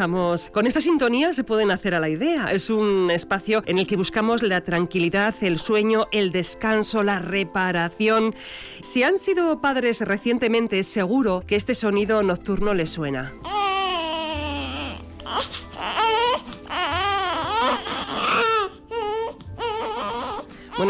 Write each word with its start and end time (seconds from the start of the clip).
Con 0.00 0.66
esta 0.66 0.80
sintonía 0.80 1.34
se 1.34 1.44
pueden 1.44 1.70
hacer 1.70 1.94
a 1.94 2.00
la 2.00 2.08
idea. 2.08 2.50
Es 2.52 2.70
un 2.70 3.10
espacio 3.10 3.62
en 3.66 3.78
el 3.78 3.86
que 3.86 3.96
buscamos 3.96 4.42
la 4.42 4.62
tranquilidad, 4.62 5.34
el 5.42 5.58
sueño, 5.58 6.06
el 6.10 6.32
descanso, 6.32 7.02
la 7.02 7.18
reparación. 7.18 8.34
Si 8.80 9.02
han 9.02 9.18
sido 9.18 9.60
padres 9.60 10.00
recientemente, 10.00 10.84
seguro 10.84 11.42
que 11.46 11.56
este 11.56 11.74
sonido 11.74 12.22
nocturno 12.22 12.72
les 12.72 12.88
suena. 12.88 13.34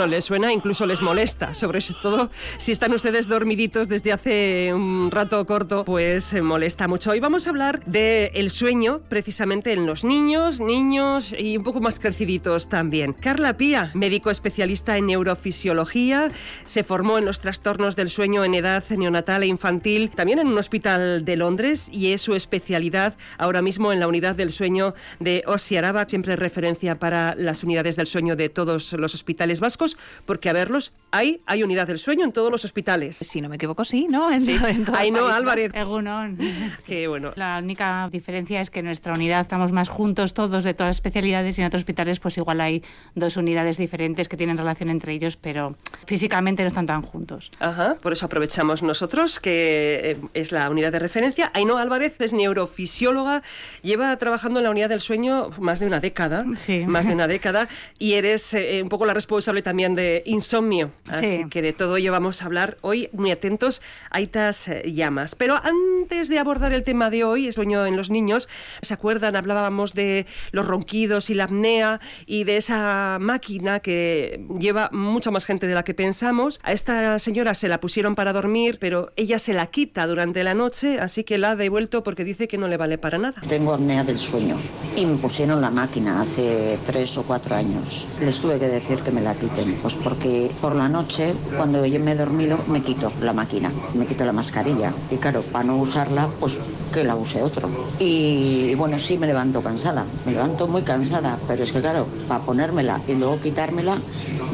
Bueno, 0.00 0.12
les 0.12 0.24
suena, 0.24 0.50
incluso 0.50 0.86
les 0.86 1.02
molesta, 1.02 1.52
sobre 1.52 1.82
todo 2.00 2.30
si 2.56 2.72
están 2.72 2.94
ustedes 2.94 3.28
dormiditos 3.28 3.86
desde 3.86 4.12
hace 4.14 4.72
un 4.72 5.10
rato 5.10 5.44
corto, 5.44 5.84
pues 5.84 6.32
molesta 6.40 6.88
mucho. 6.88 7.10
Hoy 7.10 7.20
vamos 7.20 7.46
a 7.46 7.50
hablar 7.50 7.84
del 7.84 8.30
el 8.32 8.50
sueño 8.50 9.02
precisamente 9.10 9.74
en 9.74 9.84
los 9.84 10.02
niños, 10.02 10.58
niños 10.58 11.34
y 11.38 11.58
un 11.58 11.64
poco 11.64 11.82
más 11.82 11.98
creciditos 11.98 12.70
también. 12.70 13.12
Carla 13.12 13.58
Pía, 13.58 13.90
médico 13.92 14.30
especialista 14.30 14.96
en 14.96 15.08
neurofisiología, 15.08 16.32
se 16.64 16.82
formó 16.82 17.18
en 17.18 17.26
los 17.26 17.40
trastornos 17.40 17.94
del 17.94 18.08
sueño 18.08 18.42
en 18.42 18.54
edad 18.54 18.82
neonatal 18.88 19.42
e 19.42 19.48
infantil, 19.48 20.08
también 20.16 20.38
en 20.38 20.46
un 20.46 20.56
hospital 20.56 21.26
de 21.26 21.36
Londres 21.36 21.90
y 21.92 22.12
es 22.12 22.22
su 22.22 22.34
especialidad 22.34 23.18
ahora 23.36 23.60
mismo 23.60 23.92
en 23.92 24.00
la 24.00 24.08
unidad 24.08 24.34
del 24.34 24.52
sueño 24.52 24.94
de 25.18 25.44
Osiaraba, 25.46 26.08
siempre 26.08 26.36
referencia 26.36 26.98
para 26.98 27.34
las 27.34 27.62
unidades 27.64 27.96
del 27.96 28.06
sueño 28.06 28.34
de 28.34 28.48
todos 28.48 28.94
los 28.94 29.14
hospitales 29.14 29.60
vascos 29.60 29.89
porque 30.26 30.48
a 30.48 30.52
verlos 30.52 30.92
hay, 31.12 31.40
hay 31.46 31.62
unidad 31.62 31.86
del 31.86 31.98
sueño 31.98 32.24
en 32.24 32.32
todos 32.32 32.50
los 32.50 32.64
hospitales. 32.64 33.16
Si 33.16 33.40
no 33.40 33.48
me 33.48 33.56
equivoco, 33.56 33.84
sí, 33.84 34.06
¿no? 34.08 34.30
En, 34.30 34.40
sí. 34.40 34.56
Ahí 34.94 35.10
no, 35.10 35.26
Álvarez. 35.26 35.72
Egunon. 35.74 36.38
Qué 36.86 37.08
bueno. 37.08 37.32
La 37.36 37.60
única 37.62 38.08
diferencia 38.12 38.60
es 38.60 38.70
que 38.70 38.80
en 38.80 38.86
nuestra 38.86 39.12
unidad 39.12 39.40
estamos 39.40 39.72
más 39.72 39.88
juntos 39.88 40.34
todos 40.34 40.64
de 40.64 40.74
todas 40.74 40.90
las 40.90 40.96
especialidades 40.96 41.58
y 41.58 41.62
en 41.62 41.66
otros 41.66 41.80
hospitales 41.80 42.20
pues 42.20 42.36
igual 42.36 42.60
hay 42.60 42.84
dos 43.14 43.36
unidades 43.36 43.76
diferentes 43.76 44.28
que 44.28 44.36
tienen 44.36 44.56
relación 44.56 44.90
entre 44.90 45.12
ellos, 45.12 45.36
pero 45.36 45.76
físicamente 46.06 46.62
no 46.62 46.68
están 46.68 46.86
tan 46.86 47.02
juntos. 47.02 47.50
Ajá, 47.58 47.96
por 48.00 48.12
eso 48.12 48.26
aprovechamos 48.26 48.82
nosotros, 48.82 49.40
que 49.40 50.00
eh, 50.02 50.16
es 50.34 50.52
la 50.52 50.70
unidad 50.70 50.92
de 50.92 50.98
referencia. 50.98 51.50
Ainhoa 51.54 51.82
Álvarez 51.82 52.20
es 52.20 52.32
neurofisióloga, 52.32 53.42
lleva 53.82 54.16
trabajando 54.16 54.60
en 54.60 54.64
la 54.64 54.70
unidad 54.70 54.88
del 54.88 55.00
sueño 55.00 55.50
más 55.58 55.80
de 55.80 55.86
una 55.86 56.00
década, 56.00 56.44
sí. 56.56 56.84
más 56.86 57.06
de 57.06 57.14
una 57.14 57.26
década, 57.28 57.68
y 57.98 58.14
eres 58.14 58.54
eh, 58.54 58.80
un 58.82 58.88
poco 58.88 59.06
la 59.06 59.14
responsable 59.14 59.62
también 59.62 59.79
de 59.88 60.22
insomnio. 60.26 60.92
Así 61.08 61.48
que 61.48 61.62
de 61.62 61.72
todo 61.72 61.96
ello 61.96 62.12
vamos 62.12 62.42
a 62.42 62.46
hablar 62.46 62.76
hoy, 62.82 63.08
muy 63.12 63.30
atentos 63.30 63.80
a 64.10 64.20
estas 64.20 64.68
eh, 64.68 64.92
llamas. 64.92 65.34
Pero 65.34 65.56
antes 65.62 66.28
de 66.28 66.38
abordar 66.38 66.72
el 66.72 66.84
tema 66.84 67.08
de 67.08 67.24
hoy, 67.24 67.46
el 67.46 67.54
sueño 67.54 67.86
en 67.86 67.96
los 67.96 68.10
niños, 68.10 68.48
¿se 68.82 68.92
acuerdan? 68.92 69.36
Hablábamos 69.36 69.94
de 69.94 70.26
los 70.52 70.66
ronquidos 70.66 71.30
y 71.30 71.34
la 71.34 71.44
apnea 71.44 72.00
y 72.26 72.44
de 72.44 72.58
esa 72.58 73.16
máquina 73.20 73.80
que 73.80 74.44
lleva 74.58 74.90
mucha 74.92 75.30
más 75.30 75.46
gente 75.46 75.66
de 75.66 75.74
la 75.74 75.82
que 75.82 75.94
pensamos. 75.94 76.60
A 76.62 76.72
esta 76.72 77.18
señora 77.18 77.54
se 77.54 77.68
la 77.68 77.80
pusieron 77.80 78.14
para 78.14 78.32
dormir, 78.32 78.78
pero 78.78 79.12
ella 79.16 79.38
se 79.38 79.54
la 79.54 79.66
quita 79.68 80.06
durante 80.06 80.44
la 80.44 80.54
noche, 80.54 81.00
así 81.00 81.24
que 81.24 81.38
la 81.38 81.52
ha 81.52 81.56
devuelto 81.56 82.02
porque 82.02 82.24
dice 82.24 82.48
que 82.48 82.58
no 82.58 82.68
le 82.68 82.76
vale 82.76 82.98
para 82.98 83.16
nada. 83.16 83.40
Tengo 83.48 83.72
apnea 83.72 84.04
del 84.04 84.18
sueño 84.18 84.56
y 84.96 85.06
me 85.06 85.16
pusieron 85.16 85.60
la 85.60 85.70
máquina 85.70 86.20
hace 86.20 86.78
tres 86.86 87.16
o 87.16 87.22
cuatro 87.22 87.54
años. 87.54 88.06
Les 88.20 88.38
tuve 88.38 88.58
que 88.58 88.68
decir 88.68 88.98
que 88.98 89.10
me 89.10 89.20
la 89.20 89.34
quiten 89.34 89.69
pues 89.82 89.94
porque 89.94 90.50
por 90.60 90.76
la 90.76 90.88
noche, 90.88 91.34
cuando 91.56 91.84
yo 91.86 92.00
me 92.00 92.12
he 92.12 92.16
dormido, 92.16 92.58
me 92.68 92.82
quito 92.82 93.12
la 93.20 93.32
máquina, 93.32 93.72
me 93.94 94.06
quito 94.06 94.24
la 94.24 94.32
mascarilla. 94.32 94.92
Y 95.10 95.16
claro, 95.16 95.42
para 95.42 95.64
no 95.64 95.76
usarla, 95.78 96.28
pues 96.38 96.58
que 96.92 97.04
la 97.04 97.16
use 97.16 97.42
otro. 97.42 97.68
Y 97.98 98.74
bueno, 98.74 98.98
sí 98.98 99.18
me 99.18 99.26
levanto 99.26 99.62
cansada, 99.62 100.04
me 100.26 100.32
levanto 100.32 100.66
muy 100.66 100.82
cansada, 100.82 101.38
pero 101.46 101.62
es 101.62 101.72
que 101.72 101.80
claro, 101.80 102.06
para 102.28 102.44
ponérmela 102.44 103.00
y 103.06 103.14
luego 103.14 103.40
quitármela, 103.40 103.98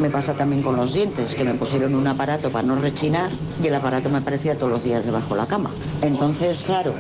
me 0.01 0.11
pasa 0.11 0.35
también 0.35 0.63
con 0.63 0.77
los 0.77 0.93
dientes, 0.93 1.35
que 1.35 1.45
me 1.45 1.55
pusieron 1.55 1.95
un 1.95 2.07
aparato 2.07 2.51
para 2.51 2.67
no 2.67 2.77
rechinar 2.77 3.31
y 3.63 3.67
el 3.67 3.75
aparato 3.75 4.11
me 4.11 4.19
aparecía 4.19 4.57
todos 4.57 4.73
los 4.73 4.85
días 4.85 5.05
debajo 5.05 5.35
de 5.35 5.41
la 5.41 5.47
cama. 5.47 5.71
Entonces, 6.03 6.63
claro, 6.65 6.95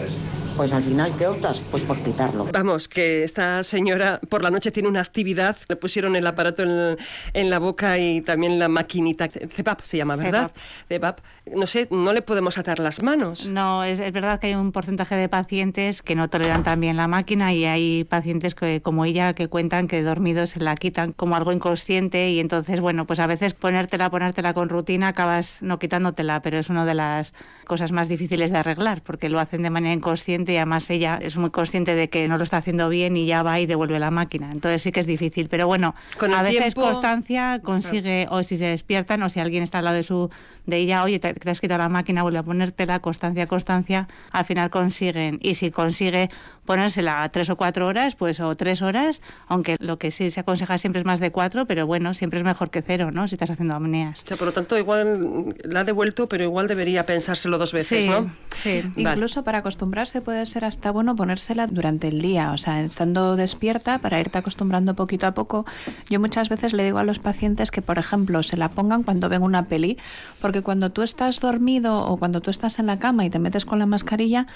pues 0.56 0.72
al 0.72 0.82
final, 0.82 1.12
¿qué 1.18 1.26
optas? 1.26 1.60
Pues 1.70 1.82
por 1.84 1.98
quitarlo. 1.98 2.48
Vamos, 2.50 2.88
que 2.88 3.24
esta 3.24 3.62
señora 3.62 4.20
por 4.28 4.42
la 4.42 4.50
noche 4.50 4.70
tiene 4.70 4.88
una 4.88 5.00
actividad, 5.00 5.56
le 5.68 5.76
pusieron 5.76 6.16
el 6.16 6.26
aparato 6.26 6.62
en, 6.62 7.50
la 7.50 7.58
boca 7.58 7.98
y 7.98 8.22
también 8.22 8.58
la 8.58 8.68
maquinita, 8.68 9.28
CEPAP 9.28 9.82
se 9.82 9.98
llama, 9.98 10.16
¿verdad? 10.16 10.50
CEPAP. 10.88 11.20
No 11.54 11.66
sé, 11.66 11.86
no 11.90 12.12
le 12.12 12.22
podemos 12.22 12.58
atar 12.58 12.78
las 12.78 13.02
manos. 13.02 13.46
No, 13.46 13.84
es, 13.84 13.98
verdad 14.12 14.40
que 14.40 14.48
hay 14.48 14.54
un 14.54 14.72
porcentaje 14.72 15.14
de 15.14 15.28
pacientes 15.28 16.02
que 16.02 16.14
no 16.14 16.28
toleran 16.28 16.62
también 16.62 16.96
la 16.96 17.06
máquina 17.06 17.52
y 17.52 17.66
hay 17.66 18.04
pacientes 18.04 18.54
que, 18.54 18.80
como 18.80 19.04
ella 19.04 19.34
que 19.34 19.48
cuentan 19.48 19.88
que 19.88 20.02
dormidos 20.02 20.50
se 20.50 20.60
la 20.60 20.74
quitan 20.74 21.12
como 21.12 21.36
algo 21.36 21.52
inconsciente 21.52 22.30
y 22.30 22.40
entonces, 22.40 22.80
bueno, 22.80 23.06
pues 23.06 23.20
a 23.20 23.26
veces 23.26 23.54
ponértela, 23.54 24.10
ponértela 24.10 24.54
con 24.54 24.68
rutina 24.70 25.08
acabas 25.08 25.58
no 25.60 25.78
quitándotela, 25.78 26.40
pero 26.40 26.58
es 26.58 26.70
una 26.70 26.86
de 26.86 26.94
las 26.94 27.34
cosas 27.66 27.92
más 27.92 28.08
difíciles 28.08 28.50
de 28.50 28.58
arreglar 28.58 29.02
porque 29.02 29.28
lo 29.28 29.38
hacen 29.38 29.62
de 29.62 29.70
manera 29.70 29.94
inconsciente 29.94 30.45
y 30.52 30.56
además 30.56 30.88
ella 30.90 31.18
es 31.20 31.36
muy 31.36 31.50
consciente 31.50 31.94
de 31.94 32.08
que 32.08 32.28
no 32.28 32.38
lo 32.38 32.44
está 32.44 32.58
haciendo 32.58 32.88
bien 32.88 33.16
y 33.16 33.26
ya 33.26 33.42
va 33.42 33.60
y 33.60 33.66
devuelve 33.66 33.98
la 33.98 34.10
máquina. 34.10 34.50
Entonces 34.52 34.82
sí 34.82 34.92
que 34.92 35.00
es 35.00 35.06
difícil, 35.06 35.48
pero 35.48 35.66
bueno, 35.66 35.94
a 36.34 36.42
veces 36.42 36.74
constancia 36.74 37.60
consigue, 37.62 38.26
o 38.30 38.42
si 38.42 38.56
se 38.56 38.66
despiertan 38.66 39.22
o 39.22 39.28
si 39.28 39.40
alguien 39.40 39.62
está 39.62 39.78
al 39.78 39.84
lado 39.84 39.96
de 39.96 40.02
su 40.02 40.30
de 40.66 40.78
ella, 40.78 41.04
oye, 41.04 41.18
te, 41.18 41.32
te 41.32 41.50
has 41.50 41.60
quitado 41.60 41.78
la 41.78 41.88
máquina, 41.88 42.22
vuelve 42.22 42.38
a 42.38 42.42
ponértela, 42.42 42.98
constancia, 42.98 43.46
constancia, 43.46 44.08
al 44.32 44.44
final 44.44 44.70
consiguen. 44.70 45.38
Y 45.40 45.54
si 45.54 45.70
consigue 45.70 46.28
ponérsela 46.64 47.28
tres 47.30 47.48
o 47.50 47.56
cuatro 47.56 47.86
horas, 47.86 48.16
pues 48.16 48.40
o 48.40 48.54
tres 48.56 48.82
horas, 48.82 49.22
aunque 49.46 49.76
lo 49.78 49.98
que 49.98 50.10
sí 50.10 50.30
se 50.30 50.40
aconseja 50.40 50.76
siempre 50.78 51.00
es 51.00 51.06
más 51.06 51.20
de 51.20 51.30
cuatro, 51.30 51.66
pero 51.66 51.86
bueno, 51.86 52.14
siempre 52.14 52.40
es 52.40 52.44
mejor 52.44 52.70
que 52.70 52.82
cero, 52.82 53.10
¿no? 53.12 53.28
Si 53.28 53.36
estás 53.36 53.50
haciendo 53.50 53.74
apneas. 53.74 54.22
O 54.22 54.26
sea, 54.26 54.36
por 54.36 54.48
lo 54.48 54.52
tanto, 54.52 54.76
igual 54.76 55.54
la 55.64 55.80
ha 55.80 55.84
devuelto, 55.84 56.28
pero 56.28 56.44
igual 56.44 56.66
debería 56.66 57.06
pensárselo 57.06 57.58
dos 57.58 57.72
veces, 57.72 58.08
¿no? 58.08 58.30
Sí. 58.56 58.82
Incluso 58.96 59.44
para 59.44 59.58
acostumbrarse 59.58 60.20
puede 60.20 60.35
ser 60.44 60.66
hasta 60.66 60.90
bueno 60.90 61.16
ponérsela 61.16 61.66
durante 61.66 62.08
el 62.08 62.20
día, 62.20 62.52
o 62.52 62.58
sea, 62.58 62.82
estando 62.82 63.36
despierta 63.36 63.98
para 63.98 64.20
irte 64.20 64.36
acostumbrando 64.36 64.94
poquito 64.94 65.26
a 65.26 65.32
poco. 65.32 65.64
Yo 66.10 66.20
muchas 66.20 66.50
veces 66.50 66.74
le 66.74 66.84
digo 66.84 66.98
a 66.98 67.04
los 67.04 67.18
pacientes 67.18 67.70
que, 67.70 67.80
por 67.80 67.98
ejemplo, 67.98 68.42
se 68.42 68.58
la 68.58 68.68
pongan 68.68 69.04
cuando 69.04 69.30
ven 69.30 69.42
una 69.42 69.64
peli, 69.64 69.96
porque 70.42 70.60
cuando 70.60 70.90
tú 70.90 71.02
estás 71.02 71.40
dormido 71.40 72.04
o 72.04 72.18
cuando 72.18 72.40
tú 72.40 72.50
estás 72.50 72.78
en 72.78 72.86
la 72.86 72.98
cama 72.98 73.24
y 73.24 73.30
te 73.30 73.38
metes 73.38 73.64
con 73.64 73.78
la 73.78 73.86
mascarilla, 73.86 74.46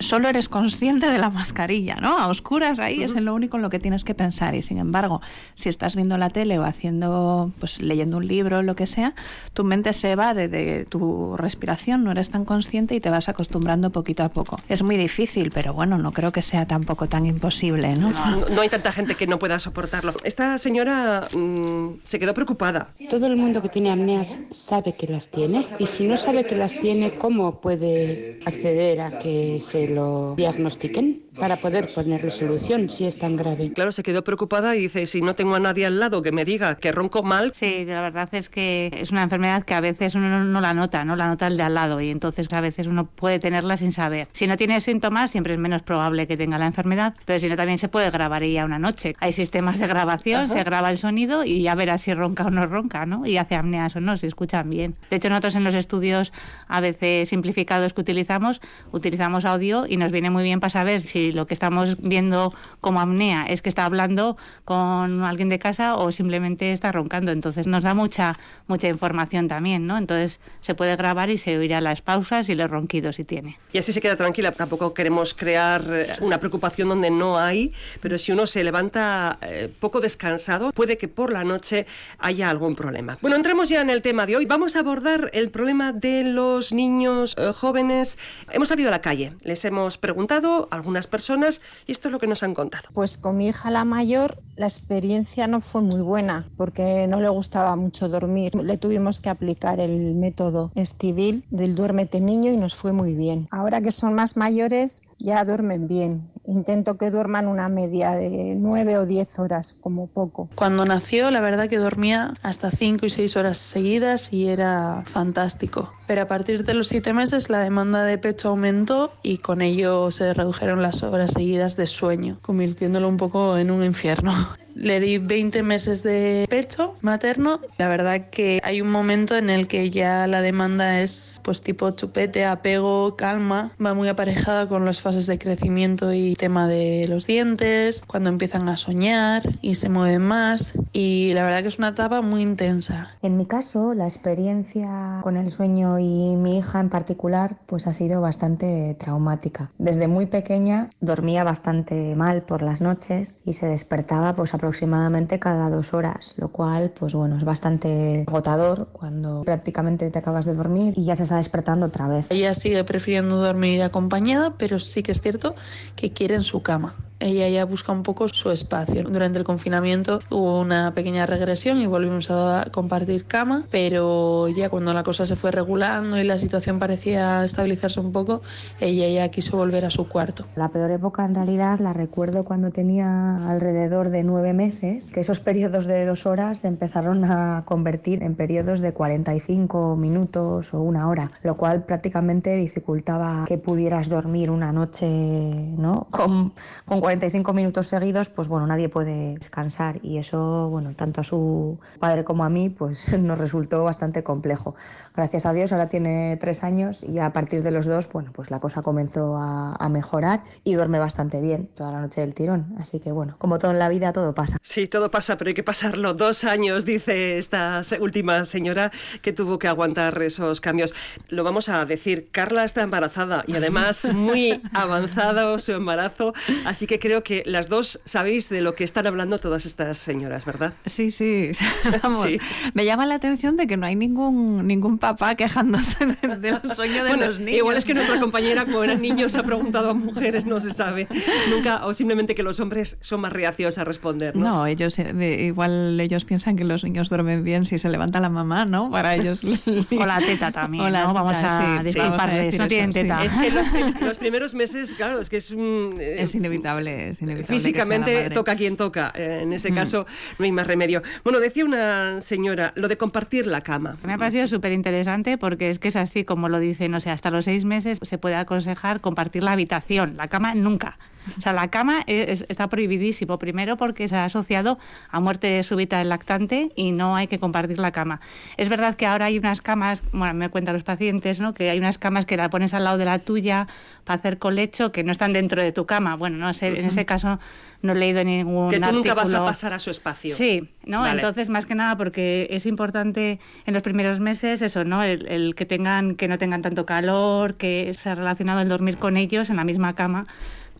solo 0.00 0.28
eres 0.28 0.48
consciente 0.48 1.08
de 1.08 1.18
la 1.18 1.30
mascarilla, 1.30 1.96
¿no? 1.96 2.18
A 2.18 2.28
oscuras 2.28 2.80
ahí 2.80 3.02
es 3.02 3.14
en 3.14 3.26
lo 3.26 3.34
único 3.34 3.56
en 3.56 3.62
lo 3.62 3.70
que 3.70 3.78
tienes 3.78 4.04
que 4.04 4.14
pensar 4.14 4.54
y 4.54 4.62
sin 4.62 4.78
embargo, 4.78 5.20
si 5.54 5.68
estás 5.68 5.94
viendo 5.94 6.16
la 6.16 6.30
tele 6.30 6.58
o 6.58 6.64
haciendo, 6.64 7.52
pues 7.60 7.80
leyendo 7.80 8.16
un 8.16 8.26
libro 8.26 8.58
o 8.58 8.62
lo 8.62 8.74
que 8.74 8.86
sea, 8.86 9.14
tu 9.52 9.62
mente 9.62 9.92
se 9.92 10.16
va 10.16 10.34
de, 10.34 10.86
tu 10.88 11.36
respiración, 11.36 12.02
no 12.04 12.12
eres 12.12 12.30
tan 12.30 12.44
consciente 12.44 12.94
y 12.94 13.00
te 13.00 13.10
vas 13.10 13.28
acostumbrando 13.28 13.90
poquito 13.90 14.22
a 14.22 14.30
poco. 14.30 14.58
Es 14.68 14.82
muy 14.82 14.96
difícil, 14.96 15.50
pero 15.52 15.74
bueno, 15.74 15.98
no 15.98 16.12
creo 16.12 16.32
que 16.32 16.42
sea 16.42 16.66
tampoco 16.66 17.06
tan 17.06 17.26
imposible, 17.26 17.94
¿no? 17.96 18.10
No, 18.50 18.60
hay 18.62 18.68
tanta 18.68 18.92
gente 18.92 19.14
que 19.14 19.26
no 19.26 19.38
pueda 19.38 19.58
soportarlo. 19.58 20.14
Esta 20.24 20.58
señora 20.58 21.28
mm, 21.36 22.00
se 22.04 22.18
quedó 22.18 22.34
preocupada. 22.34 22.88
Todo 23.10 23.26
el 23.26 23.36
mundo 23.36 23.60
que 23.60 23.68
tiene 23.68 23.90
apneas 23.90 24.38
sabe 24.50 24.94
que 24.94 25.06
las 25.06 25.30
tiene 25.30 25.66
y 25.78 25.86
si 25.86 26.06
no 26.06 26.16
sabe 26.16 26.44
que 26.44 26.56
las 26.56 26.78
tiene, 26.78 27.12
¿cómo 27.12 27.60
puede 27.60 28.38
acceder 28.46 29.00
a 29.00 29.18
que 29.18 29.60
se 29.60 29.89
lo 29.90 30.34
diagnostiquen 30.36 31.22
para 31.38 31.56
poder 31.56 31.88
ponerle 31.94 32.30
solución 32.30 32.88
si 32.88 33.06
es 33.06 33.18
tan 33.18 33.36
grave. 33.36 33.72
Claro, 33.72 33.92
se 33.92 34.02
quedó 34.02 34.24
preocupada 34.24 34.76
y 34.76 34.82
dice, 34.82 35.06
si 35.06 35.22
no 35.22 35.34
tengo 35.34 35.54
a 35.54 35.60
nadie 35.60 35.86
al 35.86 35.98
lado 35.98 36.22
que 36.22 36.32
me 36.32 36.44
diga 36.44 36.76
que 36.76 36.92
ronco 36.92 37.22
mal. 37.22 37.52
Sí, 37.54 37.84
la 37.86 38.02
verdad 38.02 38.28
es 38.32 38.48
que 38.48 38.90
es 39.00 39.10
una 39.10 39.22
enfermedad 39.22 39.64
que 39.64 39.74
a 39.74 39.80
veces 39.80 40.14
uno 40.14 40.44
no 40.44 40.60
la 40.60 40.74
nota, 40.74 41.04
no 41.04 41.16
la 41.16 41.28
nota 41.28 41.46
el 41.46 41.56
de 41.56 41.62
al 41.62 41.74
lado 41.74 42.00
y 42.00 42.10
entonces 42.10 42.52
a 42.52 42.60
veces 42.60 42.86
uno 42.86 43.06
puede 43.06 43.38
tenerla 43.38 43.76
sin 43.76 43.92
saber. 43.92 44.28
Si 44.32 44.46
no 44.46 44.56
tiene 44.56 44.80
síntomas, 44.80 45.30
siempre 45.30 45.54
es 45.54 45.60
menos 45.60 45.82
probable 45.82 46.26
que 46.26 46.36
tenga 46.36 46.58
la 46.58 46.66
enfermedad, 46.66 47.14
pero 47.24 47.38
si 47.38 47.48
no 47.48 47.56
también 47.56 47.78
se 47.78 47.88
puede 47.88 48.10
grabar 48.10 48.42
ella 48.42 48.64
una 48.64 48.78
noche. 48.78 49.14
Hay 49.20 49.32
sistemas 49.32 49.78
de 49.78 49.86
grabación, 49.86 50.48
se 50.48 50.62
graba 50.64 50.90
el 50.90 50.98
sonido 50.98 51.44
y 51.44 51.62
ya 51.62 51.74
verás 51.74 52.02
si 52.02 52.14
ronca 52.14 52.44
o 52.44 52.50
no 52.50 52.66
ronca, 52.66 53.06
¿no? 53.06 53.26
Y 53.26 53.36
hace 53.36 53.54
apneas 53.54 53.96
o 53.96 54.00
no, 54.00 54.16
si 54.16 54.26
escuchan 54.26 54.68
bien. 54.68 54.96
De 55.10 55.16
hecho, 55.16 55.28
nosotros 55.28 55.54
en 55.54 55.64
los 55.64 55.74
estudios 55.74 56.32
a 56.68 56.80
veces 56.80 57.28
simplificados 57.28 57.92
que 57.92 58.00
utilizamos, 58.00 58.60
utilizamos 58.92 59.44
audio 59.44 59.79
y 59.88 59.96
nos 59.96 60.12
viene 60.12 60.30
muy 60.30 60.42
bien 60.42 60.60
para 60.60 60.70
saber 60.70 61.00
si 61.00 61.32
lo 61.32 61.46
que 61.46 61.54
estamos 61.54 61.96
viendo 62.00 62.54
como 62.80 63.00
apnea 63.00 63.46
es 63.46 63.62
que 63.62 63.68
está 63.68 63.84
hablando 63.84 64.36
con 64.64 65.22
alguien 65.24 65.48
de 65.48 65.58
casa 65.58 65.96
o 65.96 66.12
simplemente 66.12 66.72
está 66.72 66.92
roncando. 66.92 67.32
Entonces 67.32 67.66
nos 67.66 67.82
da 67.82 67.94
mucha, 67.94 68.38
mucha 68.66 68.88
información 68.88 69.48
también, 69.48 69.86
¿no? 69.86 69.98
Entonces 69.98 70.40
se 70.60 70.74
puede 70.74 70.96
grabar 70.96 71.30
y 71.30 71.38
se 71.38 71.56
oirá 71.56 71.80
las 71.80 72.02
pausas 72.02 72.48
y 72.48 72.54
los 72.54 72.70
ronquidos 72.70 73.16
si 73.16 73.24
tiene. 73.24 73.58
Y 73.72 73.78
así 73.78 73.92
se 73.92 74.00
queda 74.00 74.16
tranquila. 74.16 74.52
Tampoco 74.52 74.94
queremos 74.94 75.34
crear 75.34 75.84
eh, 75.90 76.06
una 76.20 76.38
preocupación 76.38 76.88
donde 76.88 77.10
no 77.10 77.38
hay, 77.38 77.72
pero 78.00 78.18
si 78.18 78.32
uno 78.32 78.46
se 78.46 78.64
levanta 78.64 79.38
eh, 79.42 79.72
poco 79.80 80.00
descansado, 80.00 80.72
puede 80.72 80.96
que 80.96 81.08
por 81.08 81.32
la 81.32 81.44
noche 81.44 81.86
haya 82.18 82.50
algún 82.50 82.74
problema. 82.74 83.18
Bueno, 83.20 83.36
entremos 83.36 83.68
ya 83.68 83.80
en 83.80 83.90
el 83.90 84.02
tema 84.02 84.26
de 84.26 84.36
hoy. 84.36 84.46
Vamos 84.46 84.76
a 84.76 84.80
abordar 84.80 85.30
el 85.32 85.50
problema 85.50 85.92
de 85.92 86.24
los 86.24 86.72
niños 86.72 87.34
eh, 87.38 87.52
jóvenes. 87.54 88.18
Hemos 88.50 88.68
salido 88.68 88.88
a 88.88 88.90
la 88.90 89.00
calle, 89.00 89.32
les 89.42 89.59
hemos 89.64 89.98
preguntado 89.98 90.68
a 90.70 90.76
algunas 90.76 91.06
personas 91.06 91.60
y 91.86 91.92
esto 91.92 92.08
es 92.08 92.12
lo 92.12 92.18
que 92.18 92.26
nos 92.26 92.42
han 92.42 92.54
contado. 92.54 92.88
Pues 92.92 93.16
con 93.18 93.36
mi 93.36 93.48
hija 93.48 93.70
la 93.70 93.84
mayor 93.84 94.38
la 94.56 94.66
experiencia 94.66 95.46
no 95.46 95.60
fue 95.60 95.82
muy 95.82 96.02
buena 96.02 96.46
porque 96.56 97.06
no 97.08 97.20
le 97.20 97.28
gustaba 97.28 97.76
mucho 97.76 98.08
dormir. 98.08 98.54
Le 98.54 98.76
tuvimos 98.76 99.20
que 99.20 99.30
aplicar 99.30 99.80
el 99.80 100.14
método 100.14 100.70
Estivil 100.74 101.44
del 101.50 101.74
duérmete 101.74 102.20
niño 102.20 102.52
y 102.52 102.56
nos 102.56 102.74
fue 102.74 102.92
muy 102.92 103.14
bien. 103.14 103.48
Ahora 103.50 103.80
que 103.80 103.90
son 103.90 104.14
más 104.14 104.36
mayores 104.36 105.02
ya 105.20 105.44
duermen 105.44 105.86
bien. 105.86 106.30
Intento 106.44 106.96
que 106.96 107.10
duerman 107.10 107.46
una 107.46 107.68
media 107.68 108.12
de 108.12 108.54
9 108.56 108.98
o 108.98 109.06
10 109.06 109.38
horas 109.38 109.74
como 109.80 110.06
poco. 110.08 110.48
Cuando 110.54 110.84
nació 110.84 111.30
la 111.30 111.40
verdad 111.40 111.68
que 111.68 111.76
dormía 111.76 112.34
hasta 112.42 112.70
5 112.70 113.06
y 113.06 113.10
6 113.10 113.36
horas 113.36 113.58
seguidas 113.58 114.32
y 114.32 114.48
era 114.48 115.02
fantástico. 115.06 115.92
Pero 116.06 116.22
a 116.22 116.26
partir 116.26 116.64
de 116.64 116.74
los 116.74 116.88
7 116.88 117.12
meses 117.12 117.50
la 117.50 117.60
demanda 117.60 118.04
de 118.04 118.18
pecho 118.18 118.48
aumentó 118.48 119.12
y 119.22 119.38
con 119.38 119.62
ello 119.62 120.10
se 120.10 120.32
redujeron 120.34 120.82
las 120.82 121.02
horas 121.02 121.32
seguidas 121.32 121.76
de 121.76 121.86
sueño, 121.86 122.38
convirtiéndolo 122.42 123.08
un 123.08 123.16
poco 123.16 123.56
en 123.58 123.70
un 123.70 123.84
infierno. 123.84 124.32
Le 124.74 125.00
di 125.00 125.18
20 125.18 125.62
meses 125.62 126.02
de 126.02 126.46
pecho 126.48 126.94
materno. 127.00 127.60
La 127.78 127.88
verdad 127.88 128.28
que 128.30 128.60
hay 128.62 128.80
un 128.80 128.90
momento 128.90 129.36
en 129.36 129.50
el 129.50 129.66
que 129.68 129.90
ya 129.90 130.26
la 130.26 130.42
demanda 130.42 131.00
es 131.00 131.40
pues 131.42 131.62
tipo 131.62 131.90
chupete, 131.90 132.44
apego, 132.44 133.16
calma. 133.16 133.72
Va 133.84 133.94
muy 133.94 134.08
aparejada 134.08 134.68
con 134.68 134.84
las 134.84 135.00
fases 135.00 135.26
de 135.26 135.38
crecimiento 135.38 136.12
y 136.12 136.34
tema 136.34 136.68
de 136.68 137.06
los 137.08 137.26
dientes, 137.26 138.02
cuando 138.06 138.28
empiezan 138.28 138.68
a 138.68 138.76
soñar 138.76 139.42
y 139.60 139.74
se 139.74 139.88
mueven 139.88 140.22
más. 140.22 140.74
Y 140.92 141.32
la 141.34 141.44
verdad 141.44 141.62
que 141.62 141.68
es 141.68 141.78
una 141.78 141.88
etapa 141.88 142.22
muy 142.22 142.42
intensa. 142.42 143.16
En 143.22 143.36
mi 143.36 143.46
caso, 143.46 143.94
la 143.94 144.06
experiencia 144.06 145.20
con 145.22 145.36
el 145.36 145.50
sueño 145.50 145.98
y 145.98 146.36
mi 146.36 146.58
hija 146.58 146.80
en 146.80 146.88
particular 146.90 147.56
pues 147.66 147.86
ha 147.86 147.92
sido 147.92 148.20
bastante 148.20 148.96
traumática. 148.98 149.70
Desde 149.78 150.08
muy 150.08 150.26
pequeña 150.26 150.90
dormía 151.00 151.44
bastante 151.44 152.14
mal 152.16 152.42
por 152.42 152.62
las 152.62 152.80
noches 152.80 153.40
y 153.44 153.54
se 153.54 153.66
despertaba 153.66 154.34
pues 154.34 154.54
aproximadamente 154.60 155.38
cada 155.38 155.70
dos 155.70 155.94
horas, 155.94 156.34
lo 156.36 156.48
cual, 156.48 156.90
pues 156.90 157.14
bueno, 157.14 157.38
es 157.38 157.44
bastante 157.44 158.24
agotador 158.28 158.88
cuando 158.92 159.42
prácticamente 159.42 160.10
te 160.10 160.18
acabas 160.18 160.44
de 160.44 160.54
dormir 160.54 160.92
y 160.96 161.06
ya 161.06 161.16
te 161.16 161.22
está 161.22 161.36
despertando 161.36 161.86
otra 161.86 162.08
vez. 162.08 162.26
Ella 162.28 162.52
sigue 162.52 162.84
prefiriendo 162.84 163.36
dormir 163.36 163.82
acompañada, 163.82 164.54
pero 164.58 164.78
sí 164.78 165.02
que 165.02 165.12
es 165.12 165.22
cierto 165.22 165.54
que 165.96 166.12
quiere 166.12 166.34
en 166.34 166.44
su 166.44 166.62
cama 166.62 166.94
ella 167.20 167.48
ya 167.48 167.64
busca 167.64 167.92
un 167.92 168.02
poco 168.02 168.28
su 168.28 168.50
espacio. 168.50 169.04
Durante 169.04 169.38
el 169.38 169.44
confinamiento 169.44 170.20
hubo 170.30 170.60
una 170.60 170.92
pequeña 170.94 171.26
regresión 171.26 171.78
y 171.78 171.86
volvimos 171.86 172.30
a 172.30 172.66
compartir 172.72 173.26
cama, 173.26 173.64
pero 173.70 174.48
ya 174.48 174.68
cuando 174.70 174.92
la 174.92 175.02
cosa 175.02 175.26
se 175.26 175.36
fue 175.36 175.50
regulando 175.50 176.18
y 176.18 176.24
la 176.24 176.38
situación 176.38 176.78
parecía 176.78 177.44
estabilizarse 177.44 178.00
un 178.00 178.12
poco, 178.12 178.40
ella 178.80 179.08
ya 179.08 179.30
quiso 179.30 179.56
volver 179.56 179.84
a 179.84 179.90
su 179.90 180.08
cuarto. 180.08 180.44
La 180.56 180.70
peor 180.70 180.90
época 180.90 181.24
en 181.24 181.34
realidad 181.34 181.78
la 181.78 181.92
recuerdo 181.92 182.44
cuando 182.44 182.70
tenía 182.70 183.50
alrededor 183.50 184.10
de 184.10 184.24
nueve 184.24 184.52
meses, 184.52 185.06
que 185.06 185.20
esos 185.20 185.40
periodos 185.40 185.86
de 185.86 186.06
dos 186.06 186.26
horas 186.26 186.60
se 186.60 186.68
empezaron 186.68 187.24
a 187.24 187.64
convertir 187.66 188.22
en 188.22 188.34
periodos 188.34 188.80
de 188.80 188.92
45 188.92 189.96
minutos 189.96 190.72
o 190.72 190.80
una 190.80 191.08
hora, 191.08 191.30
lo 191.42 191.56
cual 191.56 191.84
prácticamente 191.84 192.56
dificultaba 192.56 193.44
que 193.46 193.58
pudieras 193.58 194.08
dormir 194.08 194.50
una 194.50 194.72
noche 194.72 195.06
¿no? 195.06 196.06
con, 196.10 196.52
con 196.86 197.00
45 197.10 197.52
minutos 197.54 197.88
seguidos, 197.88 198.28
pues 198.28 198.46
bueno, 198.46 198.68
nadie 198.68 198.88
puede 198.88 199.34
descansar 199.34 199.98
y 200.00 200.18
eso, 200.18 200.68
bueno, 200.70 200.94
tanto 200.94 201.22
a 201.22 201.24
su 201.24 201.80
padre 201.98 202.22
como 202.22 202.44
a 202.44 202.48
mí, 202.48 202.70
pues 202.70 203.12
nos 203.18 203.36
resultó 203.36 203.82
bastante 203.82 204.22
complejo. 204.22 204.76
Gracias 205.16 205.44
a 205.44 205.52
Dios 205.52 205.72
ahora 205.72 205.88
tiene 205.88 206.36
tres 206.40 206.62
años 206.62 207.02
y 207.02 207.18
a 207.18 207.32
partir 207.32 207.64
de 207.64 207.72
los 207.72 207.86
dos, 207.86 208.08
bueno, 208.12 208.30
pues 208.32 208.52
la 208.52 208.60
cosa 208.60 208.82
comenzó 208.82 209.36
a, 209.36 209.74
a 209.74 209.88
mejorar 209.88 210.44
y 210.62 210.74
duerme 210.74 211.00
bastante 211.00 211.40
bien 211.40 211.68
toda 211.74 211.90
la 211.90 212.00
noche 212.00 212.20
del 212.20 212.32
tirón. 212.32 212.76
Así 212.78 213.00
que 213.00 213.10
bueno, 213.10 213.34
como 213.38 213.58
todo 213.58 213.72
en 213.72 213.80
la 213.80 213.88
vida, 213.88 214.12
todo 214.12 214.32
pasa. 214.32 214.58
Sí, 214.62 214.86
todo 214.86 215.10
pasa, 215.10 215.36
pero 215.36 215.48
hay 215.48 215.54
que 215.54 215.64
pasarlo. 215.64 216.14
Dos 216.14 216.44
años, 216.44 216.84
dice 216.84 217.38
esta 217.38 217.82
última 217.98 218.44
señora 218.44 218.92
que 219.20 219.32
tuvo 219.32 219.58
que 219.58 219.66
aguantar 219.66 220.22
esos 220.22 220.60
cambios. 220.60 220.94
Lo 221.28 221.42
vamos 221.42 221.68
a 221.70 221.84
decir, 221.86 222.28
Carla 222.30 222.62
está 222.62 222.82
embarazada 222.82 223.42
y 223.48 223.56
además 223.56 224.14
muy 224.14 224.62
avanzado 224.72 225.58
su 225.58 225.72
embarazo, 225.72 226.34
así 226.64 226.86
que 226.86 226.99
creo 227.00 227.24
que 227.24 227.42
las 227.46 227.68
dos 227.68 228.00
sabéis 228.04 228.48
de 228.48 228.60
lo 228.60 228.74
que 228.74 228.84
están 228.84 229.06
hablando 229.06 229.38
todas 229.38 229.66
estas 229.66 229.98
señoras, 229.98 230.44
¿verdad? 230.44 230.74
Sí, 230.86 231.10
sí. 231.10 231.50
Vamos, 232.02 232.26
sí. 232.26 232.38
Me 232.74 232.84
llama 232.84 233.06
la 233.06 233.16
atención 233.16 233.56
de 233.56 233.66
que 233.66 233.76
no 233.76 233.86
hay 233.86 233.96
ningún, 233.96 234.66
ningún 234.66 234.98
papá 234.98 235.34
quejándose 235.34 236.06
del 236.06 236.60
sueño 236.74 237.04
de 237.04 237.10
bueno, 237.10 237.26
los 237.26 237.38
niños. 237.40 237.58
Igual 237.58 237.76
es 237.76 237.84
que 237.84 237.94
nuestra 237.94 238.20
compañera, 238.20 238.64
como 238.64 238.84
eran 238.84 239.00
niños, 239.00 239.34
ha 239.34 239.42
preguntado 239.42 239.90
a 239.90 239.94
mujeres, 239.94 240.46
no 240.46 240.60
se 240.60 240.72
sabe 240.72 241.08
nunca, 241.50 241.86
o 241.86 241.94
simplemente 241.94 242.34
que 242.34 242.42
los 242.42 242.60
hombres 242.60 242.98
son 243.00 243.22
más 243.22 243.32
reacios 243.32 243.78
a 243.78 243.84
responder. 243.84 244.36
No, 244.36 244.50
no 244.50 244.66
ellos 244.66 244.98
eh, 244.98 245.44
igual 245.44 245.98
ellos 246.00 246.24
piensan 246.24 246.56
que 246.56 246.64
los 246.64 246.84
niños 246.84 247.08
duermen 247.08 247.42
bien 247.44 247.64
si 247.64 247.78
se 247.78 247.88
levanta 247.88 248.20
la 248.20 248.28
mamá, 248.28 248.64
¿no? 248.64 248.90
Para 248.90 249.14
ellos. 249.14 249.42
o 249.90 250.06
la 250.06 250.18
teta 250.18 250.52
también. 250.52 250.84
O 250.84 250.90
la 250.90 251.04
¿no? 251.04 251.08
teta, 251.08 251.20
Vamos 251.20 251.36
a 251.36 251.78
sí, 251.78 251.84
disculparles, 251.84 252.54
sí, 252.54 252.58
no 252.58 252.68
tienen 252.68 252.92
teta. 252.92 253.24
Es 253.24 253.32
que 253.32 253.50
los, 253.50 254.00
los, 254.00 254.16
primeros 254.18 254.54
meses, 254.54 254.94
claro, 254.94 255.20
es 255.20 255.28
que 255.28 255.38
es 255.38 255.50
un. 255.50 255.96
Eh, 255.98 256.22
es 256.22 256.34
inevitable, 256.34 256.89
es 256.90 257.22
inevitable. 257.22 257.58
Físicamente 257.58 258.30
toca 258.30 258.56
quien 258.56 258.76
toca. 258.76 259.12
Eh, 259.14 259.40
en 259.42 259.52
ese 259.52 259.72
caso 259.72 260.02
mm. 260.02 260.34
no 260.38 260.44
hay 260.44 260.52
más 260.52 260.66
remedio. 260.66 261.02
Bueno, 261.24 261.40
decía 261.40 261.64
una 261.64 262.20
señora, 262.20 262.72
lo 262.76 262.88
de 262.88 262.96
compartir 262.96 263.46
la 263.46 263.60
cama. 263.60 263.96
Me 264.04 264.12
ha 264.12 264.18
parecido 264.18 264.46
súper 264.46 264.72
interesante 264.72 265.38
porque 265.38 265.70
es 265.70 265.78
que 265.78 265.88
es 265.88 265.96
así 265.96 266.24
como 266.24 266.48
lo 266.48 266.58
dicen, 266.58 266.94
o 266.94 267.00
sea, 267.00 267.12
hasta 267.12 267.30
los 267.30 267.44
seis 267.44 267.64
meses 267.64 267.98
se 268.02 268.18
puede 268.18 268.36
aconsejar 268.36 269.00
compartir 269.00 269.42
la 269.42 269.52
habitación, 269.52 270.16
la 270.16 270.28
cama 270.28 270.54
nunca. 270.54 270.98
O 271.38 271.40
sea, 271.40 271.52
la 271.52 271.68
cama 271.68 272.02
es, 272.06 272.44
está 272.48 272.68
prohibidísimo. 272.68 273.38
Primero 273.38 273.76
porque 273.76 274.08
se 274.08 274.16
ha 274.16 274.24
asociado 274.24 274.78
a 275.10 275.20
muerte 275.20 275.62
súbita 275.62 275.98
del 275.98 276.08
lactante 276.08 276.70
y 276.76 276.92
no 276.92 277.16
hay 277.16 277.26
que 277.26 277.38
compartir 277.38 277.78
la 277.78 277.92
cama. 277.92 278.20
Es 278.56 278.68
verdad 278.68 278.96
que 278.96 279.06
ahora 279.06 279.26
hay 279.26 279.38
unas 279.38 279.60
camas, 279.60 280.02
bueno, 280.12 280.34
me 280.34 280.48
cuentan 280.48 280.74
los 280.74 280.82
pacientes, 280.82 281.40
¿no? 281.40 281.52
Que 281.52 281.70
hay 281.70 281.78
unas 281.78 281.98
camas 281.98 282.26
que 282.26 282.36
la 282.36 282.50
pones 282.50 282.74
al 282.74 282.84
lado 282.84 282.98
de 282.98 283.04
la 283.04 283.18
tuya 283.18 283.66
para 284.04 284.18
hacer 284.18 284.38
colecho 284.38 284.92
que 284.92 285.04
no 285.04 285.12
están 285.12 285.32
dentro 285.32 285.62
de 285.62 285.72
tu 285.72 285.86
cama. 285.86 286.16
Bueno, 286.16 286.38
no 286.38 286.52
sé, 286.52 286.68
en 286.68 286.84
ese 286.86 287.04
caso 287.04 287.38
no 287.82 287.92
he 287.92 287.96
leído 287.96 288.22
ningún 288.24 288.68
Que 288.70 288.78
tú 288.78 288.84
artículo. 288.84 289.02
nunca 289.04 289.14
vas 289.14 289.32
a 289.34 289.44
pasar 289.44 289.72
a 289.72 289.78
su 289.78 289.90
espacio. 289.90 290.34
Sí, 290.34 290.68
¿no? 290.84 291.00
Vale. 291.00 291.14
Entonces, 291.20 291.48
más 291.48 291.66
que 291.66 291.74
nada 291.74 291.96
porque 291.96 292.46
es 292.50 292.66
importante 292.66 293.38
en 293.66 293.74
los 293.74 293.82
primeros 293.82 294.20
meses 294.20 294.62
eso, 294.62 294.84
¿no? 294.84 295.02
El, 295.02 295.26
el 295.28 295.54
que 295.54 295.66
tengan, 295.66 296.14
que 296.14 296.28
no 296.28 296.38
tengan 296.38 296.62
tanto 296.62 296.86
calor, 296.86 297.54
que 297.54 297.92
se 297.94 298.10
ha 298.10 298.14
relacionado 298.14 298.60
el 298.60 298.68
dormir 298.68 298.96
con 298.98 299.16
ellos 299.16 299.50
en 299.50 299.56
la 299.56 299.64
misma 299.64 299.94
cama 299.94 300.26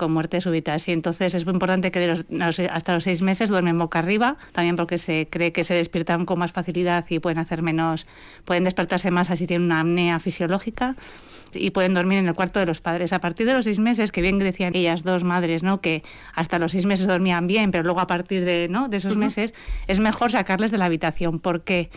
con 0.00 0.12
muertes 0.12 0.44
súbitas. 0.44 0.88
Y 0.88 0.92
entonces 0.92 1.34
es 1.34 1.44
muy 1.44 1.52
importante 1.52 1.90
que 1.90 2.00
de 2.00 2.24
los, 2.30 2.58
hasta 2.58 2.94
los 2.94 3.04
seis 3.04 3.20
meses 3.20 3.50
duermen 3.50 3.78
boca 3.78 3.98
arriba, 3.98 4.38
también 4.52 4.74
porque 4.74 4.96
se 4.96 5.28
cree 5.30 5.52
que 5.52 5.62
se 5.62 5.74
despiertan 5.74 6.24
con 6.24 6.38
más 6.38 6.52
facilidad 6.52 7.04
y 7.10 7.18
pueden 7.18 7.38
hacer 7.38 7.60
menos, 7.60 8.06
pueden 8.46 8.64
despertarse 8.64 9.10
más 9.10 9.30
así 9.30 9.46
tienen 9.46 9.66
una 9.66 9.80
apnea 9.80 10.18
fisiológica 10.18 10.96
y 11.52 11.70
pueden 11.70 11.92
dormir 11.92 12.18
en 12.18 12.28
el 12.28 12.34
cuarto 12.34 12.60
de 12.60 12.66
los 12.66 12.80
padres. 12.80 13.12
A 13.12 13.20
partir 13.20 13.46
de 13.46 13.52
los 13.52 13.64
seis 13.64 13.78
meses, 13.78 14.10
que 14.10 14.22
bien 14.22 14.38
decían 14.38 14.74
ellas 14.74 15.02
dos 15.02 15.22
madres, 15.22 15.62
¿no? 15.62 15.82
que 15.82 16.02
hasta 16.34 16.58
los 16.58 16.72
seis 16.72 16.86
meses 16.86 17.06
dormían 17.06 17.46
bien, 17.46 17.70
pero 17.70 17.84
luego 17.84 18.00
a 18.00 18.06
partir 18.06 18.46
de, 18.46 18.68
¿no? 18.68 18.88
de 18.88 18.96
esos 18.96 19.12
uh 19.12 19.16
-huh. 19.16 19.20
meses 19.20 19.52
es 19.86 20.00
mejor 20.00 20.30
sacarles 20.30 20.70
de 20.70 20.78
la 20.78 20.86
habitación. 20.86 21.40
porque 21.40 21.90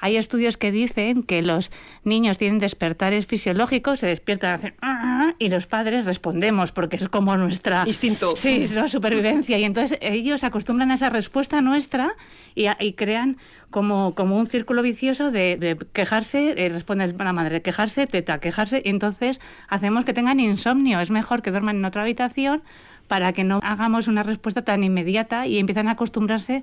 hay 0.00 0.16
estudios 0.16 0.56
que 0.56 0.72
dicen 0.72 1.22
que 1.22 1.42
los 1.42 1.70
niños 2.04 2.38
tienen 2.38 2.58
despertares 2.58 3.26
fisiológicos, 3.26 4.00
se 4.00 4.06
despiertan, 4.06 4.54
hacen 4.54 4.74
¡ah! 4.82 5.34
y 5.38 5.48
los 5.48 5.66
padres 5.66 6.04
respondemos 6.04 6.72
porque 6.72 6.96
es 6.96 7.08
como 7.08 7.36
nuestra 7.36 7.84
instinto, 7.86 8.36
sí, 8.36 8.62
es 8.62 8.72
la 8.72 8.88
supervivencia 8.88 9.58
y 9.58 9.64
entonces 9.64 9.98
ellos 10.00 10.44
acostumbran 10.44 10.90
a 10.90 10.94
esa 10.94 11.10
respuesta 11.10 11.60
nuestra 11.60 12.14
y, 12.54 12.66
y 12.80 12.92
crean 12.94 13.38
como, 13.70 14.14
como 14.14 14.36
un 14.36 14.46
círculo 14.46 14.82
vicioso 14.82 15.30
de, 15.30 15.56
de 15.56 15.76
quejarse, 15.92 16.54
eh, 16.56 16.68
responde 16.68 17.06
la 17.06 17.32
madre, 17.32 17.62
quejarse, 17.62 18.06
teta, 18.06 18.40
quejarse 18.40 18.82
y 18.84 18.90
entonces 18.90 19.40
hacemos 19.68 20.04
que 20.04 20.12
tengan 20.12 20.40
insomnio. 20.40 21.00
Es 21.00 21.10
mejor 21.10 21.42
que 21.42 21.50
duerman 21.50 21.76
en 21.76 21.84
otra 21.84 22.02
habitación 22.02 22.62
para 23.08 23.32
que 23.32 23.44
no 23.44 23.60
hagamos 23.62 24.08
una 24.08 24.22
respuesta 24.22 24.62
tan 24.62 24.82
inmediata 24.84 25.46
y 25.46 25.58
empiezan 25.58 25.88
a 25.88 25.92
acostumbrarse 25.92 26.62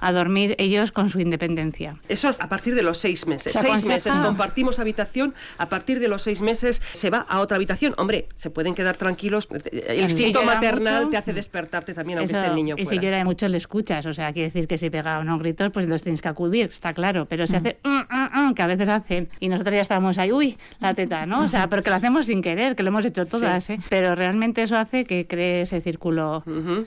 a 0.00 0.12
dormir 0.12 0.54
ellos 0.58 0.92
con 0.92 1.10
su 1.10 1.20
independencia. 1.20 1.94
Eso 2.08 2.28
es 2.28 2.40
a 2.40 2.48
partir 2.48 2.74
de 2.74 2.82
los 2.82 2.98
seis 2.98 3.26
meses. 3.26 3.52
seis 3.52 3.84
meses 3.84 4.18
compartimos 4.18 4.78
habitación, 4.78 5.34
a 5.58 5.68
partir 5.68 6.00
de 6.00 6.08
los 6.08 6.22
seis 6.22 6.40
meses 6.40 6.82
se 6.92 7.10
va 7.10 7.26
a 7.28 7.40
otra 7.40 7.56
habitación. 7.56 7.94
Hombre, 7.96 8.28
se 8.34 8.50
pueden 8.50 8.74
quedar 8.74 8.96
tranquilos. 8.96 9.48
El 9.72 10.00
instinto 10.00 10.42
maternal 10.44 11.10
te 11.10 11.16
hace 11.16 11.32
despertarte 11.32 11.94
también 11.94 12.18
aunque 12.18 12.34
esté 12.34 12.46
el 12.46 12.54
niño 12.54 12.76
Y 12.78 12.86
si 12.86 12.98
llora 12.98 13.24
mucho 13.24 13.48
le 13.48 13.56
escuchas, 13.56 14.06
o 14.06 14.12
sea, 14.12 14.32
quiere 14.32 14.48
decir 14.48 14.66
que 14.66 14.78
si 14.78 14.90
pega 14.90 15.18
o 15.18 15.24
no 15.24 15.38
gritos, 15.38 15.70
pues 15.72 15.88
los 15.88 16.02
tienes 16.02 16.22
que 16.22 16.28
acudir, 16.28 16.70
está 16.72 16.92
claro. 16.92 17.26
Pero 17.26 17.46
se 17.46 17.56
hace 17.56 17.78
mm, 17.82 17.88
mm, 17.88 18.48
mm", 18.48 18.54
que 18.54 18.62
a 18.62 18.66
veces 18.66 18.88
hacen 18.88 19.28
y 19.40 19.48
nosotros 19.48 19.74
ya 19.74 19.80
estamos 19.80 20.18
ahí, 20.18 20.32
uy, 20.32 20.56
la 20.80 20.94
teta, 20.94 21.26
¿no? 21.26 21.44
O 21.44 21.48
sea, 21.48 21.68
porque 21.68 21.90
lo 21.90 21.96
hacemos 21.96 22.26
sin 22.26 22.42
querer, 22.42 22.76
que 22.76 22.82
lo 22.82 22.88
hemos 22.88 23.04
hecho 23.04 23.26
todas, 23.26 23.70
¿eh? 23.70 23.78
Pero 23.88 24.14
realmente 24.14 24.62
eso 24.62 24.76
hace 24.76 25.04
que 25.04 25.26
cree 25.26 25.62
ese 25.62 25.80
círculo 25.80 26.42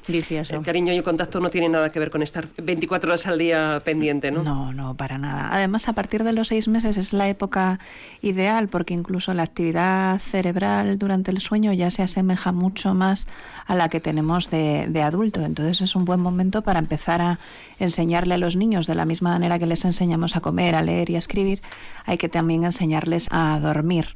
vicioso. 0.08 0.56
El 0.56 0.64
cariño 0.64 0.94
y 0.94 0.98
el 0.98 1.04
contacto 1.04 1.40
no 1.40 1.50
tienen 1.50 1.72
nada 1.72 1.92
que 1.92 2.00
ver 2.00 2.10
con 2.10 2.22
estar 2.22 2.46
24 2.58 2.97
horas 3.04 3.28
al 3.28 3.38
día 3.38 3.82
pendiente, 3.84 4.32
¿no? 4.32 4.44
No, 4.44 4.74
no, 4.74 4.96
para 4.96 5.18
nada. 5.18 5.50
Además, 5.52 5.88
a 5.88 5.94
partir 5.94 6.24
de 6.24 6.34
los 6.34 6.48
seis 6.50 6.68
meses 6.68 6.98
es 6.98 7.14
la 7.14 7.28
época 7.30 7.80
ideal 8.22 8.68
porque 8.68 8.94
incluso 8.94 9.34
la 9.34 9.44
actividad 9.44 10.20
cerebral 10.20 10.98
durante 10.98 11.32
el 11.32 11.40
sueño 11.40 11.74
ya 11.74 11.92
se 11.92 12.04
asemeja 12.04 12.52
mucho 12.52 12.94
más 12.94 13.28
a 13.66 13.76
la 13.76 13.90
que 13.90 14.00
tenemos 14.00 14.50
de, 14.50 14.88
de 14.90 15.04
adulto. 15.04 15.42
Entonces 15.42 15.82
es 15.82 15.96
un 15.96 16.06
buen 16.06 16.20
momento 16.20 16.62
para 16.62 16.80
empezar 16.80 17.22
a 17.22 17.40
enseñarle 17.80 18.34
a 18.34 18.38
los 18.38 18.56
niños 18.56 18.88
de 18.88 18.96
la 18.96 19.06
misma 19.06 19.32
manera 19.32 19.60
que 19.60 19.66
les 19.66 19.86
enseñamos 19.86 20.36
a 20.36 20.42
comer, 20.42 20.76
a 20.76 20.82
leer 20.82 21.10
y 21.10 21.16
a 21.16 21.20
escribir, 21.20 21.62
hay 22.06 22.18
que 22.18 22.30
también 22.30 22.64
enseñarles 22.64 23.28
a 23.32 23.60
dormir 23.62 24.16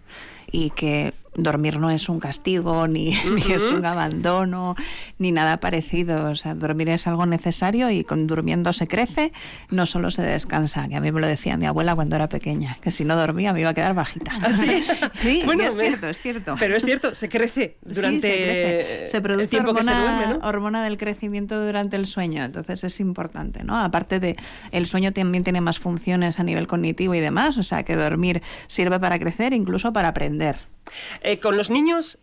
y 0.51 0.71
que 0.71 1.13
dormir 1.35 1.79
no 1.79 1.89
es 1.91 2.09
un 2.09 2.19
castigo, 2.19 2.87
ni, 2.87 3.09
es 3.49 3.63
un 3.63 3.85
abandono, 3.85 4.75
ni 5.17 5.31
nada 5.31 5.59
parecido. 5.59 6.29
O 6.29 6.35
sea, 6.35 6.55
dormir 6.55 6.89
es 6.89 7.07
algo 7.07 7.25
necesario 7.25 7.89
y 7.89 8.03
con 8.03 8.27
durmiendo 8.27 8.73
se 8.73 8.87
crece, 8.87 9.31
no 9.69 9.85
solo 9.85 10.11
se 10.11 10.21
descansa, 10.21 10.87
que 10.87 10.95
a 10.95 11.01
mí 11.01 11.11
me 11.11 11.21
lo 11.21 11.27
decía 11.27 11.57
mi 11.57 11.65
abuela 11.65 11.95
cuando 11.95 12.15
era 12.15 12.27
pequeña, 12.27 12.77
que 12.81 12.91
si 12.91 13.05
no 13.05 13.15
dormía 13.15 13.53
me 13.53 13.61
iba 13.61 13.69
a 13.69 13.73
quedar 13.73 13.93
bajita. 13.93 14.31
¿Ah, 14.41 15.09
sí, 15.13 15.41
bueno, 15.45 15.63
es 15.63 15.75
cierto, 15.75 16.07
es 16.07 16.19
cierto. 16.19 16.55
Pero 16.59 16.75
es 16.75 16.83
cierto, 16.83 17.15
se 17.15 17.29
crece 17.29 17.77
durante 17.81 19.07
se, 19.07 19.21
produce 19.21 19.43
el 19.43 19.49
tiempo 19.49 19.69
hormona, 19.71 19.91
que 19.91 19.97
se 19.97 20.01
duerme, 20.01 20.39
¿no? 20.39 20.47
hormona 20.47 20.83
del 20.83 20.97
crecimiento 20.97 21.63
durante 21.63 21.95
el 21.95 22.05
sueño, 22.05 22.43
entonces 22.43 22.83
es 22.83 22.99
importante, 22.99 23.63
¿no? 23.63 23.77
Aparte 23.77 24.19
de 24.19 24.35
el 24.71 24.85
sueño 24.85 25.13
también 25.13 25.43
tiene 25.43 25.61
más 25.61 25.79
funciones 25.79 26.39
a 26.39 26.43
nivel 26.43 26.67
cognitivo 26.67 27.15
y 27.15 27.19
demás, 27.19 27.57
o 27.57 27.63
sea, 27.63 27.83
que 27.83 27.95
dormir 27.95 28.41
sirve 28.67 28.99
para 28.99 29.19
crecer, 29.19 29.53
incluso 29.53 29.93
para 29.93 30.09
aprender. 30.09 30.57
Eh, 31.21 31.39
con 31.39 31.57
los 31.57 31.69
niños 31.69 32.17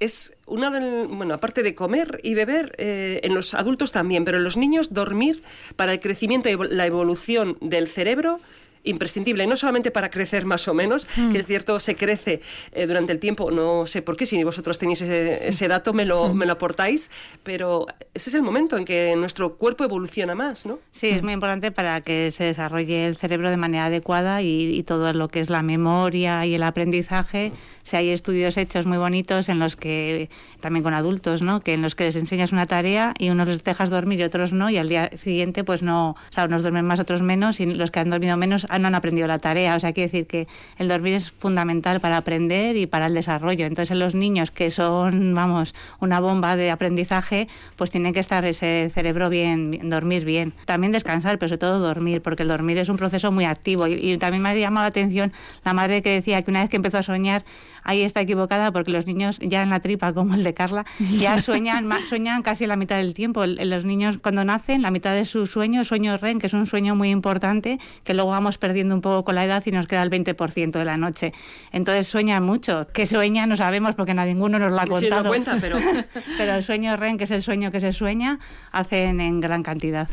es 0.00 0.36
una 0.46 0.70
de, 0.70 1.06
bueno, 1.06 1.34
aparte 1.34 1.62
de 1.62 1.74
comer 1.74 2.20
y 2.22 2.34
beber, 2.34 2.74
eh, 2.78 3.20
en 3.22 3.34
los 3.34 3.54
adultos 3.54 3.92
también, 3.92 4.24
pero 4.24 4.38
en 4.38 4.44
los 4.44 4.56
niños 4.56 4.92
dormir 4.92 5.42
para 5.76 5.92
el 5.92 6.00
crecimiento 6.00 6.48
y 6.48 6.56
la 6.70 6.86
evolución 6.86 7.56
del 7.60 7.88
cerebro 7.88 8.40
imprescindible, 8.84 9.46
no 9.46 9.56
solamente 9.56 9.90
para 9.90 10.10
crecer 10.10 10.44
más 10.44 10.68
o 10.68 10.74
menos, 10.74 11.08
mm. 11.16 11.32
que 11.32 11.38
es 11.38 11.46
cierto, 11.46 11.80
se 11.80 11.96
crece 11.96 12.40
eh, 12.72 12.86
durante 12.86 13.12
el 13.12 13.18
tiempo, 13.18 13.50
no 13.50 13.86
sé 13.86 14.02
por 14.02 14.16
qué, 14.16 14.26
si 14.26 14.42
vosotros 14.44 14.78
tenéis 14.78 15.00
ese, 15.02 15.68
dato, 15.68 15.92
me 15.92 16.04
lo, 16.04 16.28
mm. 16.28 16.36
me 16.36 16.46
lo 16.46 16.52
aportáis, 16.52 17.10
pero 17.42 17.86
ese 18.12 18.30
es 18.30 18.34
el 18.34 18.42
momento 18.42 18.76
en 18.76 18.84
que 18.84 19.14
nuestro 19.16 19.56
cuerpo 19.56 19.84
evoluciona 19.84 20.34
más, 20.34 20.66
¿no? 20.66 20.78
Sí, 20.92 21.08
es 21.08 21.22
muy 21.22 21.32
importante 21.32 21.72
para 21.72 22.00
que 22.02 22.30
se 22.30 22.44
desarrolle 22.44 23.06
el 23.06 23.16
cerebro 23.16 23.50
de 23.50 23.56
manera 23.56 23.86
adecuada 23.86 24.42
y, 24.42 24.82
todo 24.84 25.12
lo 25.14 25.28
que 25.28 25.40
es 25.40 25.48
la 25.48 25.62
memoria 25.62 26.44
y 26.44 26.54
el 26.54 26.62
aprendizaje. 26.62 27.52
Si 27.82 27.96
hay 27.96 28.10
estudios 28.10 28.56
hechos 28.58 28.84
muy 28.84 28.98
bonitos 28.98 29.48
en 29.48 29.58
los 29.58 29.76
que, 29.76 30.28
también 30.60 30.82
con 30.82 30.92
adultos, 30.92 31.42
¿no? 31.42 31.60
Que 31.60 31.72
en 31.72 31.82
los 31.82 31.94
que 31.94 32.04
les 32.04 32.16
enseñas 32.16 32.52
una 32.52 32.66
tarea 32.66 33.14
y 33.18 33.30
unos 33.30 33.48
les 33.48 33.64
dejas 33.64 33.88
dormir 33.88 34.20
y 34.20 34.24
otros 34.24 34.52
no, 34.52 34.68
y 34.68 34.76
al 34.76 34.88
día 34.88 35.10
siguiente, 35.16 35.64
pues 35.64 35.82
no, 35.82 36.10
o 36.10 36.32
sea, 36.32 36.44
unos 36.44 36.62
duermen 36.62 36.84
más, 36.84 37.00
otros 37.00 37.22
menos, 37.22 37.60
y 37.60 37.66
los 37.66 37.90
que 37.90 38.00
han 38.00 38.10
dormido 38.10 38.36
menos 38.36 38.66
no 38.78 38.88
han 38.88 38.94
aprendido 38.94 39.26
la 39.26 39.38
tarea. 39.38 39.76
O 39.76 39.80
sea, 39.80 39.92
quiere 39.92 40.08
decir 40.08 40.26
que 40.26 40.46
el 40.78 40.88
dormir 40.88 41.14
es 41.14 41.30
fundamental 41.30 42.00
para 42.00 42.16
aprender 42.16 42.76
y 42.76 42.86
para 42.86 43.06
el 43.06 43.14
desarrollo. 43.14 43.66
Entonces, 43.66 43.90
en 43.90 43.98
los 43.98 44.14
niños 44.14 44.50
que 44.50 44.70
son, 44.70 45.34
vamos, 45.34 45.74
una 46.00 46.20
bomba 46.20 46.56
de 46.56 46.70
aprendizaje, 46.70 47.48
pues 47.76 47.90
tiene 47.90 48.12
que 48.12 48.20
estar 48.20 48.44
ese 48.44 48.90
cerebro 48.94 49.28
bien, 49.28 49.88
dormir 49.88 50.24
bien. 50.24 50.52
También 50.64 50.92
descansar, 50.92 51.38
pero 51.38 51.48
sobre 51.48 51.58
todo 51.58 51.78
dormir, 51.80 52.22
porque 52.22 52.42
el 52.42 52.48
dormir 52.48 52.78
es 52.78 52.88
un 52.88 52.96
proceso 52.96 53.32
muy 53.32 53.44
activo. 53.44 53.86
Y, 53.86 53.94
y 53.94 54.18
también 54.18 54.42
me 54.42 54.50
ha 54.50 54.54
llamado 54.54 54.84
la 54.84 54.88
atención 54.88 55.32
la 55.64 55.72
madre 55.72 56.02
que 56.02 56.10
decía 56.10 56.42
que 56.42 56.50
una 56.50 56.60
vez 56.60 56.70
que 56.70 56.76
empezó 56.76 56.98
a 56.98 57.02
soñar, 57.02 57.44
ahí 57.84 58.02
está 58.02 58.22
equivocada 58.22 58.72
porque 58.72 58.90
los 58.90 59.06
niños 59.06 59.38
ya 59.40 59.62
en 59.62 59.70
la 59.70 59.80
tripa, 59.80 60.12
como 60.12 60.34
el 60.34 60.42
de 60.42 60.54
Carla, 60.54 60.84
ya 61.18 61.38
sueñan, 61.42 61.88
sueñan 62.08 62.42
casi 62.42 62.66
la 62.66 62.76
mitad 62.76 62.96
del 62.96 63.14
tiempo. 63.14 63.44
Los 63.46 63.84
niños 63.84 64.18
cuando 64.18 64.44
nacen, 64.44 64.82
la 64.82 64.90
mitad 64.90 65.14
de 65.14 65.24
su 65.24 65.46
sueño, 65.46 65.84
sueño 65.84 66.16
REM, 66.16 66.38
que 66.38 66.48
es 66.48 66.54
un 66.54 66.66
sueño 66.66 66.96
muy 66.96 67.10
importante, 67.10 67.78
que 68.02 68.14
luego 68.14 68.30
vamos 68.30 68.58
perdiendo 68.64 68.94
un 68.94 69.02
poco 69.02 69.24
con 69.24 69.34
la 69.34 69.44
edad 69.44 69.62
y 69.66 69.72
nos 69.72 69.86
queda 69.86 70.02
el 70.02 70.10
20% 70.10 70.70
de 70.70 70.84
la 70.86 70.96
noche. 70.96 71.34
Entonces 71.70 72.06
sueñan 72.06 72.42
mucho. 72.42 72.86
¿Qué 72.94 73.04
sueña? 73.04 73.44
No 73.44 73.56
sabemos 73.56 73.94
porque 73.94 74.14
ninguno 74.14 74.58
nos 74.58 74.72
lo 74.72 74.80
ha 74.80 74.86
contado. 74.86 75.28
cuenta, 75.28 75.58
pero... 75.60 75.76
pero 76.38 76.54
el 76.54 76.62
sueño 76.62 76.96
REM, 76.96 77.18
que 77.18 77.24
es 77.24 77.30
el 77.30 77.42
sueño 77.42 77.70
que 77.70 77.80
se 77.80 77.92
sueña, 77.92 78.38
hacen 78.72 79.20
en 79.20 79.40
gran 79.40 79.62
cantidad 79.62 80.08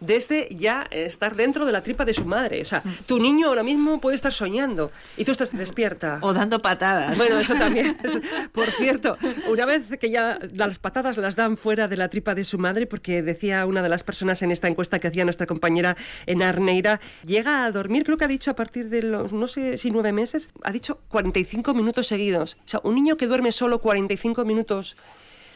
desde 0.00 0.48
ya 0.50 0.86
estar 0.90 1.36
dentro 1.36 1.66
de 1.66 1.72
la 1.72 1.82
tripa 1.82 2.04
de 2.04 2.14
su 2.14 2.24
madre. 2.24 2.60
O 2.62 2.64
sea, 2.64 2.82
tu 3.06 3.18
niño 3.18 3.48
ahora 3.48 3.62
mismo 3.62 4.00
puede 4.00 4.16
estar 4.16 4.32
soñando 4.32 4.90
y 5.16 5.24
tú 5.24 5.32
estás 5.32 5.56
despierta. 5.56 6.18
O 6.22 6.32
dando 6.32 6.60
patadas. 6.60 7.16
Bueno, 7.16 7.38
eso 7.38 7.54
también. 7.54 7.96
Por 8.52 8.70
cierto, 8.70 9.16
una 9.48 9.66
vez 9.66 9.82
que 10.00 10.10
ya 10.10 10.38
las 10.54 10.78
patadas 10.78 11.16
las 11.16 11.36
dan 11.36 11.56
fuera 11.56 11.88
de 11.88 11.96
la 11.96 12.08
tripa 12.08 12.34
de 12.34 12.44
su 12.44 12.58
madre, 12.58 12.86
porque 12.86 13.22
decía 13.22 13.66
una 13.66 13.82
de 13.82 13.88
las 13.88 14.02
personas 14.02 14.42
en 14.42 14.50
esta 14.50 14.68
encuesta 14.68 14.98
que 14.98 15.08
hacía 15.08 15.24
nuestra 15.24 15.46
compañera 15.46 15.96
en 16.26 16.42
Arneira, 16.42 17.00
llega 17.24 17.64
a 17.64 17.72
dormir, 17.72 18.04
creo 18.04 18.16
que 18.16 18.24
ha 18.24 18.28
dicho 18.28 18.50
a 18.50 18.56
partir 18.56 18.88
de 18.88 19.02
los, 19.02 19.32
no 19.32 19.46
sé 19.46 19.76
si 19.78 19.90
nueve 19.90 20.12
meses, 20.12 20.50
ha 20.62 20.72
dicho 20.72 21.00
45 21.08 21.74
minutos 21.74 22.06
seguidos. 22.06 22.56
O 22.64 22.68
sea, 22.68 22.80
un 22.84 22.94
niño 22.94 23.16
que 23.16 23.26
duerme 23.26 23.52
solo 23.52 23.80
45 23.80 24.44
minutos 24.44 24.96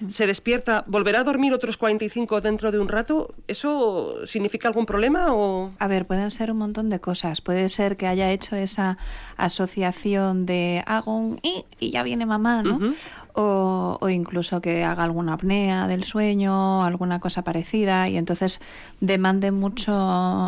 se 0.08 0.26
despierta, 0.26 0.84
¿volverá 0.86 1.20
a 1.20 1.24
dormir 1.24 1.52
otros 1.52 1.76
45 1.76 2.40
dentro 2.40 2.72
de 2.72 2.78
un 2.78 2.88
rato? 2.88 3.34
¿Eso 3.48 4.26
significa 4.26 4.68
algún 4.68 4.86
problema 4.86 5.34
o...? 5.34 5.72
A 5.78 5.88
ver, 5.88 6.06
pueden 6.06 6.30
ser 6.30 6.50
un 6.50 6.58
montón 6.58 6.90
de 6.90 7.00
cosas. 7.00 7.40
Puede 7.40 7.68
ser 7.68 7.96
que 7.96 8.06
haya 8.06 8.30
hecho 8.30 8.56
esa 8.56 8.98
asociación 9.36 10.46
de 10.46 10.82
hago 10.86 11.16
un 11.16 11.38
y, 11.42 11.64
y 11.78 11.90
ya 11.90 12.02
viene 12.02 12.26
mamá, 12.26 12.62
¿no? 12.62 12.94
o, 13.34 13.98
o, 14.00 14.08
incluso 14.08 14.60
que 14.60 14.84
haga 14.84 15.04
alguna 15.04 15.34
apnea 15.34 15.86
del 15.86 16.04
sueño, 16.04 16.84
alguna 16.84 17.20
cosa 17.20 17.42
parecida 17.44 18.08
y 18.08 18.16
entonces 18.16 18.60
demande 19.00 19.50
mucho 19.50 19.92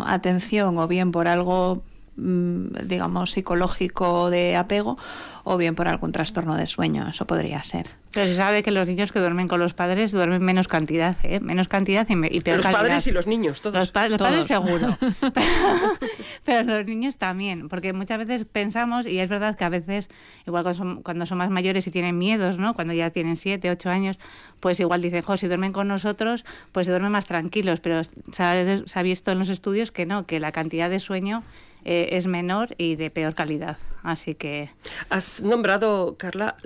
atención 0.06 0.78
o 0.78 0.86
bien 0.86 1.12
por 1.12 1.28
algo 1.28 1.82
digamos, 2.16 3.32
psicológico 3.32 4.30
de 4.30 4.56
apego 4.56 4.96
o 5.44 5.56
bien 5.58 5.74
por 5.74 5.88
algún 5.88 6.12
trastorno 6.12 6.56
de 6.56 6.66
sueño. 6.66 7.08
Eso 7.08 7.26
podría 7.26 7.62
ser. 7.62 7.90
Pero 8.14 8.26
se 8.28 8.36
sabe 8.36 8.62
que 8.62 8.70
los 8.70 8.86
niños 8.86 9.10
que 9.10 9.18
duermen 9.18 9.48
con 9.48 9.58
los 9.58 9.74
padres 9.74 10.12
duermen 10.12 10.42
menos 10.42 10.68
cantidad, 10.68 11.16
¿eh? 11.24 11.40
menos 11.40 11.66
cantidad 11.66 12.06
y, 12.08 12.36
y 12.36 12.40
peor 12.40 12.58
los 12.58 12.66
padres 12.66 13.06
y 13.08 13.10
los 13.10 13.26
niños, 13.26 13.60
todos. 13.60 13.76
Los, 13.76 13.90
padres 13.90 14.46
seguro. 14.46 14.96
pero, 16.44 16.62
los 16.62 16.86
niños 16.86 17.16
también, 17.16 17.68
porque 17.68 17.92
muchas 17.92 18.18
veces 18.18 18.44
pensamos, 18.44 19.06
y 19.06 19.18
es 19.18 19.28
verdad 19.28 19.56
que 19.56 19.64
a 19.64 19.68
veces, 19.68 20.08
igual 20.46 20.62
cuando 20.62 20.78
son, 20.78 21.02
cuando 21.02 21.26
son 21.26 21.38
más 21.38 21.50
mayores 21.50 21.86
y 21.88 21.90
tienen 21.90 22.16
miedos, 22.16 22.56
¿no? 22.56 22.72
cuando 22.72 22.94
ya 22.94 23.10
tienen 23.10 23.34
7, 23.34 23.68
8 23.68 23.90
años, 23.90 24.18
pues 24.60 24.78
igual 24.78 25.02
dicen, 25.02 25.22
jo, 25.22 25.36
si 25.36 25.48
duermen 25.48 25.72
con 25.72 25.88
nosotros, 25.88 26.44
pues 26.70 26.86
se 26.86 26.92
duermen 26.92 27.10
más 27.10 27.26
tranquilos, 27.26 27.80
pero 27.80 28.00
se 28.04 28.42
ha 28.42 29.02
visto 29.02 29.32
en 29.32 29.40
los 29.40 29.48
estudios 29.48 29.90
que 29.90 30.06
no, 30.06 30.22
que 30.22 30.38
la 30.38 30.52
cantidad 30.52 30.88
de 30.88 31.00
sueño 31.00 31.42
eh, 31.84 32.10
es 32.12 32.26
menor 32.26 32.74
y 32.78 32.96
de 32.96 33.10
peor 33.10 33.34
calidad. 33.34 33.78
Así 34.02 34.34
que. 34.34 34.70
Has 35.08 35.40
nombrado, 35.40 36.16
Carla, 36.18 36.56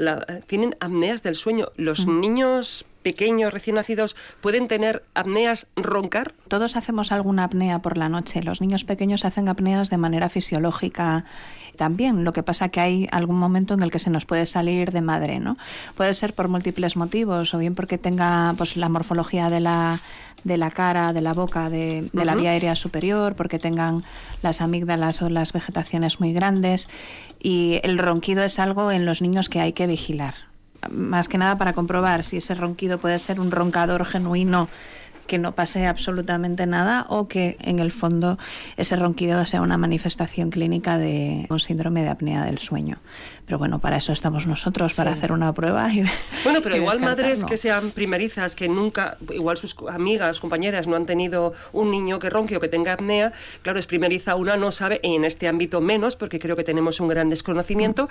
tienen 0.47 0.77
apneas 0.81 1.23
del 1.23 1.37
sueño. 1.37 1.69
¿Los 1.77 2.07
niños 2.07 2.85
pequeños, 3.03 3.53
recién 3.53 3.77
nacidos, 3.77 4.17
pueden 4.41 4.69
tener 4.69 5.05
apneas, 5.15 5.67
roncar? 5.77 6.35
Todos 6.49 6.77
hacemos 6.77 7.13
alguna 7.13 7.45
apnea 7.45 7.81
por 7.81 7.97
la 7.97 8.09
noche. 8.09 8.43
Los 8.43 8.61
niños 8.61 8.85
pequeños 8.85 9.25
hacen 9.25 9.49
apneas 9.49 9.91
de 9.91 9.97
manera 9.97 10.29
fisiológica 10.29 11.25
también. 11.77 12.25
Lo 12.25 12.33
que 12.33 12.43
pasa 12.43 12.69
que 12.69 12.81
hay 12.81 13.09
algún 13.11 13.39
momento 13.39 13.75
en 13.75 13.83
el 13.83 13.91
que 13.91 13.99
se 13.99 14.11
nos 14.11 14.27
puede 14.27 14.45
salir 14.45 14.93
de 14.93 15.01
madre, 15.01 15.41
¿no? 15.41 15.57
Puede 15.97 16.13
ser 16.13 16.35
por 16.35 16.49
múltiples 16.49 16.97
motivos, 16.97 17.55
o 17.55 17.59
bien 17.59 17.75
porque 17.75 17.97
tenga 17.97 18.55
pues 18.59 18.77
la 18.77 18.89
morfología 18.89 19.49
de 19.49 19.61
la 19.61 20.01
de 20.45 20.57
la 20.57 20.71
cara, 20.71 21.13
de 21.13 21.21
la 21.21 21.33
boca, 21.33 21.69
de, 21.69 22.11
la 22.13 22.35
vía 22.35 22.51
aérea 22.51 22.77
superior, 22.77 23.35
porque 23.35 23.59
tengan 23.59 24.05
las 24.43 24.61
amígdalas 24.61 25.21
o 25.23 25.29
las 25.29 25.53
vegetaciones 25.53 26.21
muy 26.21 26.33
grandes. 26.33 26.89
Y 27.41 27.81
el 27.83 27.99
ronquido 27.99 28.45
es 28.45 28.59
algo 28.59 28.93
en 28.93 29.05
los 29.05 29.21
niños 29.21 29.49
que 29.49 29.61
hay 29.61 29.73
que 29.73 29.87
vigilar. 29.87 30.48
Más 30.91 31.29
que 31.29 31.39
nada 31.39 31.59
para 31.59 31.73
comprobar 31.73 32.25
si 32.25 32.37
ese 32.37 32.55
ronquido 32.55 32.99
puede 32.99 33.19
ser 33.19 33.41
un 33.41 33.51
roncador 33.51 34.05
genuino 34.05 34.69
que 35.29 35.39
no 35.39 35.53
pase 35.53 35.87
absolutamente 35.87 36.67
nada 36.67 37.07
o 37.09 37.29
que 37.29 37.57
en 37.61 37.79
el 37.79 37.93
fondo 37.93 38.39
ese 38.77 38.97
ronquido 38.97 39.45
sea 39.47 39.61
una 39.61 39.77
manifestación 39.77 40.51
clínica 40.51 40.99
de 40.99 41.47
un 41.51 41.61
síndrome 41.61 42.03
de 42.03 42.09
apnea 42.09 42.45
del 42.45 42.59
sueño. 42.59 42.97
Pero 43.49 43.57
bueno, 43.59 43.79
para 43.79 43.97
eso 43.97 44.13
estamos 44.13 44.47
nosotros, 44.47 44.93
para 44.93 45.13
hacer 45.13 45.33
una 45.33 45.55
prueba. 45.55 45.91
Y, 45.91 46.05
bueno, 46.45 46.61
pero 46.63 46.77
y 46.77 46.81
igual 46.81 47.01
madres 47.01 47.47
que 47.47 47.57
sean 47.57 47.93
primerizas, 47.93 48.55
que 48.55 48.69
nunca, 48.69 49.17
igual 49.33 49.57
sus 49.57 49.75
amigas, 49.91 50.39
compañeras 50.39 50.87
no 50.87 50.97
han 50.97 51.07
tenido 51.07 51.55
un 51.73 51.91
niño 51.91 52.19
que 52.19 52.29
ronque 52.29 52.59
o 52.59 52.61
que 52.61 52.69
tenga 52.69 52.93
apnea, 52.93 53.33
claro, 53.63 53.79
es 53.79 53.87
primeriza 53.87 54.35
una, 54.37 54.59
no 54.59 54.71
sabe, 54.71 55.01
y 55.03 55.15
en 55.15 55.25
este 55.25 55.49
ámbito 55.49 55.81
menos, 55.81 56.15
porque 56.15 56.39
creo 56.39 56.57
que 56.57 56.63
tenemos 56.63 57.01
un 57.01 57.09
gran 57.09 57.31
desconocimiento, 57.31 58.11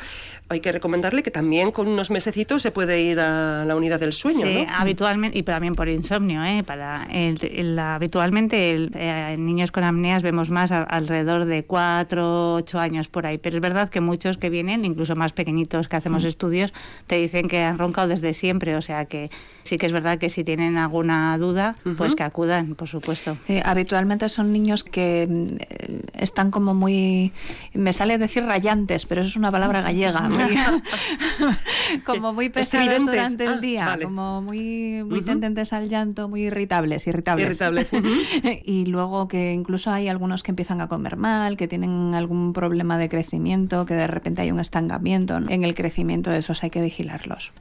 hay 0.49 0.59
que 0.59 0.71
recomendarle 0.71 1.21
que 1.21 1.29
también 1.29 1.69
con 1.71 1.87
unos 1.87 2.09
mesecitos 2.09 2.63
se 2.63 2.71
puede 2.71 2.99
ir 3.03 3.19
a 3.19 3.63
la 3.63 3.75
unidad 3.75 3.99
del 3.99 4.13
sueño, 4.13 4.41
Sí, 4.43 4.63
¿no? 4.65 4.73
habitualmente, 4.75 5.37
y 5.37 5.43
también 5.43 5.75
por 5.75 5.87
insomnio, 5.87 6.43
¿eh? 6.45 6.63
Para 6.65 7.07
el- 7.11 7.37
el- 7.45 7.77
habitualmente 7.77 8.71
el- 8.71 8.89
eh, 8.95 9.33
en 9.35 9.45
niños 9.45 9.69
con 9.71 9.83
apneas 9.83 10.23
vemos 10.23 10.49
más 10.49 10.71
a- 10.71 10.81
alrededor 10.81 11.45
de 11.45 11.63
4, 11.63 12.55
8 12.55 12.79
años 12.79 13.07
por 13.07 13.27
ahí, 13.27 13.37
pero 13.37 13.57
es 13.57 13.61
verdad 13.61 13.89
que 13.89 14.01
muchos 14.01 14.39
que 14.39 14.49
vienen, 14.49 14.83
incluso 14.83 15.15
más 15.15 15.26
pequeñitos 15.33 15.87
que 15.87 15.95
hacemos 15.95 16.25
estudios, 16.25 16.73
te 17.07 17.15
dicen 17.17 17.47
que 17.47 17.63
han 17.63 17.77
roncado 17.77 18.07
desde 18.07 18.33
siempre, 18.33 18.75
o 18.75 18.81
sea 18.81 19.05
que 19.05 19.29
sí 19.63 19.77
que 19.77 19.85
es 19.85 19.91
verdad 19.91 20.17
que 20.17 20.29
si 20.29 20.43
tienen 20.43 20.77
alguna 20.77 21.37
duda, 21.37 21.75
pues 21.97 22.15
que 22.15 22.23
acudan, 22.23 22.75
por 22.75 22.87
supuesto. 22.87 23.37
Sí, 23.47 23.59
habitualmente 23.63 24.29
son 24.29 24.51
niños 24.53 24.83
que 24.83 25.23
eh, 25.23 26.01
están 26.13 26.51
como 26.51 26.73
muy, 26.73 27.31
me 27.73 27.91
sale 27.93 28.17
decir 28.17 28.43
rayantes, 28.43 29.05
pero 29.05 29.21
eso 29.21 29.29
es 29.29 29.35
una 29.35 29.51
palabra 29.51 29.81
gallega, 29.81 30.21
muy- 30.21 30.57
como 32.05 32.33
muy 32.33 32.49
pesados 32.49 33.05
durante 33.05 33.43
el 33.45 33.53
Ah, 33.53 33.57
día, 33.59 33.85
vale. 33.85 34.05
como 34.05 34.41
muy, 34.41 35.03
muy 35.03 35.21
tendentes 35.21 35.73
al 35.73 35.89
llanto, 35.89 36.27
muy 36.29 36.43
irritables, 36.43 37.07
irritables. 37.07 37.45
Irritables, 37.47 37.91
y 38.65 38.85
luego 38.85 39.27
que 39.27 39.53
incluso 39.53 39.91
hay 39.91 40.07
algunos 40.07 40.43
que 40.43 40.51
empiezan 40.51 40.81
a 40.81 40.87
comer 40.87 41.17
mal, 41.17 41.57
que 41.57 41.67
tienen 41.67 42.13
algún 42.13 42.53
problema 42.53 42.97
de 42.97 43.09
crecimiento, 43.09 43.85
que 43.85 43.93
de 43.93 44.07
repente 44.07 44.41
hay 44.41 44.51
un 44.51 44.59
estancamiento 44.59 45.16
en 45.49 45.63
el 45.63 45.75
crecimiento 45.75 46.29
de 46.29 46.39
esos, 46.39 46.63
hay 46.63 46.69
que 46.69 46.81
vigilarlos. 46.81 47.51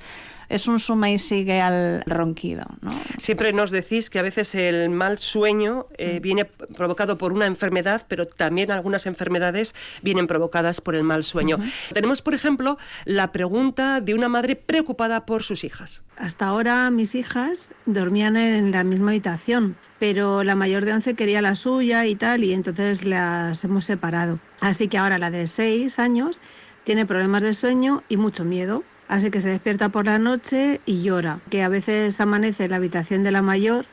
Es 0.49 0.69
un 0.69 0.79
suma 0.79 1.11
y 1.11 1.19
sigue 1.19 1.61
al 1.61 2.03
ronquido, 2.07 2.67
¿no? 2.81 2.93
Siempre 3.19 3.53
nos 3.53 3.71
decís 3.73 4.11
que 4.11 4.21
a 4.21 4.23
veces 4.23 4.55
el 4.55 4.91
mal 4.91 5.19
sueño 5.19 5.87
eh, 5.99 6.21
viene 6.21 6.45
provocado 6.45 7.19
por 7.19 7.33
una 7.33 7.47
enfermedad, 7.47 8.07
pero 8.07 8.27
también 8.27 8.71
algunas 8.71 9.07
enfermedades 9.07 9.75
vienen 10.03 10.29
provocadas 10.29 10.81
por 10.81 10.95
el 10.95 11.03
mal 11.03 11.25
sueño. 11.25 11.59
Tenemos, 11.93 12.23
por 12.23 12.35
ejemplo, 12.35 12.79
la 13.05 13.33
pregunta 13.33 14.01
de 14.01 14.15
una 14.15 14.29
madre 14.29 14.55
preocupada 14.55 15.27
por 15.27 15.43
sus 15.43 15.65
hijas. 15.65 16.05
Hasta 16.17 16.47
ahora 16.47 16.91
mis 16.91 17.17
hijas 17.17 17.69
dormían 17.85 18.37
en 18.37 18.71
la 18.71 18.85
misma 18.85 19.11
habitación, 19.11 19.75
pero 19.99 20.45
la 20.45 20.55
mayor 20.55 20.85
de 20.85 20.93
11 20.93 21.15
quería 21.15 21.43
la 21.43 21.57
suya 21.57 22.07
y 22.07 22.15
tal, 22.15 22.45
y 22.45 22.53
entonces 22.53 23.05
las 23.05 23.65
hemos 23.65 23.85
separado. 23.85 24.39
Así 24.61 24.87
que 24.87 24.99
ahora 24.99 25.19
la 25.19 25.31
de 25.33 25.49
6 25.49 25.99
años 25.99 26.41
tiene 26.87 27.05
problemas 27.05 27.43
de 27.43 27.53
sueño 27.53 28.05
y 28.09 28.17
mucho 28.17 28.45
miedo. 28.45 28.85
Así 29.09 29.33
que 29.33 29.41
se 29.41 29.49
despierta 29.49 29.89
por 29.89 30.07
la 30.07 30.21
noche 30.21 30.81
y 30.87 31.03
llora, 31.03 31.41
que 31.51 31.65
a 31.65 31.69
veces 31.69 32.21
amanece 32.21 32.65
en 32.65 32.71
la 32.71 32.77
habitación 32.77 33.25
de 33.25 33.33
la 33.33 33.43
mayor 33.43 33.85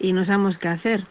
y 0.00 0.12
no 0.12 0.24
sabemos 0.24 0.58
qué 0.58 0.66
hacer. 0.66 1.04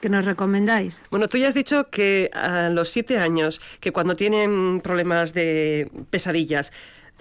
¿Qué 0.00 0.08
nos 0.08 0.24
recomendáis? 0.24 1.04
Bueno, 1.08 1.28
tú 1.28 1.38
ya 1.38 1.46
has 1.46 1.54
dicho 1.54 1.88
que 1.88 2.30
a 2.32 2.68
los 2.68 2.88
siete 2.88 3.18
años, 3.18 3.60
que 3.78 3.92
cuando 3.92 4.16
tienen 4.16 4.80
problemas 4.80 5.32
de 5.34 5.88
pesadillas, 6.10 6.72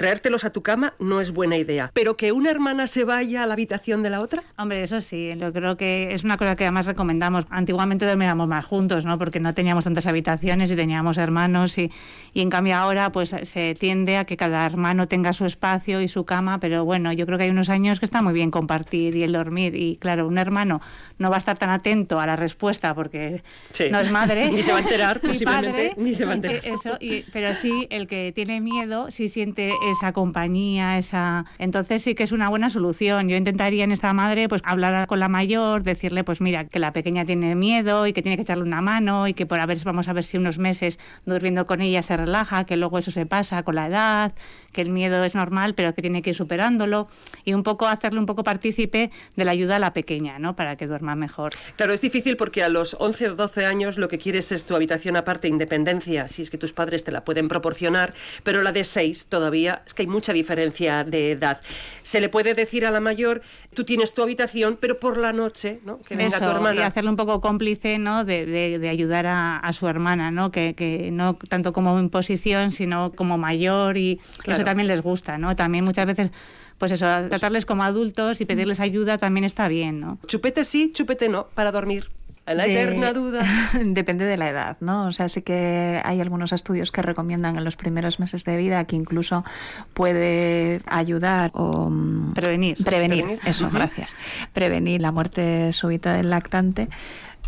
traértelos 0.02 0.44
a 0.46 0.50
tu 0.50 0.64
cama 0.64 0.94
no 1.00 1.22
es 1.22 1.32
buena 1.32 1.58
idea. 1.58 1.92
Pero 1.94 2.18
que 2.18 2.32
una 2.32 2.50
hermana 2.50 2.88
se 2.88 3.04
vaya 3.04 3.44
a 3.44 3.46
la 3.46 3.54
habitación 3.54 4.02
de 4.02 4.10
la 4.10 4.20
otra. 4.20 4.42
Hombre, 4.58 4.82
eso 4.82 5.00
sí, 5.00 5.30
yo 5.38 5.54
creo 5.54 5.78
que 5.78 6.12
es 6.12 6.24
una 6.24 6.38
cosa 6.38 6.56
que 6.56 6.64
además 6.64 6.88
recomendamos. 6.88 7.46
Antiguamente 7.52 8.06
dormíamos 8.08 8.48
más 8.48 8.66
juntos, 8.66 9.06
¿no? 9.06 9.18
Porque 9.20 9.40
no 9.40 9.54
teníamos 9.54 9.84
tantas 9.84 10.08
habitaciones 10.08 10.72
y 10.72 10.76
teníamos 10.76 11.18
hermanos 11.18 11.78
y, 11.78 11.92
y 12.34 12.42
en 12.42 12.50
cambio 12.50 12.76
ahora 12.78 13.12
pues 13.12 13.36
se 13.44 13.76
tiende 13.76 14.18
a 14.18 14.26
que 14.26 14.38
cada 14.38 14.66
hermano 14.66 15.08
tenga 15.08 15.34
su 15.34 15.46
espacio 15.46 16.02
y 16.02 16.08
su 16.08 16.26
cama, 16.26 16.60
pero 16.60 16.84
bueno, 16.84 17.14
yo 17.14 17.26
creo 17.28 17.38
que 17.38 17.44
hay 17.46 17.50
unos 17.52 17.70
años 17.70 18.00
que 18.00 18.06
está 18.06 18.22
muy 18.24 18.34
bien 18.34 18.50
compartir 18.50 19.16
y 19.16 19.24
el 19.24 19.34
dormir 19.34 19.76
y 19.76 19.98
claro, 19.98 20.28
un 20.28 20.38
hermano 20.38 20.82
no 21.20 21.30
va 21.30 21.36
a 21.36 21.40
estar 21.40 21.58
tan 21.58 21.70
atento 21.70 22.20
a 22.20 22.26
la 22.26 22.36
respuesta 22.36 22.96
porque 22.96 23.44
Sí. 23.74 23.86
no 23.92 24.00
es 24.00 24.12
madre. 24.12 24.50
Ni 24.52 24.62
se 24.64 24.72
va 24.72 24.80
a 24.80 24.82
enterar, 24.82 25.20
ni 25.24 25.30
posiblemente, 25.30 25.90
padre, 25.90 25.94
ni 25.98 26.16
se 26.16 26.26
va 26.26 26.32
a 26.32 26.36
enterar. 26.36 26.56
eh, 26.66 26.74
Eso, 26.74 26.98
y- 27.00 27.22
pero 27.32 27.54
sí, 27.54 27.88
el 27.92 28.08
que 28.08 28.32
tiene 28.34 28.62
miedo, 28.62 29.12
sí 29.12 29.30
siente 29.30 29.72
esa 29.92 30.14
compañía, 30.14 30.98
esa... 30.98 31.46
Entonces 31.60 32.02
sí 32.02 32.16
que 32.16 32.24
es 32.24 32.32
una 32.32 32.50
buena 32.50 32.70
solución. 32.70 33.30
Yo 33.30 33.38
intentaría 33.38 33.84
en 33.84 33.92
esta 33.92 34.14
madre 34.14 34.50
pues 34.50 34.62
hablar 34.66 35.08
con 35.08 35.20
la 35.20 35.28
mayor, 35.28 35.84
decirle 35.84 36.24
pues 36.24 36.42
mira, 36.42 36.66
que 36.66 36.80
la 36.80 36.94
pequeña 36.94 37.26
tiene 37.26 37.56
miedo 37.56 38.08
y 38.08 38.14
que 38.14 38.22
tiene 38.22 38.36
que 38.36 38.44
echarle 38.44 38.64
una 38.64 38.82
mano 38.82 39.28
y 39.28 39.34
que 39.34 39.46
por 39.46 39.60
a 39.60 39.66
ver, 39.66 39.78
vamos 39.84 40.08
a 40.08 40.14
ver 40.14 40.24
si 40.24 40.38
unos 40.38 40.58
meses 40.58 41.00
durmiendo 41.26 41.66
con 41.66 41.82
ella 41.82 42.02
se 42.02 42.18
relaja, 42.18 42.66
que 42.66 42.78
luego 42.78 42.98
eso 42.98 43.12
se 43.12 43.26
pasa 43.26 43.64
con 43.64 43.76
la 43.76 43.88
edad, 43.88 44.34
que 44.72 44.82
el 44.82 44.90
miedo 44.90 45.24
es 45.24 45.36
normal, 45.36 45.76
pero 45.76 45.94
que 45.94 46.02
tiene 46.02 46.22
que 46.22 46.32
ir 46.32 46.36
superándolo 46.36 47.08
y 47.44 47.54
un 47.54 47.64
poco 47.64 47.88
hacerle 47.88 48.20
un 48.20 48.26
poco 48.26 48.44
partícipe 48.44 49.12
de 49.36 49.46
la 49.46 49.52
ayuda 49.52 49.76
a 49.76 49.80
la 49.80 49.94
pequeña, 49.94 50.40
¿no? 50.40 50.56
Para 50.56 50.76
que 50.76 50.88
duerma 50.88 51.16
mejor. 51.16 51.54
Claro, 51.76 51.94
es 51.94 52.02
difícil 52.02 52.38
porque 52.38 52.64
a 52.64 52.70
los 52.70 52.96
11 53.00 53.30
o 53.30 53.36
12 53.36 53.66
años 53.66 53.98
lo 53.98 54.08
que 54.08 54.18
quieres 54.18 54.52
es 54.52 54.66
tu 54.66 54.76
habitación 54.76 55.16
aparte, 55.16 55.48
independencia, 55.48 56.28
si 56.28 56.42
es 56.42 56.50
que 56.50 56.58
tus 56.58 56.74
padres 56.74 57.04
te 57.04 57.12
la 57.12 57.24
pueden 57.24 57.48
proporcionar, 57.48 58.14
pero 58.44 58.62
la 58.62 58.72
de 58.72 58.84
6 58.84 59.28
todavía 59.28 59.81
es 59.86 59.94
que 59.94 60.04
hay 60.04 60.08
mucha 60.08 60.34
diferencia 60.34 61.04
de 61.04 61.32
edad. 61.32 61.62
Se 62.04 62.20
le 62.22 62.30
puede 62.30 62.54
decir 62.54 62.86
a 62.86 62.92
la 62.92 63.00
mayor, 63.00 63.42
tú 63.74 63.84
tienes 63.84 64.14
tu 64.14 64.22
habitación, 64.24 64.78
pero 64.80 65.00
por 65.00 65.18
la 65.18 65.34
noche, 65.34 65.80
¿no? 65.86 66.00
Que 66.02 66.16
venga 66.16 66.38
Eso, 66.38 66.46
tu 66.46 66.52
hermana. 66.52 66.82
y 66.82 66.84
hacerle 66.84 67.10
un 67.10 67.16
poco 67.16 67.42
cómplice 67.42 67.98
¿no? 68.00 68.26
de, 68.26 68.46
de- 68.46 68.80
de 68.80 68.90
ayudar 68.90 69.26
a, 69.28 69.58
a 69.58 69.74
su 69.74 69.88
hermana, 69.88 70.32
¿no? 70.32 70.52
Que, 70.52 70.74
que 70.76 71.10
no 71.12 71.36
tanto 71.48 71.74
como 71.74 72.00
imposición, 72.00 72.72
sino 72.72 73.12
como 73.14 73.38
mayor 73.38 73.98
y 73.98 74.20
Claro. 74.40 74.58
eso 74.58 74.64
también 74.66 74.88
les 74.88 75.02
gusta, 75.02 75.38
¿no? 75.38 75.56
También 75.56 75.84
muchas 75.84 76.06
veces, 76.06 76.32
pues 76.78 76.92
eso, 76.92 77.06
tratarles 77.30 77.66
como 77.66 77.84
adultos 77.84 78.42
y 78.42 78.46
pedirles 78.46 78.80
ayuda 78.80 79.18
también 79.18 79.44
está 79.44 79.68
bien, 79.68 80.00
¿no? 80.00 80.18
Chupete 80.28 80.64
sí, 80.64 80.92
chupete 80.94 81.30
no, 81.30 81.48
para 81.54 81.72
dormir. 81.72 82.10
A 82.46 82.54
la 82.56 82.66
De- 82.66 82.74
eterna 82.74 83.14
duda. 83.14 83.44
Depende 83.86 84.26
de 84.26 84.36
la 84.36 84.50
edad, 84.50 84.78
¿no? 84.82 85.06
O 85.06 85.12
sea, 85.12 85.30
sí 85.30 85.42
que 85.44 86.02
hay 86.04 86.20
algunos 86.22 86.52
estudios 86.52 86.92
que 86.92 87.02
recomiendan 87.02 87.56
en 87.56 87.64
los 87.64 87.76
primeros 87.76 88.20
meses 88.20 88.44
de 88.46 88.58
vida 88.58 88.84
que 88.86 88.96
incluso 88.96 89.46
puede 89.94 90.82
ayudar 90.88 91.52
o 91.54 91.90
mm, 91.90 92.34
Prevenir. 92.34 92.84
prevenir, 92.84 93.24
Prevenir. 93.24 93.40
eso, 93.48 93.70
gracias, 93.72 94.16
prevenir 94.54 95.02
la 95.02 95.12
muerte 95.12 95.72
súbita 95.74 96.14
del 96.14 96.30
lactante. 96.30 96.90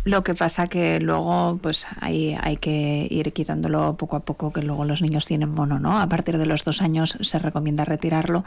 Lo 0.04 0.22
que 0.22 0.34
pasa 0.34 0.68
que 0.68 1.00
luego, 1.00 1.58
pues 1.62 1.86
ahí 2.00 2.36
hay 2.40 2.58
que 2.58 3.06
ir 3.10 3.32
quitándolo 3.32 3.94
poco 3.94 4.16
a 4.16 4.20
poco, 4.20 4.52
que 4.52 4.62
luego 4.62 4.84
los 4.84 5.00
niños 5.00 5.24
tienen 5.24 5.48
mono, 5.48 5.78
¿no? 5.78 5.98
A 5.98 6.06
partir 6.08 6.36
de 6.36 6.44
los 6.44 6.62
dos 6.62 6.82
años 6.82 7.16
se 7.22 7.38
recomienda 7.38 7.86
retirarlo, 7.86 8.44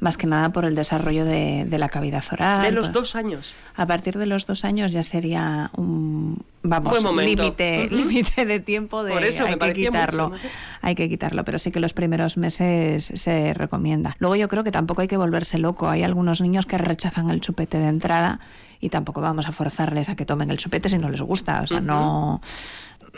más 0.00 0.16
que 0.16 0.26
nada 0.26 0.50
por 0.50 0.64
el 0.64 0.74
desarrollo 0.74 1.24
de, 1.24 1.64
de 1.64 1.78
la 1.78 1.88
cavidad 1.88 2.24
oral. 2.32 2.62
De 2.62 2.72
los 2.72 2.86
pues, 2.86 2.92
dos 2.92 3.16
años. 3.16 3.54
a 3.76 3.86
partir 3.86 4.18
de 4.18 4.26
los 4.26 4.46
dos 4.46 4.64
años 4.64 4.90
ya 4.90 5.04
sería 5.04 5.70
un 5.76 6.44
vamos 6.62 7.04
límite 7.14 7.88
límite 7.90 8.44
de 8.44 8.60
tiempo 8.60 9.04
de 9.04 9.12
Por 9.12 9.22
eso 9.22 9.46
hay 9.46 9.56
que 9.56 9.72
quitarlo 9.72 10.30
mucho, 10.30 10.48
hay 10.82 10.94
que 10.94 11.08
quitarlo 11.08 11.44
pero 11.44 11.58
sí 11.60 11.70
que 11.70 11.78
los 11.78 11.92
primeros 11.92 12.36
meses 12.36 13.12
se 13.14 13.54
recomienda 13.54 14.16
luego 14.18 14.34
yo 14.34 14.48
creo 14.48 14.64
que 14.64 14.72
tampoco 14.72 15.02
hay 15.02 15.08
que 15.08 15.16
volverse 15.16 15.58
loco 15.58 15.88
hay 15.88 16.02
algunos 16.02 16.40
niños 16.40 16.66
que 16.66 16.76
rechazan 16.78 17.30
el 17.30 17.40
chupete 17.40 17.78
de 17.78 17.86
entrada 17.86 18.40
y 18.80 18.88
tampoco 18.90 19.20
vamos 19.20 19.46
a 19.46 19.52
forzarles 19.52 20.08
a 20.08 20.16
que 20.16 20.24
tomen 20.26 20.50
el 20.50 20.58
chupete 20.58 20.88
si 20.88 20.98
no 20.98 21.08
les 21.08 21.20
gusta 21.22 21.62
o 21.62 21.66
sea 21.66 21.80
no 21.80 22.40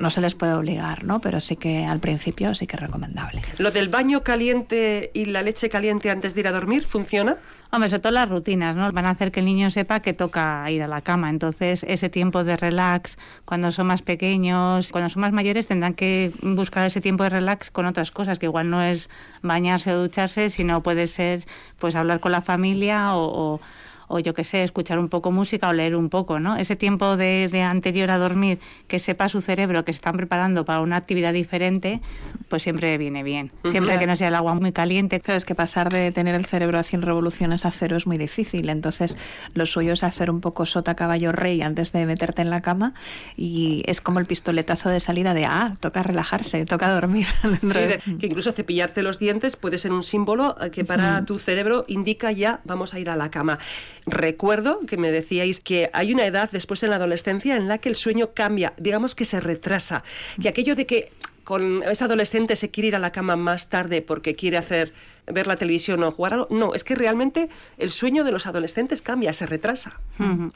no 0.01 0.11
se 0.11 0.21
les 0.21 0.37
puede 0.37 0.53
obligar, 0.53 1.03
¿no? 1.03 1.21
Pero 1.21 1.41
sí 1.41 1.57
que 1.57 1.85
al 1.85 1.99
principio 1.99 2.55
sí 2.55 2.69
que 2.69 2.77
es 2.77 2.83
recomendable. 2.83 3.43
¿Lo 3.59 3.73
del 3.73 3.89
baño 3.89 4.23
caliente 4.23 5.11
y 5.13 5.25
la 5.25 5.43
leche 5.43 5.69
caliente 5.69 6.09
antes 6.11 6.35
de 6.35 6.41
ir 6.41 6.47
a 6.47 6.53
dormir 6.53 6.87
funciona? 6.87 7.37
Hombre, 7.73 7.89
sobre 7.89 8.03
todo 8.03 8.13
las 8.13 8.29
rutinas, 8.29 8.77
¿no? 8.77 8.93
Van 8.93 9.07
a 9.07 9.11
hacer 9.11 9.33
que 9.33 9.41
el 9.41 9.47
niño 9.47 9.73
sepa 9.73 9.99
que 9.99 10.13
toca 10.13 10.71
ir 10.71 10.85
a 10.85 10.87
la 10.87 11.01
cama. 11.01 11.31
Entonces, 11.31 11.85
ese 11.89 12.09
tiempo 12.11 12.45
de 12.45 12.57
relax, 12.57 13.19
cuando 13.45 13.73
son 13.73 13.89
más 13.89 14.03
pequeños, 14.03 14.93
cuando 14.93 15.09
son 15.11 15.23
más 15.23 15.33
mayores, 15.33 15.67
tendrán 15.67 15.95
que 15.95 16.31
buscar 16.43 16.87
ese 16.87 17.01
tiempo 17.01 17.25
de 17.25 17.31
relax 17.31 17.73
con 17.73 17.85
otras 17.87 18.13
cosas, 18.13 18.39
que 18.39 18.47
igual 18.47 18.71
no 18.71 18.81
es 18.83 19.11
bañarse 19.43 19.93
o 19.93 19.99
ducharse, 20.01 20.49
sino 20.49 20.81
puede 20.81 21.09
ser, 21.09 21.45
pues, 21.79 21.97
hablar 21.97 22.21
con 22.21 22.31
la 22.31 22.43
familia 22.43 23.17
o, 23.17 23.55
o- 23.55 23.61
o 24.09 24.19
yo 24.19 24.35
qué 24.35 24.45
sé, 24.45 24.63
escuchar 24.63 24.99
un 24.99 25.09
poco 25.09 25.31
música 25.31 25.69
o 25.69 25.73
leer 25.73 25.97
un 25.97 26.09
poco, 26.09 26.41
¿no? 26.41 26.57
Ese 26.57 26.77
tiempo 26.77 27.17
de, 27.17 27.49
de 27.49 27.63
anterior 27.63 28.11
a 28.11 28.19
dormir, 28.19 28.59
que 28.87 28.99
sepa 28.99 29.29
su 29.29 29.41
cerebro 29.41 29.85
que 29.85 29.93
se 29.93 29.99
están 29.99 30.17
preparando 30.17 30.65
para 30.65 30.81
una 30.81 30.97
actividad 30.97 31.33
diferente, 31.33 32.01
pues 32.49 32.63
siempre 32.63 32.97
viene 32.99 33.23
bien. 33.23 33.51
Siempre 33.71 33.99
que 33.99 34.07
no 34.07 34.17
sea 34.17 34.29
el 34.29 34.35
agua 34.35 34.55
muy 34.55 34.73
caliente. 34.73 35.21
Pero 35.25 35.37
es 35.37 35.45
que 35.45 35.55
pasar 35.55 35.93
de 35.93 36.13
tener 36.13 36.35
el 36.35 36.47
cerebro 36.47 36.79
a 36.79 36.83
100 36.83 37.03
revoluciones 37.03 37.65
a 37.65 37.71
cero 37.71 37.97
es 37.97 38.07
muy 38.07 38.19
difícil. 38.19 38.69
Entonces, 38.69 39.17
lo 39.55 39.67
suyo 39.67 39.93
es 39.93 40.03
hacer 40.03 40.31
un 40.31 40.41
poco 40.41 40.67
sota 40.67 40.95
caballo 40.95 41.33
rey 41.33 41.63
antes 41.63 41.93
de 41.93 42.07
meterte 42.07 42.43
en 42.43 42.51
la 42.51 42.63
cama. 42.63 42.95
Y 43.37 43.83
es 43.87 44.01
como 44.01 44.21
el 44.21 44.27
pistoletazo 44.27 44.89
de 44.89 45.01
salida 45.01 45.35
de, 45.35 45.45
ah, 45.45 45.75
toca 45.81 46.03
relajarse, 46.03 46.65
toca 46.65 46.93
dormir. 46.93 47.27
Sí, 47.69 48.17
que 48.19 48.27
incluso 48.27 48.53
cepillarte 48.53 49.03
los 49.03 49.19
dientes 49.19 49.57
puede 49.57 49.79
ser 49.79 49.93
un 49.93 50.03
símbolo 50.03 50.57
eh, 50.61 50.71
que 50.71 50.85
para 50.85 51.25
tu 51.25 51.39
cerebro 51.39 51.85
indica 51.89 52.33
ya 52.33 52.61
vamos 52.65 52.95
a 52.95 53.01
ir 53.01 53.11
a 53.11 53.17
la 53.17 53.31
cama. 53.31 53.59
Recuerdo 54.07 54.81
que 54.81 54.97
me 54.97 55.11
decíais 55.11 55.61
que 55.61 55.91
hay 55.93 56.13
una 56.13 56.27
edad 56.27 56.51
después 56.51 56.83
en 56.83 56.91
la 56.91 56.97
adolescencia 56.97 57.57
en 57.57 57.69
la 57.69 57.79
que 57.79 57.89
el 57.89 57.97
sueño 57.97 58.33
cambia, 58.35 58.75
digamos 58.79 59.15
que 59.15 59.25
se 59.25 59.41
retrasa, 59.41 60.05
que 60.41 60.49
aquello 60.49 60.75
de 60.75 60.87
que 60.87 61.13
con 61.45 61.83
ese 61.83 62.05
adolescente 62.05 62.57
se 62.57 62.71
quiere 62.71 62.89
ir 62.89 62.97
a 62.97 62.99
la 62.99 63.11
cama 63.11 63.35
más 63.37 63.71
tarde 63.71 64.03
porque 64.03 64.35
quiere 64.35 64.59
hacer 64.59 64.93
ver 65.33 65.47
la 65.47 65.57
televisión 65.57 66.03
o 66.03 66.11
jugar 66.11 66.35
algo. 66.35 66.49
No, 66.51 66.75
es 66.75 66.85
que 66.85 66.95
realmente 66.95 67.49
el 67.79 67.91
sueño 67.91 68.25
de 68.25 68.33
los 68.33 68.47
adolescentes 68.47 69.03
cambia, 69.03 69.33
se 69.33 69.47
retrasa. 69.47 70.01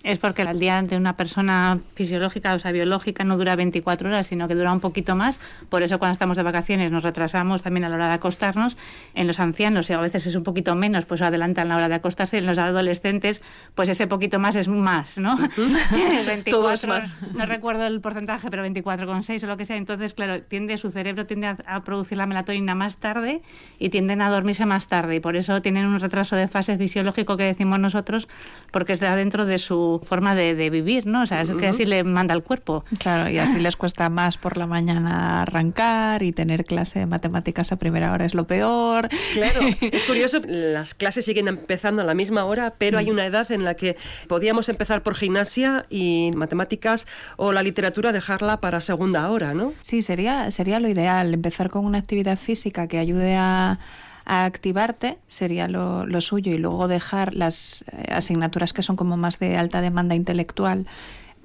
Es 0.03 0.19
porque 0.19 0.43
el 0.43 0.59
día 0.59 0.83
de 0.83 0.97
una 0.97 1.17
persona 1.17 1.79
fisiológica, 1.95 2.55
o 2.55 2.59
sea, 2.59 2.73
biológica, 2.73 3.25
no 3.25 3.37
dura 3.37 3.55
24 3.57 4.09
horas, 4.09 4.27
sino 4.27 4.49
que 4.49 4.55
dura 4.55 4.73
un 4.73 4.81
poquito 4.81 5.15
más. 5.15 5.39
Por 5.69 5.83
eso 5.83 5.99
cuando 5.99 6.13
estamos 6.13 6.37
de 6.37 6.43
vacaciones 6.43 6.91
nos 6.91 7.03
retrasamos 7.03 7.63
también 7.63 7.85
a 7.85 7.89
la 7.89 7.95
hora 7.95 8.09
de 8.09 8.15
acostarnos. 8.15 8.77
En 9.15 9.27
los 9.27 9.39
ancianos, 9.41 9.89
y 9.91 9.93
a 9.93 9.99
veces 9.99 10.27
es 10.27 10.35
un 10.35 10.43
poquito 10.43 10.75
menos, 10.75 11.05
pues 11.05 11.23
adelantan 11.23 11.69
la 11.69 11.77
hora 11.77 11.89
de 11.89 11.95
acostarse. 11.95 12.39
En 12.39 12.47
los 12.47 12.59
adolescentes, 12.59 13.43
pues 13.75 13.89
ese 13.89 14.07
poquito 14.07 14.39
más 14.39 14.57
es 14.57 14.69
más, 14.69 15.19
¿no? 15.19 15.37
24, 15.37 16.43
Todo 16.51 16.73
es 16.73 16.87
más. 16.87 17.19
No 17.35 17.47
recuerdo 17.47 17.87
el 17.87 18.01
porcentaje, 18.01 18.51
pero 18.51 18.65
24,6 18.67 19.45
o 19.45 19.47
lo 19.47 19.57
que 19.57 19.67
sea. 19.67 19.77
Entonces, 19.77 20.15
claro, 20.15 20.43
tiende 20.43 20.77
su 20.79 20.91
cerebro 20.91 21.27
tiende 21.27 21.47
a, 21.47 21.59
a 21.67 21.85
producir 21.85 22.19
la 22.19 22.27
melatonina 22.27 22.75
más 22.75 22.97
tarde 22.97 23.43
y 23.79 23.89
tienden 23.91 24.23
a 24.23 24.31
dormirse 24.31 24.62
más 24.67 24.87
tarde 24.87 25.17
y 25.17 25.21
por 25.21 25.37
eso 25.37 25.63
tienen 25.63 25.87
un 25.87 26.01
retraso 26.01 26.37
de 26.37 26.49
fase 26.49 26.77
fisiológico 26.77 27.37
que 27.37 27.45
decimos 27.45 27.79
nosotros 27.79 28.29
porque 28.71 28.93
está 28.93 29.15
dentro 29.17 29.47
de 29.47 29.59
su 29.59 30.01
forma 30.03 30.35
de, 30.35 30.55
de 30.55 30.71
vivir, 30.71 31.07
¿no? 31.07 31.23
O 31.23 31.27
sea, 31.27 31.43
es 31.43 31.51
que 31.51 31.67
así 31.67 31.85
le 31.85 32.05
manda 32.05 32.35
el 32.35 32.43
cuerpo. 32.43 32.85
Claro, 32.99 33.31
y 33.31 33.39
así 33.39 33.61
les 33.61 33.77
cuesta 33.77 34.09
más 34.09 34.39
por 34.39 34.57
la 34.57 34.67
mañana 34.67 35.43
arrancar 35.43 36.23
y 36.23 36.33
tener 36.33 36.65
clase 36.65 37.01
de 37.01 37.07
matemáticas 37.07 37.73
a 37.73 37.77
primera 37.77 38.13
hora 38.13 38.25
es 38.25 38.35
lo 38.35 38.47
peor. 38.47 39.09
Claro, 39.35 39.61
es 39.81 40.03
curioso, 40.05 40.41
las 40.47 40.95
clases 40.95 41.25
siguen 41.25 41.49
empezando 41.49 42.03
a 42.03 42.05
la 42.05 42.15
misma 42.15 42.45
hora, 42.45 42.75
pero 42.79 42.99
hay 42.99 43.11
una 43.11 43.27
edad 43.27 43.51
en 43.53 43.65
la 43.65 43.75
que 43.75 43.97
podíamos 44.29 44.69
empezar 44.69 45.03
por 45.03 45.15
gimnasia 45.15 45.87
y 45.91 46.31
matemáticas 46.35 47.07
o 47.37 47.53
la 47.53 47.63
literatura 47.63 48.13
dejarla 48.13 48.61
para 48.61 48.81
segunda 48.81 49.31
hora, 49.31 49.55
¿no? 49.55 49.73
Sí, 49.83 50.03
sería, 50.03 50.51
sería 50.51 50.81
lo 50.81 50.89
ideal, 50.89 51.35
empezar 51.35 51.71
con 51.71 51.85
una 51.85 51.99
actividad 51.99 52.39
física 52.39 52.87
que 52.89 52.99
ayude 52.99 53.37
a, 53.37 53.79
a 54.25 54.45
activarte, 54.45 55.19
sería 55.29 55.69
lo, 55.69 56.07
lo, 56.07 56.21
suyo, 56.21 56.53
y 56.53 56.59
luego 56.59 56.89
dejar 56.89 57.35
las 57.35 57.85
eh, 57.93 58.13
asignaturas 58.13 58.73
que 58.73 58.83
son 58.83 58.97
como 58.97 59.17
más 59.17 59.39
de 59.39 59.57
alta 59.57 59.81
demanda 59.81 60.15
intelectual 60.15 60.87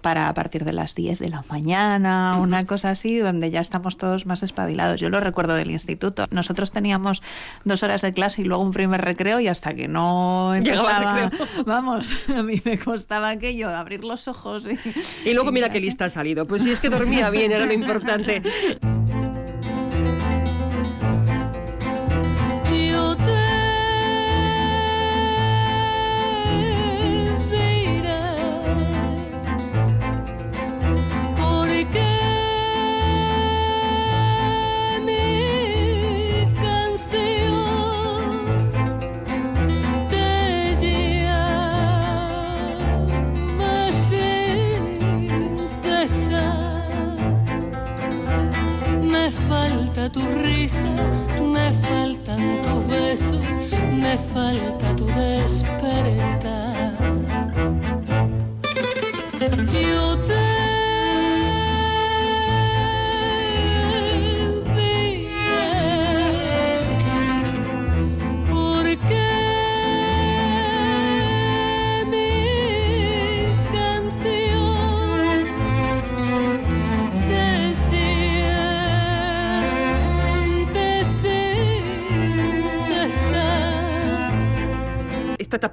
para 0.02 0.30
a 0.30 0.34
partir 0.34 0.64
de 0.64 0.74
las 0.74 0.96
10 0.96 1.20
de 1.20 1.30
la 1.30 1.44
mañana, 1.50 2.38
una 2.40 2.66
cosa 2.66 2.92
así, 2.92 3.18
donde 3.18 3.50
ya 3.52 3.60
estamos 3.60 3.98
todos 3.98 4.26
más 4.26 4.44
espabilados. 4.44 5.00
Yo 5.00 5.10
lo 5.10 5.20
recuerdo 5.20 5.54
del 5.56 5.72
instituto. 5.72 6.28
Nosotros 6.32 6.72
teníamos 6.72 7.22
dos 7.66 7.84
horas 7.84 8.02
de 8.02 8.14
clase 8.14 8.42
y 8.42 8.46
luego 8.46 8.64
un 8.64 8.72
primer 8.72 9.02
recreo 9.02 9.40
y 9.40 9.48
hasta 9.48 9.74
que 9.74 9.88
no 9.88 10.56
empezaba, 10.56 11.32
vamos, 11.66 12.14
a 12.30 12.44
mí 12.44 12.62
me 12.64 12.78
costaba 12.78 13.30
aquello, 13.30 13.70
abrir 13.70 14.04
los 14.04 14.28
ojos. 14.28 14.68
Y, 14.68 15.30
y 15.30 15.34
luego 15.34 15.50
y 15.50 15.54
mira 15.54 15.70
qué 15.70 15.80
lista 15.80 16.06
ha 16.06 16.10
salido. 16.10 16.46
Pues 16.46 16.64
si 16.64 16.72
es 16.72 16.80
que 16.80 16.90
dormía 16.90 17.30
bien, 17.30 17.52
era 17.52 17.66
lo 17.66 17.74
importante. 17.74 18.42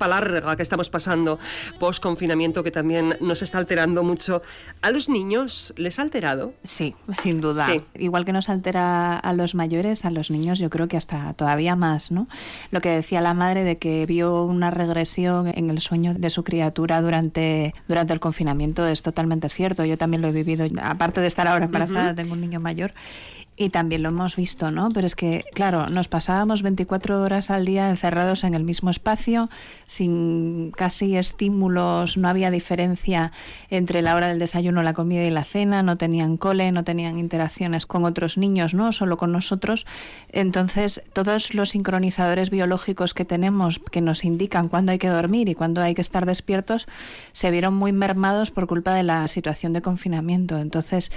etapa 0.04 0.08
larga 0.08 0.56
que 0.56 0.62
estamos 0.62 0.88
pasando 0.90 1.38
post 1.78 2.02
confinamiento 2.02 2.62
que 2.62 2.70
también 2.70 3.16
nos 3.20 3.42
está 3.42 3.58
alterando 3.58 4.02
mucho. 4.02 4.42
¿A 4.82 4.90
los 4.90 5.08
niños 5.08 5.72
les 5.76 5.98
ha 5.98 6.02
alterado? 6.02 6.52
Sí, 6.64 6.94
sin 7.12 7.40
duda. 7.40 7.66
Sí. 7.66 7.82
Igual 7.98 8.24
que 8.24 8.32
nos 8.32 8.48
altera 8.48 9.18
a 9.18 9.32
los 9.32 9.54
mayores, 9.54 10.04
a 10.04 10.10
los 10.10 10.30
niños 10.30 10.58
yo 10.58 10.70
creo 10.70 10.88
que 10.88 10.96
hasta 10.96 11.32
todavía 11.34 11.76
más, 11.76 12.10
¿no? 12.10 12.28
Lo 12.70 12.80
que 12.80 12.90
decía 12.90 13.20
la 13.20 13.34
madre 13.34 13.64
de 13.64 13.78
que 13.78 14.06
vio 14.06 14.44
una 14.44 14.70
regresión 14.70 15.48
en 15.48 15.70
el 15.70 15.80
sueño 15.80 16.14
de 16.14 16.30
su 16.30 16.44
criatura 16.44 17.00
durante, 17.00 17.74
durante 17.88 18.12
el 18.12 18.20
confinamiento 18.20 18.86
es 18.86 19.02
totalmente 19.02 19.48
cierto. 19.48 19.84
Yo 19.84 19.96
también 19.96 20.22
lo 20.22 20.28
he 20.28 20.32
vivido, 20.32 20.66
aparte 20.82 21.20
de 21.20 21.26
estar 21.26 21.46
ahora 21.48 21.64
embarazada, 21.64 22.10
uh 22.10 22.12
-huh. 22.12 22.16
tengo 22.16 22.34
un 22.34 22.40
niño 22.40 22.60
mayor 22.60 22.94
y 23.56 23.70
también 23.70 24.02
lo 24.02 24.08
hemos 24.08 24.34
visto, 24.34 24.70
¿no? 24.70 24.90
Pero 24.92 25.06
es 25.06 25.14
que, 25.14 25.44
claro, 25.54 25.88
nos 25.88 26.08
pasábamos 26.08 26.62
24 26.62 27.22
horas 27.22 27.50
al 27.50 27.64
día 27.64 27.88
encerrados 27.88 28.42
en 28.42 28.54
el 28.54 28.64
mismo 28.64 28.90
espacio, 28.90 29.48
sin 29.86 30.72
casi 30.72 31.16
estímulos, 31.16 32.16
no 32.16 32.28
había 32.28 32.50
diferencia 32.50 33.30
entre 33.70 34.02
la 34.02 34.16
hora 34.16 34.28
del 34.28 34.40
desayuno, 34.40 34.82
la 34.82 34.92
comida 34.92 35.22
y 35.22 35.30
la 35.30 35.44
cena, 35.44 35.82
no 35.84 35.96
tenían 35.96 36.36
cole, 36.36 36.72
no 36.72 36.82
tenían 36.82 37.18
interacciones 37.18 37.86
con 37.86 38.04
otros 38.04 38.38
niños, 38.38 38.74
¿no? 38.74 38.92
Solo 38.92 39.16
con 39.16 39.30
nosotros. 39.30 39.86
Entonces, 40.30 41.02
todos 41.12 41.54
los 41.54 41.70
sincronizadores 41.70 42.50
biológicos 42.50 43.14
que 43.14 43.24
tenemos 43.24 43.78
que 43.78 44.00
nos 44.00 44.24
indican 44.24 44.68
cuándo 44.68 44.90
hay 44.90 44.98
que 44.98 45.08
dormir 45.08 45.48
y 45.48 45.54
cuándo 45.54 45.80
hay 45.80 45.94
que 45.94 46.00
estar 46.00 46.26
despiertos, 46.26 46.88
se 47.30 47.52
vieron 47.52 47.74
muy 47.74 47.92
mermados 47.92 48.50
por 48.50 48.66
culpa 48.66 48.94
de 48.94 49.04
la 49.04 49.28
situación 49.28 49.72
de 49.72 49.82
confinamiento. 49.82 50.58
Entonces, 50.58 51.12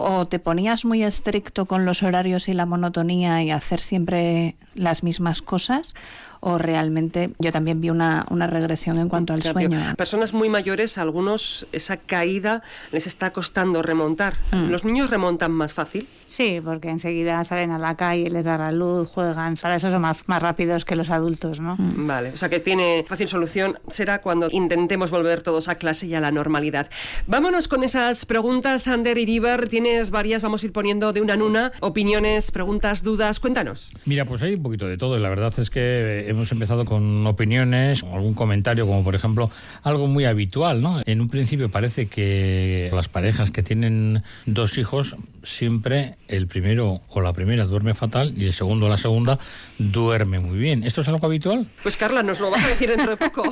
o 0.00 0.26
te 0.26 0.38
ponías 0.38 0.84
muy 0.84 1.02
estricto 1.02 1.66
con 1.66 1.84
los 1.84 2.02
horarios 2.02 2.48
y 2.48 2.54
la 2.54 2.66
monotonía 2.66 3.42
y 3.42 3.50
hacer 3.50 3.80
siempre 3.80 4.56
las 4.74 5.02
mismas 5.02 5.42
cosas, 5.42 5.94
o 6.40 6.58
realmente 6.58 7.30
yo 7.38 7.50
también 7.50 7.80
vi 7.80 7.90
una, 7.90 8.24
una 8.30 8.46
regresión 8.46 8.98
en 8.98 9.08
cuanto 9.08 9.32
al 9.32 9.42
sueño. 9.42 9.80
Personas 9.96 10.32
muy 10.32 10.48
mayores, 10.48 10.98
algunos 10.98 11.66
esa 11.72 11.96
caída 11.96 12.62
les 12.92 13.06
está 13.06 13.32
costando 13.32 13.82
remontar. 13.82 14.34
Mm. 14.52 14.70
¿Los 14.70 14.84
niños 14.84 15.10
remontan 15.10 15.52
más 15.52 15.72
fácil? 15.72 16.06
Sí, 16.28 16.60
porque 16.62 16.90
enseguida 16.90 17.42
salen 17.42 17.70
a 17.70 17.78
la 17.78 17.96
calle, 17.96 18.30
les 18.30 18.44
da 18.44 18.58
la 18.58 18.70
luz, 18.70 19.10
juegan. 19.10 19.56
Para 19.56 19.76
eso 19.76 19.90
son 19.90 20.02
más, 20.02 20.18
más 20.26 20.42
rápidos 20.42 20.84
que 20.84 20.94
los 20.94 21.08
adultos, 21.10 21.58
¿no? 21.58 21.76
Mm. 21.78 22.06
Vale, 22.06 22.28
o 22.30 22.36
sea 22.36 22.50
que 22.50 22.60
tiene 22.60 23.04
fácil 23.08 23.26
solución. 23.26 23.78
Será 23.88 24.20
cuando 24.20 24.48
intentemos 24.52 25.10
volver 25.10 25.42
todos 25.42 25.68
a 25.68 25.76
clase 25.76 26.06
y 26.06 26.14
a 26.14 26.20
la 26.20 26.30
normalidad. 26.30 26.90
Vámonos 27.26 27.66
con 27.66 27.82
esas 27.82 28.26
preguntas, 28.26 28.86
Ander 28.86 29.16
Iribar. 29.16 29.68
Tienes 29.68 30.10
varias, 30.10 30.42
vamos 30.42 30.62
a 30.62 30.66
ir 30.66 30.72
poniendo 30.72 31.12
de 31.12 31.22
una 31.22 31.34
en 31.34 31.42
una. 31.42 31.72
Opiniones, 31.80 32.50
preguntas, 32.50 33.02
dudas. 33.02 33.40
Cuéntanos. 33.40 33.92
Mira, 34.04 34.26
pues 34.26 34.42
hay 34.42 34.54
un 34.54 34.62
poquito 34.62 34.86
de 34.86 34.98
todo. 34.98 35.16
Y 35.16 35.22
la 35.22 35.30
verdad 35.30 35.58
es 35.58 35.70
que 35.70 36.26
hemos 36.28 36.52
empezado 36.52 36.84
con 36.84 37.26
opiniones, 37.26 38.02
algún 38.02 38.34
comentario, 38.34 38.86
como 38.86 39.02
por 39.02 39.14
ejemplo 39.14 39.50
algo 39.82 40.06
muy 40.06 40.26
habitual, 40.26 40.82
¿no? 40.82 41.00
En 41.06 41.22
un 41.22 41.28
principio 41.28 41.70
parece 41.70 42.06
que 42.06 42.90
las 42.92 43.08
parejas 43.08 43.50
que 43.50 43.62
tienen 43.62 44.22
dos 44.44 44.76
hijos 44.76 45.16
siempre 45.42 46.17
el 46.28 46.46
primero 46.46 47.00
o 47.08 47.20
la 47.20 47.32
primera 47.32 47.64
duerme 47.64 47.94
fatal 47.94 48.32
y 48.36 48.46
el 48.46 48.52
segundo 48.52 48.86
o 48.86 48.88
la 48.88 48.98
segunda 48.98 49.38
duerme 49.78 50.38
muy 50.38 50.58
bien. 50.58 50.84
¿Esto 50.84 51.00
es 51.00 51.08
algo 51.08 51.26
habitual? 51.26 51.66
Pues 51.82 51.96
Carla, 51.96 52.22
nos 52.22 52.40
lo 52.40 52.50
vas 52.50 52.64
a 52.64 52.68
decir 52.68 52.88
dentro 52.88 53.16
de 53.16 53.16
poco. 53.16 53.42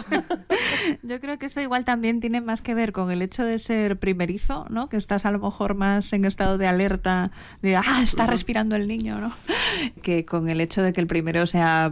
Yo 1.03 1.21
creo 1.21 1.39
que 1.39 1.47
eso 1.47 1.61
igual 1.61 1.85
también 1.85 2.21
tiene 2.21 2.41
más 2.41 2.62
que 2.62 2.75
ver 2.75 2.93
con 2.93 3.11
el 3.11 3.23
hecho 3.23 3.45
de 3.45 3.59
ser 3.59 3.99
primerizo, 3.99 4.67
¿no? 4.71 4.89
Que 4.89 4.97
estás 4.97 5.27
a 5.27 5.31
lo 5.31 5.39
mejor 5.39 5.75
más 5.75 6.12
en 6.12 6.25
estado 6.25 6.59
de 6.59 6.67
alerta, 6.67 7.31
de, 7.62 7.77
ah, 7.77 8.01
está 8.03 8.27
respirando 8.27 8.77
el 8.77 8.87
niño, 8.87 9.21
¿no? 9.21 9.33
Que 10.03 10.25
con 10.25 10.49
el 10.49 10.61
hecho 10.61 10.83
de 10.83 10.93
que 10.93 11.01
el 11.01 11.07
primero 11.07 11.47
sea 11.47 11.91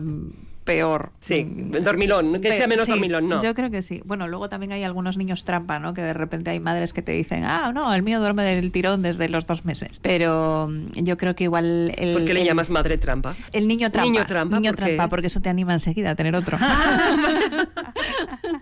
peor. 0.65 1.11
Sí, 1.21 1.47
dormilón, 1.83 2.41
que 2.41 2.53
sea 2.55 2.67
menos 2.67 2.87
sí, 2.87 2.93
dormilón, 2.93 3.29
¿no? 3.29 3.43
Yo 3.43 3.55
creo 3.55 3.71
que 3.71 3.83
sí. 3.83 4.01
Bueno, 4.05 4.27
luego 4.29 4.49
también 4.49 4.73
hay 4.73 4.83
algunos 4.83 5.17
niños 5.17 5.45
trampa, 5.45 5.79
¿no? 5.79 5.95
Que 5.95 6.03
de 6.03 6.15
repente 6.15 6.51
hay 6.51 6.61
madres 6.61 6.93
que 6.93 7.03
te 7.03 7.13
dicen, 7.13 7.45
ah, 7.45 7.73
no, 7.73 7.95
el 7.95 8.03
mío 8.03 8.19
duerme 8.21 8.45
del 8.45 8.73
tirón 8.73 9.03
desde 9.03 9.29
los 9.29 9.47
dos 9.47 9.65
meses. 9.65 10.01
Pero 10.03 10.69
mm, 10.71 11.03
yo 11.03 11.17
creo 11.17 11.35
que 11.35 11.45
igual... 11.45 11.95
El, 11.97 12.15
¿Por 12.15 12.25
qué 12.25 12.35
le 12.35 12.41
el, 12.41 12.47
llamas 12.47 12.71
madre 12.71 12.99
trampa? 12.99 13.35
El 13.53 13.69
niño 13.69 13.91
trampa. 13.91 14.11
Niño 14.11 14.27
trampa, 14.27 14.57
Niño 14.57 14.75
trampa, 14.75 15.09
porque 15.09 15.27
eso 15.27 15.41
te 15.41 15.49
anima 15.49 15.75
enseguida 15.75 16.11
a 16.11 16.15
tener 16.15 16.35
otro. 16.35 16.59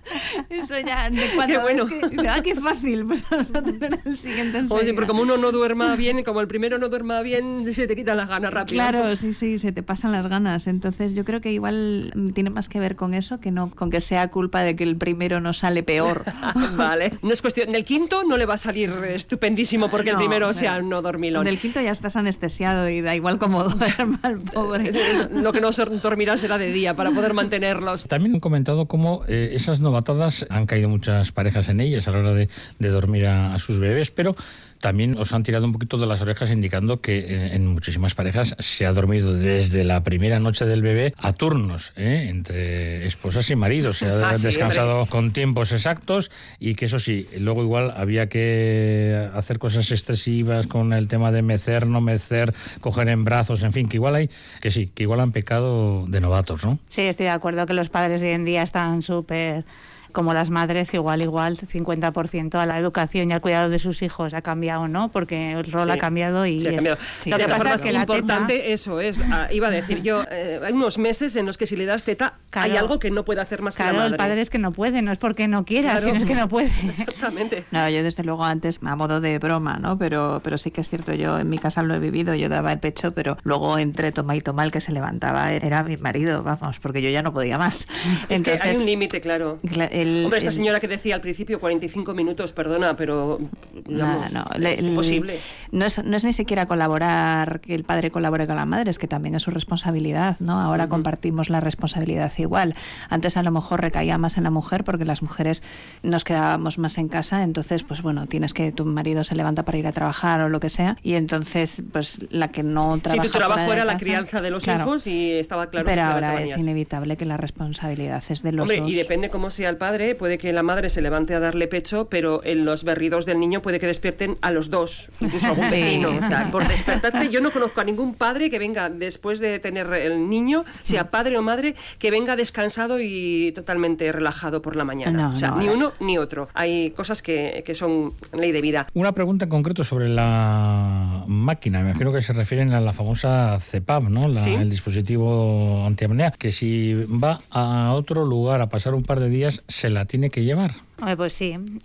Eso 0.53 0.79
ya, 0.79 1.09
de 1.11 1.23
cuando 1.35 1.55
Qué 1.55 1.61
bueno. 1.61 1.87
ves 1.87 2.11
que, 2.11 2.29
ah, 2.29 2.41
qué 2.43 2.55
fácil, 2.55 3.05
pues 3.07 3.25
vamos 3.31 3.51
a 3.55 3.63
tener 3.63 4.01
el 4.05 4.17
siguiente 4.17 4.59
Oye, 4.59 4.65
enseguida. 4.67 4.93
pero 4.95 5.07
como 5.07 5.23
uno 5.23 5.37
no 5.39 5.53
duerma 5.53 5.97
bien, 5.97 6.23
como 6.25 6.41
el 6.41 6.47
primero 6.49 6.79
no 6.79 6.89
duerma 6.89 7.21
bien, 7.23 7.65
se 7.73 7.87
te 7.87 7.97
quitan 7.97 8.17
las 8.17 8.29
ganas 8.29 8.53
rápido. 8.53 8.75
Claro, 8.75 9.17
sí, 9.17 9.35
sí, 9.35 9.59
se 9.59 9.73
te 9.73 9.83
pasan 9.83 10.13
las 10.13 10.29
ganas. 10.29 10.67
Entonces 10.67 11.15
yo 11.15 11.25
creo 11.25 11.41
que 11.41 11.53
igual 11.53 12.13
tiene 12.35 12.51
más 12.51 12.69
que 12.69 12.79
ver 12.81 12.97
con 12.97 13.15
eso 13.15 13.41
que 13.41 13.51
no 13.51 13.71
con 13.71 13.91
que 13.91 14.01
sea 14.01 14.29
culpa 14.29 14.61
de 14.63 14.77
que 14.77 14.85
el 14.85 14.97
primero 14.97 15.41
no 15.41 15.53
sale 15.53 15.83
peor. 15.83 16.25
vale. 16.77 17.13
No 17.23 17.33
es 17.33 17.41
cuestión. 17.43 17.71
Del 17.71 17.85
quinto 17.85 18.25
no 18.25 18.37
le 18.37 18.47
va 18.47 18.55
a 18.55 18.59
salir 18.59 18.91
estupendísimo 19.09 19.89
porque 19.89 20.11
el 20.11 20.17
No, 20.17 20.21
primero 20.21 20.53
sea 20.53 20.75
del- 20.77 20.89
no 20.89 21.01
dormilón. 21.03 21.45
Del 21.45 21.59
quinto 21.59 21.81
ya 21.81 21.91
estás 21.93 22.17
anestesiado 22.17 22.89
y 22.89 23.01
da 23.01 23.15
igual 23.15 23.39
cómo 23.39 23.65
duerma 23.65 24.21
el 24.25 24.39
pobre. 24.41 24.93
Lo 25.33 25.53
que 25.53 25.61
no 25.61 25.73
se 25.73 25.85
dormirá 25.87 26.37
será 26.37 26.59
de 26.59 26.73
día 26.73 26.95
para 26.95 27.11
poder 27.11 27.35
mantenerlos. 27.35 28.05
También 28.05 28.35
han 28.35 28.41
comentado 28.41 28.87
cómo 28.87 29.23
eh, 29.29 29.51
esas 29.55 29.81
novatadas 29.81 30.42
han 30.51 30.67
caído 30.67 30.89
muchas 30.89 31.33
parejas 31.33 31.69
en 31.69 31.81
ellas 31.81 32.09
a 32.09 32.13
la 32.13 32.19
hora 32.19 32.33
de, 32.33 32.49
de 32.79 32.89
dormir 32.89 33.27
a, 33.27 33.55
a 33.55 33.59
sus 33.59 33.79
bebés, 33.79 34.11
pero 34.11 34.35
también 34.83 35.17
os 35.17 35.33
han 35.33 35.45
tirado 35.45 35.65
un 35.65 35.73
poquito 35.73 35.97
de 35.97 36.07
las 36.07 36.21
orejas 36.23 36.51
indicando 36.51 37.01
que 37.01 37.21
eh, 37.21 37.55
en 37.55 37.69
muchísimas 37.69 38.17
parejas 38.17 38.57
se 38.59 38.85
ha 38.85 38.93
dormido 38.93 39.33
desde 39.33 39.85
la 39.85 40.03
primera 40.03 40.41
noche 40.41 40.65
del 40.67 40.83
bebé 40.83 41.15
a 41.19 41.33
turnos, 41.33 41.93
¿eh? 41.97 42.27
entre 42.29 43.07
esposas 43.07 43.49
y 43.51 43.57
maridos. 43.57 43.99
Se 43.99 44.07
ha 44.07 44.13
Ah, 44.33 44.37
sí, 44.37 44.43
descansado 44.43 45.07
con 45.07 45.33
tiempos 45.33 45.73
exactos 45.73 46.31
y 46.59 46.75
que 46.75 46.87
eso 46.87 46.99
sí, 46.99 47.29
luego 47.39 47.63
igual 47.63 47.93
había 47.97 48.29
que 48.29 49.29
hacer 49.35 49.59
cosas 49.59 49.91
excesivas 49.91 50.67
con 50.67 50.93
el 50.93 51.07
tema 51.07 51.31
de 51.31 51.43
mecer, 51.43 51.87
no 51.87 52.01
mecer, 52.01 52.53
coger 52.81 53.09
en 53.09 53.25
brazos, 53.25 53.63
en 53.63 53.73
fin, 53.73 53.89
que 53.89 53.99
igual 53.99 54.17
hay, 54.17 54.31
que 54.61 54.71
sí, 54.73 54.91
que 54.93 55.05
igual 55.05 55.21
han 55.21 55.31
pecado 55.33 56.07
de 56.09 56.21
novatos, 56.21 56.65
¿no? 56.65 56.79
Sí, 56.89 57.03
estoy 57.03 57.27
de 57.27 57.31
acuerdo 57.31 57.67
que 57.67 57.75
los 57.75 57.89
padres 57.89 58.21
hoy 58.23 58.31
en 58.31 58.45
día 58.45 58.63
están 58.63 59.03
súper 59.03 59.65
como 60.13 60.35
las 60.35 60.51
madres, 60.51 60.93
igual, 60.95 61.23
igual, 61.23 61.57
50% 61.57 62.55
a 62.59 62.67
la 62.67 62.79
educación 62.79 63.31
y 63.31 63.33
al 63.33 63.41
cuidado 63.41 63.69
de 63.71 63.79
sus 63.79 64.03
hijos 64.03 64.35
ha 64.35 64.43
cambiado, 64.43 64.89
¿no? 64.89 65.11
Porque 65.11 65.53
el 65.53 65.71
rol 65.73 65.85
Sí, 65.85 65.91
ha 65.91 65.99
cambiado 65.99 66.47
y 66.47 66.61
sí, 66.61 66.67
ha 66.67 66.71
es- 66.71 66.77
cambiado. 66.77 66.99
Sí, 67.19 67.31
la 67.31 67.37
lo 67.39 67.41
que 67.45 67.49
pasa 67.49 67.57
forma 67.59 67.75
es 67.75 67.83
que 67.83 67.93
la 67.93 68.01
teta- 68.07 68.19
importante, 68.19 68.73
eso 68.73 69.01
es, 69.01 69.19
ah, 69.33 69.49
iba 69.53 69.69
a 69.69 69.71
decir 69.71 70.03
yo, 70.03 70.25
eh, 70.31 70.61
hay 70.65 70.73
unos 70.73 70.99
meses 70.99 71.35
en 71.37 71.47
los 71.47 71.59
que 71.59 71.67
si 71.67 71.77
le 71.77 71.87
das 71.87 72.05
teta, 72.05 72.35
hay 72.53 72.77
algo 72.77 72.99
que 72.99 73.11
no 73.11 73.25
puede 73.25 73.41
hacer 73.41 73.63
más 73.63 73.77
que 73.77 73.83
Claro, 73.83 73.99
la 73.99 74.05
el 74.05 74.11
madre. 74.13 74.19
padre 74.19 74.41
es 74.43 74.51
que 74.51 74.59
no 74.59 74.73
puede, 74.73 75.03
no 75.03 75.13
es 75.13 75.19
porque 75.19 75.49
no 75.49 75.65
quiera, 75.65 75.93
Claro. 75.93 76.07
sino 76.07 76.17
es 76.19 76.25
que 76.25 76.35
no 76.35 76.49
puede. 76.49 76.71
Exactamente. 76.89 77.65
No, 77.71 77.89
yo 77.89 78.03
desde 78.03 78.23
luego 78.25 78.45
antes, 78.45 78.79
a 78.83 78.97
modo 78.97 79.21
de 79.21 79.39
broma, 79.39 79.79
¿no? 79.79 79.99
Pero, 79.99 80.41
pero 80.45 80.59
sí 80.59 80.71
que 80.71 80.81
es 80.83 80.89
cierto, 80.89 81.13
yo 81.15 81.39
en 81.39 81.49
mi 81.49 81.59
casa 81.59 81.83
lo 81.83 81.95
he 81.95 81.99
vivido, 81.99 82.35
yo 82.35 82.49
daba 82.49 82.73
el 82.73 82.79
pecho, 82.81 83.13
pero 83.13 83.37
luego 83.43 83.79
entre 83.79 84.13
toma 84.13 84.37
y 84.37 84.41
toma 84.41 84.65
el 84.65 84.71
que 84.73 84.81
se 84.81 84.93
levantaba 84.93 85.53
era 85.53 85.83
mi 85.83 85.97
marido, 85.97 86.43
vamos, 86.43 86.79
porque 86.81 87.03
yo 87.03 87.11
ya 87.11 87.23
no 87.23 87.33
podía 87.33 87.59
más. 87.59 87.87
Es 88.29 88.43
que 88.43 88.59
hay 88.61 88.77
un 88.77 88.87
límite, 88.87 89.21
claro. 89.21 89.59
Cla- 89.63 89.89
el- 90.03 90.25
Hombre, 90.25 90.39
esta 90.39 90.51
el- 90.51 90.55
señora 90.55 90.81
que 90.81 90.89
decía 90.89 91.15
al 91.15 91.21
principio 91.21 91.59
45 91.61 92.15
minutos, 92.15 92.53
perdona, 92.53 92.97
pero 92.97 93.41
No, 93.89 94.19
es 94.61 94.83
imposible. 94.83 95.39
No 95.71 95.85
es, 95.87 96.03
no 96.05 96.17
es 96.17 96.25
ni 96.25 96.33
siquiera 96.33 96.67
colaborar, 96.67 97.61
que 97.61 97.75
el 97.75 97.85
padre 97.85 98.11
colabore 98.11 98.47
con 98.47 98.57
la 98.57 98.67
madre, 98.67 98.91
es 98.91 98.99
que 98.99 99.09
también 99.09 99.35
es 99.35 99.43
su 99.43 99.51
responsabilidad, 99.51 100.37
¿no? 100.41 100.61
Ahora 100.61 100.89
compartimos 100.89 101.49
la 101.51 101.61
responsabilidad 101.61 102.33
igual. 102.39 102.75
Antes 103.09 103.37
a 103.37 103.43
lo 103.43 103.51
mejor 103.51 103.81
recaía 103.81 104.19
más 104.19 104.37
en 104.37 104.45
la 104.45 104.51
mujer 104.51 104.85
porque 104.85 105.05
las 105.05 105.23
mujeres 105.23 105.63
nos 106.03 106.25
quedábamos 106.25 106.79
más 106.79 106.99
en 106.99 107.09
casa, 107.09 107.43
entonces, 107.43 107.83
pues 107.83 108.03
bueno, 108.03 108.27
tienes 108.27 108.53
que 108.55 108.73
tu 108.73 108.85
marido 108.85 109.25
se 109.25 109.35
levanta 109.35 109.65
para 109.65 109.79
ir 109.79 109.87
a 109.87 109.93
trabajar 109.93 110.41
o 110.43 110.49
lo 110.49 110.61
que 110.61 110.69
sea, 110.69 110.97
y 111.03 111.15
entonces, 111.15 111.83
pues 111.93 112.19
la 112.31 112.49
que 112.49 112.63
no 112.63 112.97
Sí, 112.97 113.01
trabaja. 113.03 113.23
tu 113.23 113.31
trabajo 113.39 113.61
fuera 113.65 113.83
era 113.83 113.85
la 113.85 113.93
casa, 113.95 114.05
crianza 114.05 114.43
de 114.43 114.51
los 114.51 114.65
claro. 114.65 114.83
hijos 114.85 115.07
y 115.07 115.33
estaba 115.33 115.69
claro 115.71 115.87
que 115.87 115.93
Pero 115.93 116.03
ahora 116.05 116.43
es 116.43 116.57
inevitable 116.59 117.17
que 117.17 117.25
la 117.25 117.37
responsabilidad 117.37 118.23
es 118.29 118.43
de 118.43 118.53
los 118.53 118.63
Hombre, 118.65 118.81
dos. 118.81 118.91
y 118.91 118.95
depende 118.95 119.31
cómo 119.31 119.51
sea 119.51 119.69
el 119.71 119.77
padre, 119.77 119.92
puede 120.19 120.39
que 120.39 120.53
la 120.53 120.63
madre 120.63 120.89
se 120.91 121.03
levante 121.03 121.35
a 121.35 121.41
darle 121.41 121.69
pecho, 121.69 122.09
pero 122.09 122.43
en 122.45 122.65
los 122.65 122.85
berridos 122.85 123.27
del 123.27 123.39
niño 123.41 123.63
puede 123.63 123.79
que 123.79 123.87
despierten 123.87 124.37
a 124.41 124.51
los 124.51 124.71
dos, 124.71 125.11
incluso 125.21 125.47
a 125.47 125.51
algún 125.51 125.69
Sí. 125.69 125.77
vecino. 125.77 126.09
O 126.17 126.23
sea, 126.23 126.51
por 126.51 126.67
despertarte, 126.69 127.29
yo 127.31 127.41
no 127.41 127.51
conozco 127.51 127.81
a 127.81 127.85
ningún 127.85 128.15
padre 128.15 128.51
que 128.51 128.59
venga 128.59 128.91
después 128.91 129.39
de 129.41 129.59
tener 129.59 129.93
el 129.95 130.29
niño, 130.29 130.65
sea 130.83 131.11
padre 131.11 131.37
o 131.37 131.43
madre, 131.43 131.75
que 131.99 132.11
venga 132.11 132.37
descansado 132.37 132.99
y 133.01 133.53
totalmente 133.55 134.11
relajado 134.13 134.63
por 134.63 134.77
la 134.77 134.85
mañana. 134.85 135.29
No, 135.29 135.33
o 135.33 135.37
sea, 135.37 135.51
no, 135.51 135.59
ni 135.59 135.69
uno 135.69 135.93
ni 136.01 136.19
otro. 136.19 136.49
Hay 136.55 136.91
cosas 136.91 137.23
que, 137.23 137.63
que 137.67 137.75
son 137.75 138.13
ley 138.33 138.53
de 138.53 138.61
vida. 138.61 138.87
Una 138.95 139.13
pregunta 139.13 139.45
en 139.45 139.51
concreto 139.51 139.85
sobre 139.85 140.09
la 140.09 141.25
máquina. 141.27 141.81
Me 141.81 141.91
imagino 141.91 142.13
que 142.13 142.23
se 142.23 142.33
refieren 142.33 142.73
a 142.73 142.81
la 142.81 142.93
famosa 142.93 143.59
CEPAP, 143.61 144.05
¿no? 144.05 144.29
La- 144.29 144.43
Sí. 144.43 144.55
El 144.55 144.71
dispositivo 144.71 145.85
antiapnea. 145.87 146.33
Que 146.33 146.51
si 146.53 146.95
va 146.95 147.41
a 147.51 147.93
otro 147.95 148.25
lugar 148.25 148.61
a 148.61 148.69
pasar 148.69 148.95
un 148.95 149.03
par 149.05 149.21
de 149.21 149.29
días, 149.29 149.63
se 149.83 149.91
la 149.91 150.05
tiene 150.05 150.31
que 150.31 150.45
llevar. 150.45 150.77
Pues 151.17 151.33
sí. 151.33 151.59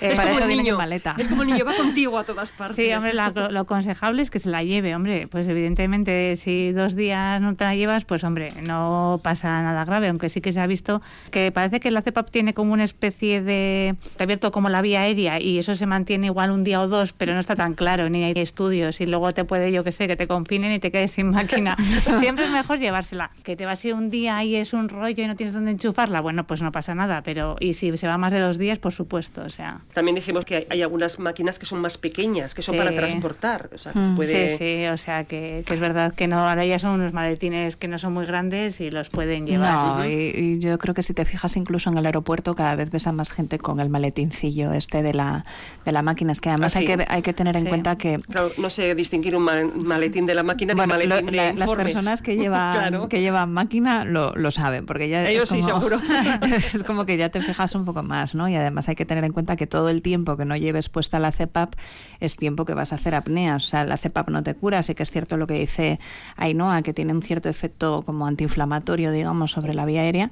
Es 0.00 0.16
para 0.16 0.28
como 0.30 0.38
eso 0.40 0.48
el 0.48 0.56
niño, 0.56 0.76
maleta. 0.76 1.16
Es 1.18 1.26
como 1.26 1.42
el 1.42 1.48
niño, 1.48 1.64
va 1.64 1.74
contigo 1.76 2.18
a 2.18 2.24
todas 2.24 2.52
partes. 2.52 2.76
Sí, 2.76 2.92
hombre, 2.92 3.12
la- 3.14 3.30
lo 3.30 3.60
aconsejable 3.60 4.22
es 4.22 4.30
que 4.30 4.38
se 4.38 4.48
la 4.48 4.62
lleve, 4.62 4.94
hombre. 4.94 5.26
Pues 5.26 5.48
evidentemente, 5.48 6.36
si 6.36 6.70
dos 6.72 6.94
días 6.94 7.40
no 7.40 7.56
te 7.56 7.64
la 7.64 7.74
llevas, 7.74 8.04
pues 8.04 8.22
hombre, 8.22 8.50
no 8.66 9.20
pasa 9.24 9.60
nada 9.62 9.84
grave, 9.84 10.08
aunque 10.08 10.28
sí 10.28 10.40
que 10.40 10.52
se 10.52 10.60
ha 10.60 10.66
visto 10.66 11.02
que 11.32 11.50
parece 11.50 11.80
que 11.80 11.90
la 11.90 12.02
CEPAP 12.02 12.30
tiene 12.30 12.54
como 12.54 12.72
una 12.72 12.84
especie 12.84 13.42
de 13.42 13.96
está 14.04 14.24
abierto 14.24 14.52
como 14.52 14.68
la 14.68 14.82
vía 14.82 15.00
aérea 15.00 15.40
y 15.40 15.58
eso 15.58 15.74
se 15.74 15.86
mantiene 15.86 16.26
igual 16.26 16.50
un 16.52 16.62
día 16.62 16.80
o 16.80 16.86
dos, 16.88 17.12
pero 17.12 17.34
no 17.34 17.40
está 17.40 17.56
tan 17.56 17.74
claro, 17.74 18.08
ni 18.08 18.22
hay 18.24 18.34
estudios 18.36 19.00
y 19.00 19.06
luego 19.06 19.32
te 19.32 19.44
puede, 19.44 19.72
yo 19.72 19.82
que 19.82 19.90
sé, 19.92 20.06
que 20.06 20.16
te 20.16 20.28
confinen 20.28 20.72
y 20.72 20.78
te 20.78 20.90
quedes 20.92 21.10
sin 21.12 21.30
máquina. 21.30 21.76
Siempre 22.20 22.44
es 22.44 22.50
mejor 22.52 22.78
llevársela. 22.78 23.30
Que 23.42 23.56
te 23.56 23.66
vas 23.66 23.84
a 23.84 23.88
ir 23.88 23.94
un 23.94 24.10
día 24.10 24.44
y 24.44 24.54
es 24.54 24.72
un 24.72 24.88
rollo 24.88 25.24
y 25.24 25.26
no 25.26 25.34
tienes 25.34 25.54
dónde 25.54 25.72
enchufarla, 25.72 26.20
bueno, 26.20 26.46
pues 26.46 26.62
no 26.62 26.70
pasa 26.72 26.94
nada, 26.94 27.22
pero 27.22 27.56
y 27.58 27.67
si 27.72 27.96
se 27.96 28.06
va 28.06 28.18
más 28.18 28.32
de 28.32 28.40
dos 28.40 28.58
días, 28.58 28.78
por 28.78 28.92
supuesto, 28.92 29.42
o 29.42 29.50
sea. 29.50 29.80
También 29.94 30.14
dijimos 30.14 30.44
que 30.44 30.56
hay, 30.56 30.66
hay 30.70 30.82
algunas 30.82 31.18
máquinas 31.18 31.58
que 31.58 31.66
son 31.66 31.80
más 31.80 31.98
pequeñas, 31.98 32.54
que 32.54 32.62
son 32.62 32.74
Sí. 32.74 32.78
para 32.78 32.92
transportar. 32.94 33.70
O 33.74 33.78
sea, 33.78 33.92
que 33.92 34.02
se 34.02 34.10
Mm, 34.10 34.16
puede... 34.16 34.48
Sí, 34.48 34.56
sí, 34.58 34.86
o 34.86 34.96
sea 34.96 35.24
que, 35.24 35.62
que 35.66 35.74
es 35.74 35.80
verdad 35.80 36.12
que 36.14 36.26
no, 36.26 36.48
ahora 36.48 36.64
ya 36.66 36.78
son 36.78 36.92
unos 36.92 37.12
maletines 37.12 37.76
que 37.76 37.88
no 37.88 37.98
son 37.98 38.12
muy 38.12 38.26
grandes 38.26 38.80
y 38.80 38.90
los 38.90 39.08
pueden 39.08 39.46
llevar. 39.46 39.98
No, 39.98 40.06
y, 40.06 40.32
y 40.34 40.58
yo 40.58 40.76
creo 40.78 40.94
que 40.94 41.02
si 41.02 41.14
te 41.14 41.24
fijas 41.24 41.56
incluso 41.56 41.90
en 41.90 41.98
el 41.98 42.06
aeropuerto 42.06 42.54
cada 42.54 42.74
vez 42.76 42.90
ves 42.90 43.06
a 43.06 43.12
más 43.12 43.30
gente 43.30 43.58
con 43.58 43.80
el 43.80 43.88
maletincillo 43.88 44.72
este 44.72 45.02
de 45.02 45.14
la, 45.14 45.44
de 45.84 45.92
la 45.92 46.02
máquina. 46.02 46.32
Es 46.32 46.40
que 46.40 46.50
además 46.50 46.76
Ah, 46.76 46.80
hay, 46.80 46.86
sí. 46.86 46.96
que, 46.96 47.04
hay 47.08 47.22
que 47.22 47.32
tener 47.32 47.56
en 47.56 47.62
Sí. 47.62 47.68
cuenta 47.68 47.96
que 47.96 48.18
Claro, 48.30 48.52
no 48.58 48.70
sé 48.70 48.94
distinguir 48.94 49.34
un 49.36 49.42
mal- 49.42 49.72
maletín 49.74 50.26
de 50.26 50.34
la 50.34 50.42
máquina 50.42 50.74
bueno, 50.74 50.96
de 50.98 51.04
un 51.04 51.08
lo- 51.08 51.14
maletín 51.16 51.32
de 51.32 51.36
la- 51.36 51.52
las 51.66 51.72
personas 51.72 52.22
que 52.22 52.36
llevan, 52.36 52.72
Claro. 52.72 53.08
que 53.08 53.20
llevan 53.20 53.52
máquina 53.52 54.04
lo, 54.04 54.34
lo 54.36 54.50
saben, 54.50 54.86
porque 54.86 55.08
ya 55.08 55.28
Ellos 55.28 55.44
es 55.44 55.48
sí, 55.48 55.60
como- 55.70 55.80
seguro. 55.80 56.00
es 56.54 56.84
como 56.84 57.06
que 57.06 57.16
ya 57.16 57.30
te 57.30 57.40
fijas 57.42 57.57
un 57.74 57.84
poco 57.84 58.02
más, 58.02 58.34
¿no? 58.34 58.48
Y 58.48 58.54
además 58.54 58.88
hay 58.88 58.94
que 58.94 59.04
tener 59.04 59.24
en 59.24 59.32
cuenta 59.32 59.56
que 59.56 59.66
todo 59.66 59.88
el 59.88 60.02
tiempo 60.02 60.36
que 60.36 60.44
no 60.44 60.56
lleves 60.56 60.88
puesta 60.88 61.18
la 61.18 61.32
CEPAP 61.32 61.74
es 62.20 62.36
tiempo 62.36 62.64
que 62.64 62.74
vas 62.74 62.92
a 62.92 62.96
hacer 62.96 63.14
apneas. 63.14 63.64
O 63.64 63.68
sea, 63.68 63.84
la 63.84 63.96
CEPAP 63.96 64.28
no 64.30 64.42
te 64.42 64.54
cura, 64.54 64.82
sí 64.82 64.94
que 64.94 65.02
es 65.02 65.10
cierto 65.10 65.36
lo 65.36 65.46
que 65.46 65.54
dice 65.54 65.98
Ainhoa, 66.36 66.82
que 66.82 66.94
tiene 66.94 67.12
un 67.12 67.22
cierto 67.22 67.48
efecto 67.48 68.02
como 68.06 68.26
antiinflamatorio, 68.26 69.10
digamos, 69.10 69.52
sobre 69.52 69.74
la 69.74 69.84
vía 69.84 70.02
aérea, 70.02 70.30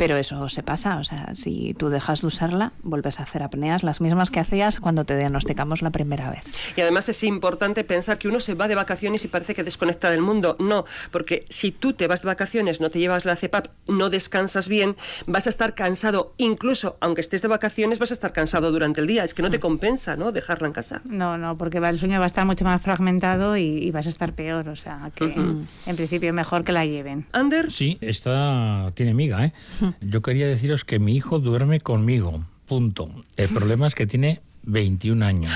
pero 0.00 0.16
eso 0.16 0.48
se 0.48 0.62
pasa, 0.62 0.96
o 0.96 1.04
sea, 1.04 1.34
si 1.34 1.74
tú 1.74 1.90
dejas 1.90 2.22
de 2.22 2.28
usarla, 2.28 2.72
vuelves 2.82 3.20
a 3.20 3.24
hacer 3.24 3.42
apneas, 3.42 3.82
las 3.82 4.00
mismas 4.00 4.30
que 4.30 4.40
hacías 4.40 4.80
cuando 4.80 5.04
te 5.04 5.14
diagnosticamos 5.14 5.82
la 5.82 5.90
primera 5.90 6.30
vez. 6.30 6.42
Y 6.74 6.80
además 6.80 7.10
es 7.10 7.22
importante 7.22 7.84
pensar 7.84 8.16
que 8.16 8.26
uno 8.26 8.40
se 8.40 8.54
va 8.54 8.66
de 8.66 8.74
vacaciones 8.76 9.26
y 9.26 9.28
parece 9.28 9.54
que 9.54 9.62
desconecta 9.62 10.10
del 10.10 10.22
mundo. 10.22 10.56
No, 10.58 10.86
porque 11.10 11.44
si 11.50 11.70
tú 11.70 11.92
te 11.92 12.06
vas 12.06 12.22
de 12.22 12.28
vacaciones, 12.28 12.80
no 12.80 12.88
te 12.90 12.98
llevas 12.98 13.26
la 13.26 13.36
CEPAP, 13.36 13.66
no 13.88 14.08
descansas 14.08 14.68
bien, 14.70 14.96
vas 15.26 15.46
a 15.46 15.50
estar 15.50 15.74
cansado. 15.74 16.32
Incluso 16.38 16.96
aunque 17.02 17.20
estés 17.20 17.42
de 17.42 17.48
vacaciones, 17.48 17.98
vas 17.98 18.10
a 18.10 18.14
estar 18.14 18.32
cansado 18.32 18.72
durante 18.72 19.02
el 19.02 19.06
día. 19.06 19.22
Es 19.22 19.34
que 19.34 19.42
no 19.42 19.50
te 19.50 19.60
compensa, 19.60 20.16
¿no? 20.16 20.32
Dejarla 20.32 20.66
en 20.68 20.72
casa. 20.72 21.02
No, 21.04 21.36
no, 21.36 21.58
porque 21.58 21.78
va- 21.78 21.90
el 21.90 21.98
sueño 21.98 22.20
va 22.20 22.24
a 22.24 22.28
estar 22.28 22.46
mucho 22.46 22.64
más 22.64 22.80
fragmentado 22.80 23.58
y, 23.58 23.64
y 23.64 23.90
vas 23.90 24.06
a 24.06 24.08
estar 24.08 24.32
peor, 24.32 24.66
o 24.70 24.76
sea 24.76 25.10
que 25.14 25.24
en 25.26 25.96
principio 25.96 26.32
mejor 26.32 26.64
que 26.64 26.72
la 26.72 26.86
lleven. 26.86 27.26
Ander, 27.32 27.70
Sí, 27.70 27.98
esta 28.00 28.86
tiene 28.94 29.12
miga, 29.12 29.44
¿eh? 29.44 29.52
Yo 30.00 30.22
quería 30.22 30.46
deciros 30.46 30.84
que 30.84 30.98
mi 30.98 31.16
hijo 31.16 31.38
duerme 31.38 31.80
conmigo. 31.80 32.44
Punto. 32.66 33.10
El 33.36 33.48
problema 33.48 33.86
es 33.86 33.94
que 33.94 34.06
tiene 34.06 34.40
21 34.62 35.24
años. 35.24 35.52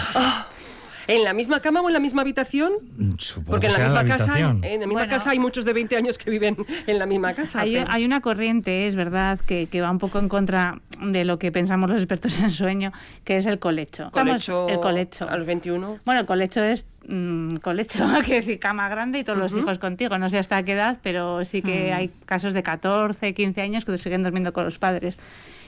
¿En 1.06 1.24
la 1.24 1.32
misma 1.32 1.60
cama 1.60 1.80
o 1.80 1.88
en 1.88 1.92
la 1.92 2.00
misma 2.00 2.22
habitación? 2.22 2.72
Supongo 3.18 3.50
Porque 3.52 3.66
en 3.66 3.72
la 3.72 3.78
misma 3.80 4.04
casa, 4.04 4.24
habitación. 4.32 4.64
en 4.64 4.80
la 4.80 4.86
misma 4.86 5.00
Bueno. 5.02 5.10
casa 5.12 5.30
hay 5.30 5.38
muchos 5.38 5.64
de 5.64 5.72
20 5.72 5.96
años 5.96 6.18
que 6.18 6.30
viven 6.30 6.56
en 6.86 6.98
la 6.98 7.06
misma 7.06 7.34
casa. 7.34 7.60
Hay, 7.60 7.74
pero- 7.74 7.90
hay 7.90 8.04
una 8.04 8.20
corriente, 8.20 8.86
es 8.86 8.94
verdad, 8.94 9.38
que, 9.40 9.66
que 9.66 9.80
va 9.80 9.90
un 9.90 9.98
poco 9.98 10.18
en 10.18 10.28
contra 10.28 10.80
de 11.02 11.24
lo 11.24 11.38
que 11.38 11.52
pensamos 11.52 11.90
los 11.90 12.00
expertos 12.00 12.40
en 12.40 12.50
sueño, 12.50 12.92
que 13.24 13.36
es 13.36 13.46
el 13.46 13.58
colecho. 13.58 14.06
Estamos- 14.06 14.46
colecho, 14.46 14.68
el 14.68 14.80
colecho. 14.80 15.28
a 15.28 15.36
los 15.36 15.46
21. 15.46 15.98
Bueno, 16.04 16.20
el 16.20 16.26
colecho 16.26 16.62
es 16.62 16.84
mm, 17.06 17.56
colecho, 17.56 18.04
que 18.26 18.34
decir 18.34 18.58
cama 18.58 18.88
grande 18.88 19.18
y 19.18 19.24
todos 19.24 19.38
los 19.38 19.54
hijos 19.56 19.78
contigo. 19.78 20.16
No 20.18 20.30
sé 20.30 20.38
hasta 20.38 20.62
qué 20.62 20.72
edad, 20.72 20.98
pero 21.02 21.44
sí 21.44 21.60
que 21.62 21.92
hay 21.92 22.10
casos 22.24 22.54
de 22.54 22.62
14, 22.62 23.34
15 23.34 23.60
años 23.60 23.84
que 23.84 23.96
siguen 23.98 24.22
durmiendo 24.22 24.52
con 24.52 24.64
los 24.64 24.78
padres. 24.78 25.18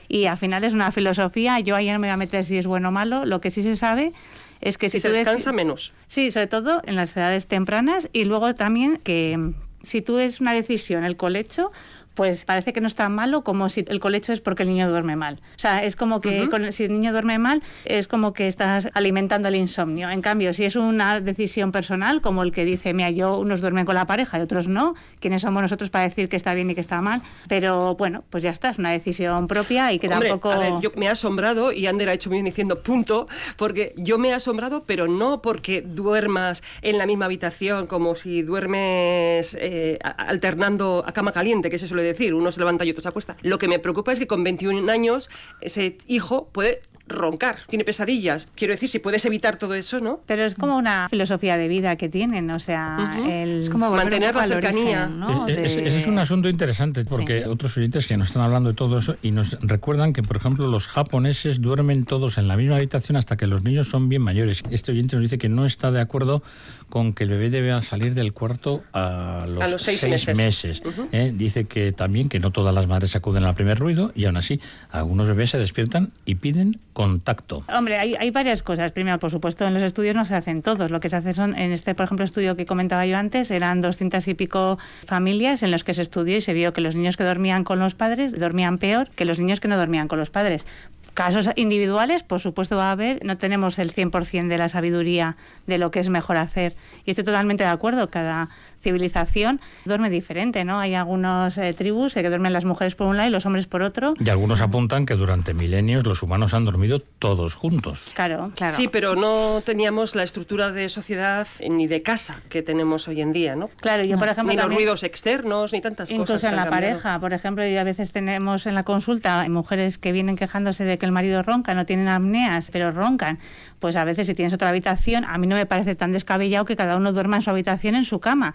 Y 0.09 0.27
al 0.27 0.37
final 0.37 0.62
es 0.62 0.72
una 0.72 0.92
filosofía. 0.92 1.59
Yo 1.61 1.75
ahí 1.75 1.88
no 1.90 1.99
me 1.99 2.07
voy 2.07 2.12
a 2.12 2.16
meter 2.16 2.44
si 2.44 2.57
es 2.57 2.66
bueno 2.68 2.90
o 2.90 2.92
malo. 2.92 3.27
Lo 3.27 3.40
que 3.40 3.51
sí 3.51 3.62
se 3.64 3.75
sabe 3.77 4.12
es 4.61 4.79
que 4.79 4.90
Si 4.90 4.99
si, 4.99 5.03
se 5.03 5.09
tú 5.09 5.14
descansa, 5.14 5.53
menos. 5.53 5.92
Sí, 6.07 6.31
sobre 6.31 6.47
todo 6.47 6.83
en 6.85 6.97
las 6.97 7.16
edades 7.16 7.47
tempranas 7.47 8.09
y 8.12 8.25
luego 8.25 8.55
también 8.55 8.99
que 8.99 9.37
mm, 9.37 9.55
si 9.83 10.03
tú 10.03 10.19
es 10.19 10.40
una 10.40 10.53
decisión 10.53 11.05
el 11.05 11.16
colecho, 11.16 11.73
pues 12.16 12.44
parece 12.44 12.72
que 12.72 12.81
no 12.81 12.88
es 12.88 12.96
tan 12.96 13.14
malo 13.14 13.42
como 13.44 13.68
si 13.68 13.85
el 13.87 14.00
colecho 14.00 14.33
es 14.33 14.40
porque 14.40 14.64
el 14.64 14.70
niño 14.70 14.88
duerme 14.90 15.14
mal. 15.14 15.38
O 15.55 15.59
sea, 15.61 15.85
es 15.85 15.94
como 15.94 16.20
que 16.20 16.48
con- 16.48 16.72
si 16.72 16.85
el 16.85 16.92
niño 16.92 17.12
duerme 17.12 17.38
mal, 17.38 17.62
es 17.85 18.09
como 18.09 18.33
que 18.33 18.48
estás 18.48 18.88
alimentando 18.94 19.46
el 19.48 19.55
insomnio. 19.55 20.11
En 20.11 20.22
cambio, 20.22 20.52
si 20.52 20.64
es 20.64 20.74
una 20.74 21.20
decisión 21.20 21.70
personal, 21.70 22.20
como 22.22 22.42
el 22.42 22.50
que 22.50 22.64
dice, 22.64 22.92
mira, 22.92 23.11
yo 23.11 23.38
unos 23.38 23.61
duermen 23.61 23.85
con 23.85 23.94
la 23.94 24.07
pareja 24.07 24.38
y 24.38 24.42
otros 24.42 24.66
no, 24.66 24.94
¿quiénes 25.20 25.42
somos 25.42 25.62
nosotros 25.62 25.90
para 25.90 26.09
decir 26.09 26.29
que 26.29 26.37
está 26.37 26.55
bien 26.55 26.70
y 26.70 26.74
que 26.74 26.81
está 26.81 27.00
mal? 27.02 27.22
Pero 27.48 27.94
bueno, 27.96 28.24
pues 28.31 28.42
ya 28.42 28.50
está, 28.50 28.70
es 28.70 28.79
una 28.79 28.90
decisión 28.90 29.46
propia 29.46 29.92
y 29.92 29.98
que 29.98 30.09
Hombre, 30.09 30.31
tampoco... 30.31 30.50
a 30.50 30.59
ver, 30.59 30.72
yo 30.81 30.90
me 30.96 31.07
he 31.07 31.09
asombrado 31.11 31.70
y 31.70 31.87
Ander 31.87 32.09
ha 32.09 32.14
hecho 32.14 32.31
muy 32.31 32.37
bien 32.38 32.46
diciendo 32.46 32.81
punto, 32.83 33.29
porque 33.59 33.92
yo 33.98 34.16
me 34.18 34.31
he 34.31 34.33
asombrado, 34.33 34.85
pero 34.87 35.07
no 35.07 35.42
porque 35.42 35.83
duermas 35.83 36.62
en 36.81 36.96
la 36.96 37.05
misma 37.05 37.26
habitación 37.26 37.87
como 37.87 38.14
si 38.14 38.40
duermes 38.42 39.55
eh, 39.61 39.98
alternando 40.02 41.05
a 41.07 41.12
cama 41.12 41.33
caliente, 41.33 41.68
que 41.70 41.79
se 41.79 41.87
suele 41.87 42.06
decir, 42.07 42.35
uno 42.35 42.51
se 42.51 42.61
levanta 42.61 42.85
y 42.85 42.90
otro 42.90 43.03
se 43.03 43.09
acuesta. 43.09 43.37
Lo 43.42 43.59
que 43.59 43.69
me 43.69 43.79
preocupa 43.79 44.12
es 44.12 44.19
que 44.19 44.27
con 44.27 44.45
21 44.45 44.90
años 44.90 45.29
ese 45.61 45.99
hijo 46.07 46.49
puede 46.53 46.83
roncar, 47.09 47.59
tiene 47.69 47.85
pesadillas. 47.85 48.49
Quiero 48.55 48.73
decir, 48.75 48.88
si 48.88 48.99
puedes 48.99 49.25
evitar 49.25 49.57
todo 49.57 49.75
eso, 49.75 50.01
¿no? 50.01 50.21
Pero 50.27 50.45
es 50.45 50.55
como 50.55 50.77
una 50.77 51.09
filosofía 51.09 51.57
de 51.57 51.69
vida 51.69 51.97
que 51.97 52.09
tienen, 52.09 52.51
o 52.51 52.59
sea, 52.59 53.12
el... 53.29 53.61
Es 53.61 53.71
como 53.71 53.88
volver 53.88 54.07
Mantener 54.07 54.35
la 54.35 54.47
cercanía. 54.49 55.05
origen, 55.05 55.21
¿no? 55.21 55.49
Eh, 55.49 55.53
eh, 55.53 55.62
Ese, 55.66 55.87
ese 55.87 55.99
es 55.99 56.07
un 56.07 56.19
asunto 56.19 56.49
interesante 56.49 57.05
porque 57.05 57.47
otros 57.47 57.77
oyentes 57.77 58.07
que 58.07 58.16
nos 58.16 58.29
están 58.29 58.42
hablando 58.42 58.71
de 58.71 58.75
todo 58.77 58.99
eso 58.99 59.16
y 59.23 59.31
nos 59.31 59.59
recuerdan 59.61 60.12
que, 60.12 60.23
por 60.23 60.37
ejemplo, 60.37 60.66
los 60.69 60.87
japoneses 60.88 61.61
duermen 61.61 62.05
todos 62.05 62.38
en 62.38 62.49
la 62.49 62.57
misma 62.57 62.77
habitación 62.77 63.16
hasta 63.16 63.37
que 63.37 63.47
los 63.47 63.62
niños 63.62 63.88
son 63.88 64.09
bien 64.09 64.23
mayores. 64.23 64.62
Este 64.71 64.92
oyente 64.92 65.16
nos 65.16 65.23
dice 65.23 65.38
que 65.38 65.49
no 65.49 65.66
está 65.66 65.90
de 65.90 66.01
acuerdo 66.01 66.42
con 66.88 67.12
que 67.12 67.25
el 67.25 67.31
bebé 67.31 67.51
debe 67.51 67.81
salir 67.83 68.14
del 68.14 68.33
cuarto 68.33 68.83
a 68.92 69.45
los, 69.49 69.62
A 69.62 69.69
los 69.69 69.83
seis 69.83 70.03
meses. 70.37 70.83
¿eh? 71.12 71.33
Dice 71.35 71.64
que 71.64 71.92
también 71.92 72.29
que 72.29 72.40
no 72.40 72.51
todas 72.51 72.75
las 72.75 72.87
madres 72.87 73.14
acuden 73.16 73.45
al 73.45 73.55
primer 73.55 73.79
ruido 73.79 74.12
y 74.14 74.25
aún 74.25 74.37
así 74.37 74.61
algunos 74.90 75.27
bebés 75.29 75.51
se 75.51 75.59
despiertan 75.59 76.12
y 76.25 76.37
piden 76.37 76.77
contacto. 76.96 77.62
Hombre, 77.68 77.98
hay, 77.98 78.30
varias 78.30 78.62
cosas. 78.62 78.90
Primero, 78.90 79.18
por 79.18 79.30
supuesto, 79.30 79.66
en 79.66 79.74
los 79.74 79.82
estudios 79.82 80.16
no 80.16 80.24
se 80.24 80.35
hacen 80.35 80.62
todos. 80.62 80.90
Lo 80.90 80.98
que 80.98 81.11
se 81.11 81.16
hace 81.16 81.35
son, 81.35 81.54
en 81.54 81.70
este, 81.72 81.94
por 81.94 82.04
ejemplo, 82.04 82.24
estudio 82.24 82.56
que 82.56 82.64
comentaba 82.64 83.04
yo 83.04 83.18
antes, 83.18 83.50
eran 83.50 83.82
200 83.82 84.26
y 84.28 84.32
pico 84.32 84.78
familias 85.04 85.62
en 85.62 85.70
los 85.70 85.85
que 85.85 85.92
se 85.92 86.00
estudió 86.00 86.38
y 86.38 86.40
se 86.40 86.54
vio 86.54 86.72
que 86.72 86.80
los 86.80 86.96
niños 86.96 87.18
que 87.18 87.24
dormían 87.24 87.64
con 87.64 87.78
los 87.80 87.94
padres 87.94 88.32
dormían 88.32 88.78
peor 88.78 89.11
que 89.11 89.26
los 89.26 89.38
niños 89.38 89.61
que 89.61 89.68
no 89.68 89.76
dormían 89.76 90.09
con 90.09 90.18
los 90.18 90.30
padres. 90.30 90.64
Casos 91.12 91.50
individuales, 91.56 92.22
por 92.22 92.40
supuesto, 92.40 92.78
va 92.78 92.88
a 92.88 92.92
haber. 92.92 93.22
No 93.26 93.37
tenemos 93.37 93.78
el 93.78 93.92
100% 93.92 94.48
de 94.48 94.56
la 94.56 94.70
sabiduría 94.70 95.37
de 95.66 95.76
lo 95.76 95.90
que 95.90 96.00
es 96.00 96.09
mejor 96.09 96.38
hacer. 96.38 96.76
Y 97.04 97.11
estoy 97.11 97.24
totalmente 97.24 97.64
de 97.64 97.70
acuerdo. 97.70 98.09
Cada 98.09 98.48
civilización 98.87 99.61
duerme 99.85 100.11
diferente, 100.11 100.64
¿no? 100.64 100.79
Hay 100.79 100.94
algunas 100.94 101.59
eh, 101.59 101.75
tribus 101.77 102.16
eh, 102.16 102.22
que 102.22 102.29
duermen 102.29 102.53
las 102.53 102.64
mujeres 102.64 102.94
por 102.94 103.09
un 103.09 103.16
lado 103.16 103.29
y 103.29 103.33
los 103.33 103.44
hombres 103.44 103.66
por 103.66 103.83
otro. 103.83 104.14
Y 104.20 104.31
algunos 104.31 104.61
apuntan 104.61 105.07
que 105.07 105.14
durante 105.14 105.55
milenios 105.55 106.07
los 106.07 106.22
humanos 106.22 106.55
han 106.55 106.64
dormido 106.64 107.01
todos 107.01 107.57
juntos. 107.57 108.05
Claro, 108.14 108.53
claro. 108.55 108.75
Sí, 108.77 108.87
pero 108.87 109.16
no 109.16 109.61
teníamos 109.64 110.14
la 110.14 110.22
estructura 110.22 110.70
de 110.70 110.88
sociedad 110.88 111.49
eh, 111.59 111.68
ni 111.68 111.88
de 111.88 112.03
casa 112.03 112.42
que 112.49 112.62
tenemos 112.62 113.09
hoy 113.09 113.22
en 113.22 113.33
día, 113.33 113.57
¿no? 113.57 113.68
Claro, 113.81 114.05
yo, 114.05 114.18
por 114.18 114.29
ejemplo, 114.29 114.55
Ni 114.55 114.61
los 114.61 114.72
ruidos 114.72 115.03
externos, 115.03 115.72
ni 115.72 115.81
tantas 115.81 116.09
cosas. 116.09 116.20
Incluso 116.20 116.49
en 116.49 116.55
la 116.55 116.70
pareja, 116.70 117.18
por 117.18 117.33
ejemplo, 117.33 117.66
y 117.66 117.77
a 117.77 117.83
veces 117.83 118.12
tenemos 118.12 118.66
en 118.66 118.77
la 118.77 118.85
consulta 118.85 119.44
mujeres 119.49 119.99
que 119.99 120.12
vienen 120.12 120.37
quejándose 120.37 120.85
de 120.85 120.96
que 120.96 121.07
el 121.07 121.12
marido 121.12 121.42
ronca, 121.42 121.75
no 121.75 121.87
tienen 121.87 122.07
apneas, 122.07 122.70
pero 122.70 122.92
roncan. 122.92 123.40
Pues 123.81 123.96
a 123.96 124.05
veces 124.05 124.29
si 124.29 124.35
tienes 124.35 124.53
otra 124.53 124.68
habitación, 124.68 125.25
a 125.25 125.37
mí 125.38 125.46
no 125.46 125.57
me 125.57 125.66
parece 125.66 125.96
tan 125.96 126.12
descabellado 126.12 126.64
que 126.64 126.77
cada 126.77 126.96
uno 126.96 127.12
duerma 127.12 127.37
en 127.37 127.42
su 127.42 127.51
habitación, 127.51 127.94
en 127.94 128.05
su 128.05 128.20
cama. 128.20 128.55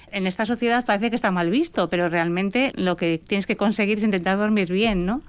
En 0.11 0.27
esta 0.27 0.45
sociedad 0.45 0.85
parece 0.85 1.09
que 1.09 1.15
está 1.15 1.31
mal 1.31 1.49
visto, 1.49 1.89
pero 1.89 2.09
realmente 2.09 2.73
lo 2.75 2.97
que 2.97 3.21
tienes 3.25 3.45
que 3.45 3.55
conseguir 3.55 3.97
es 3.97 4.03
intentar 4.03 4.37
dormir 4.37 4.71
bien, 4.71 5.05
¿no? 5.05 5.21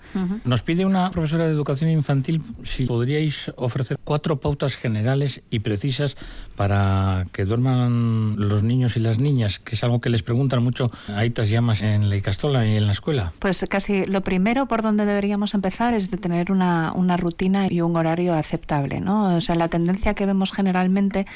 Nos 0.44 0.62
pide 0.62 0.84
una 0.84 1.10
profesora 1.10 1.46
de 1.46 1.52
educación 1.52 1.90
infantil 1.90 2.42
si 2.64 2.86
podríais 2.86 3.52
ofrecer 3.56 3.96
cuatro 4.02 4.40
pautas 4.40 4.76
generales 4.76 5.42
y 5.50 5.60
precisas 5.60 6.16
para 6.56 7.26
que 7.32 7.44
duerman 7.44 8.36
los 8.38 8.62
niños 8.62 8.96
y 8.96 9.00
las 9.00 9.18
niñas, 9.18 9.58
que 9.58 9.76
es 9.76 9.84
algo 9.84 10.00
que 10.00 10.10
les 10.10 10.22
preguntan 10.22 10.62
mucho 10.62 10.90
a 11.08 11.18
Aitas 11.18 11.48
Llamas 11.48 11.82
en 11.82 12.08
la 12.08 12.16
Icastola 12.16 12.66
y 12.66 12.76
en 12.76 12.86
la 12.86 12.92
escuela. 12.92 13.32
Pues 13.38 13.64
casi 13.68 14.04
lo 14.04 14.22
primero 14.22 14.66
por 14.66 14.82
donde 14.82 15.04
deberíamos 15.04 15.54
empezar 15.54 15.94
es 15.94 16.10
de 16.10 16.18
tener 16.18 16.50
una, 16.50 16.92
una 16.92 17.16
rutina 17.16 17.68
y 17.70 17.80
un 17.80 17.96
horario 17.96 18.34
aceptable, 18.34 19.00
¿no? 19.00 19.36
O 19.36 19.40
sea, 19.40 19.54
la 19.54 19.68
tendencia 19.68 20.14
que 20.14 20.26
vemos 20.26 20.52
generalmente 20.52 21.26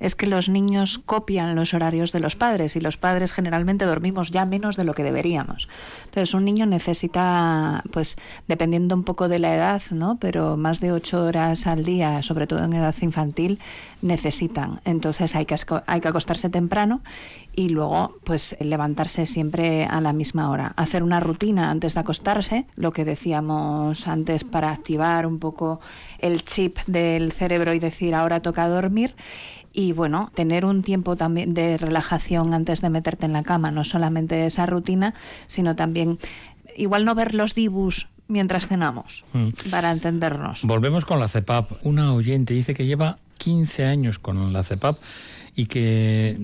es 0.00 0.14
que 0.14 0.26
los 0.26 0.48
niños 0.48 1.00
copian 1.04 1.54
los 1.54 1.74
horarios 1.74 2.12
de 2.12 2.20
los 2.20 2.36
padres 2.36 2.76
y 2.76 2.80
los 2.80 2.93
padres 2.96 3.32
generalmente 3.32 3.84
dormimos 3.84 4.30
ya 4.30 4.44
menos 4.46 4.76
de 4.76 4.84
lo 4.84 4.94
que 4.94 5.02
deberíamos. 5.02 5.68
Entonces, 6.04 6.34
un 6.34 6.44
niño 6.44 6.66
necesita, 6.66 7.82
pues, 7.92 8.16
dependiendo 8.48 8.94
un 8.94 9.04
poco 9.04 9.28
de 9.28 9.38
la 9.38 9.54
edad, 9.54 9.82
¿no? 9.90 10.16
Pero 10.20 10.56
más 10.56 10.80
de 10.80 10.92
ocho 10.92 11.24
horas 11.24 11.66
al 11.66 11.84
día, 11.84 12.22
sobre 12.22 12.46
todo 12.46 12.64
en 12.64 12.72
edad 12.72 12.94
infantil, 13.00 13.58
necesitan. 14.02 14.80
Entonces, 14.84 15.34
hay 15.34 15.44
que, 15.44 15.56
hay 15.86 16.00
que 16.00 16.08
acostarse 16.08 16.48
temprano 16.48 17.00
y 17.56 17.68
luego 17.68 18.16
pues 18.24 18.56
levantarse 18.60 19.26
siempre 19.26 19.84
a 19.84 20.00
la 20.00 20.12
misma 20.12 20.50
hora. 20.50 20.72
Hacer 20.76 21.02
una 21.02 21.20
rutina 21.20 21.70
antes 21.70 21.94
de 21.94 22.00
acostarse, 22.00 22.66
lo 22.76 22.92
que 22.92 23.04
decíamos 23.04 24.06
antes 24.08 24.44
para 24.44 24.70
activar 24.72 25.26
un 25.26 25.38
poco 25.38 25.80
el 26.18 26.44
chip 26.44 26.78
del 26.86 27.32
cerebro 27.32 27.74
y 27.74 27.78
decir 27.78 28.14
ahora 28.14 28.40
toca 28.40 28.68
dormir. 28.68 29.14
Y 29.72 29.92
bueno, 29.92 30.30
tener 30.34 30.64
un 30.64 30.82
tiempo 30.82 31.16
también 31.16 31.52
de 31.52 31.76
relajación 31.78 32.54
antes 32.54 32.80
de 32.80 32.90
meterte 32.90 33.26
en 33.26 33.32
la 33.32 33.42
cama, 33.42 33.70
no 33.70 33.84
solamente 33.84 34.46
esa 34.46 34.66
rutina, 34.66 35.14
sino 35.48 35.74
también 35.74 36.18
igual 36.76 37.04
no 37.04 37.14
ver 37.14 37.34
los 37.34 37.54
dibus 37.54 38.08
mientras 38.28 38.68
cenamos, 38.68 39.24
Mm. 39.32 39.48
para 39.70 39.90
entendernos. 39.90 40.62
Volvemos 40.64 41.04
con 41.04 41.20
la 41.20 41.28
CEPAP. 41.28 41.70
Una 41.82 42.12
oyente 42.14 42.54
dice 42.54 42.72
que 42.74 42.86
lleva 42.86 43.18
15 43.38 43.84
años 43.84 44.18
con 44.18 44.52
la 44.52 44.62
CEPAP 44.62 44.96
y 45.56 45.66
que 45.66 46.36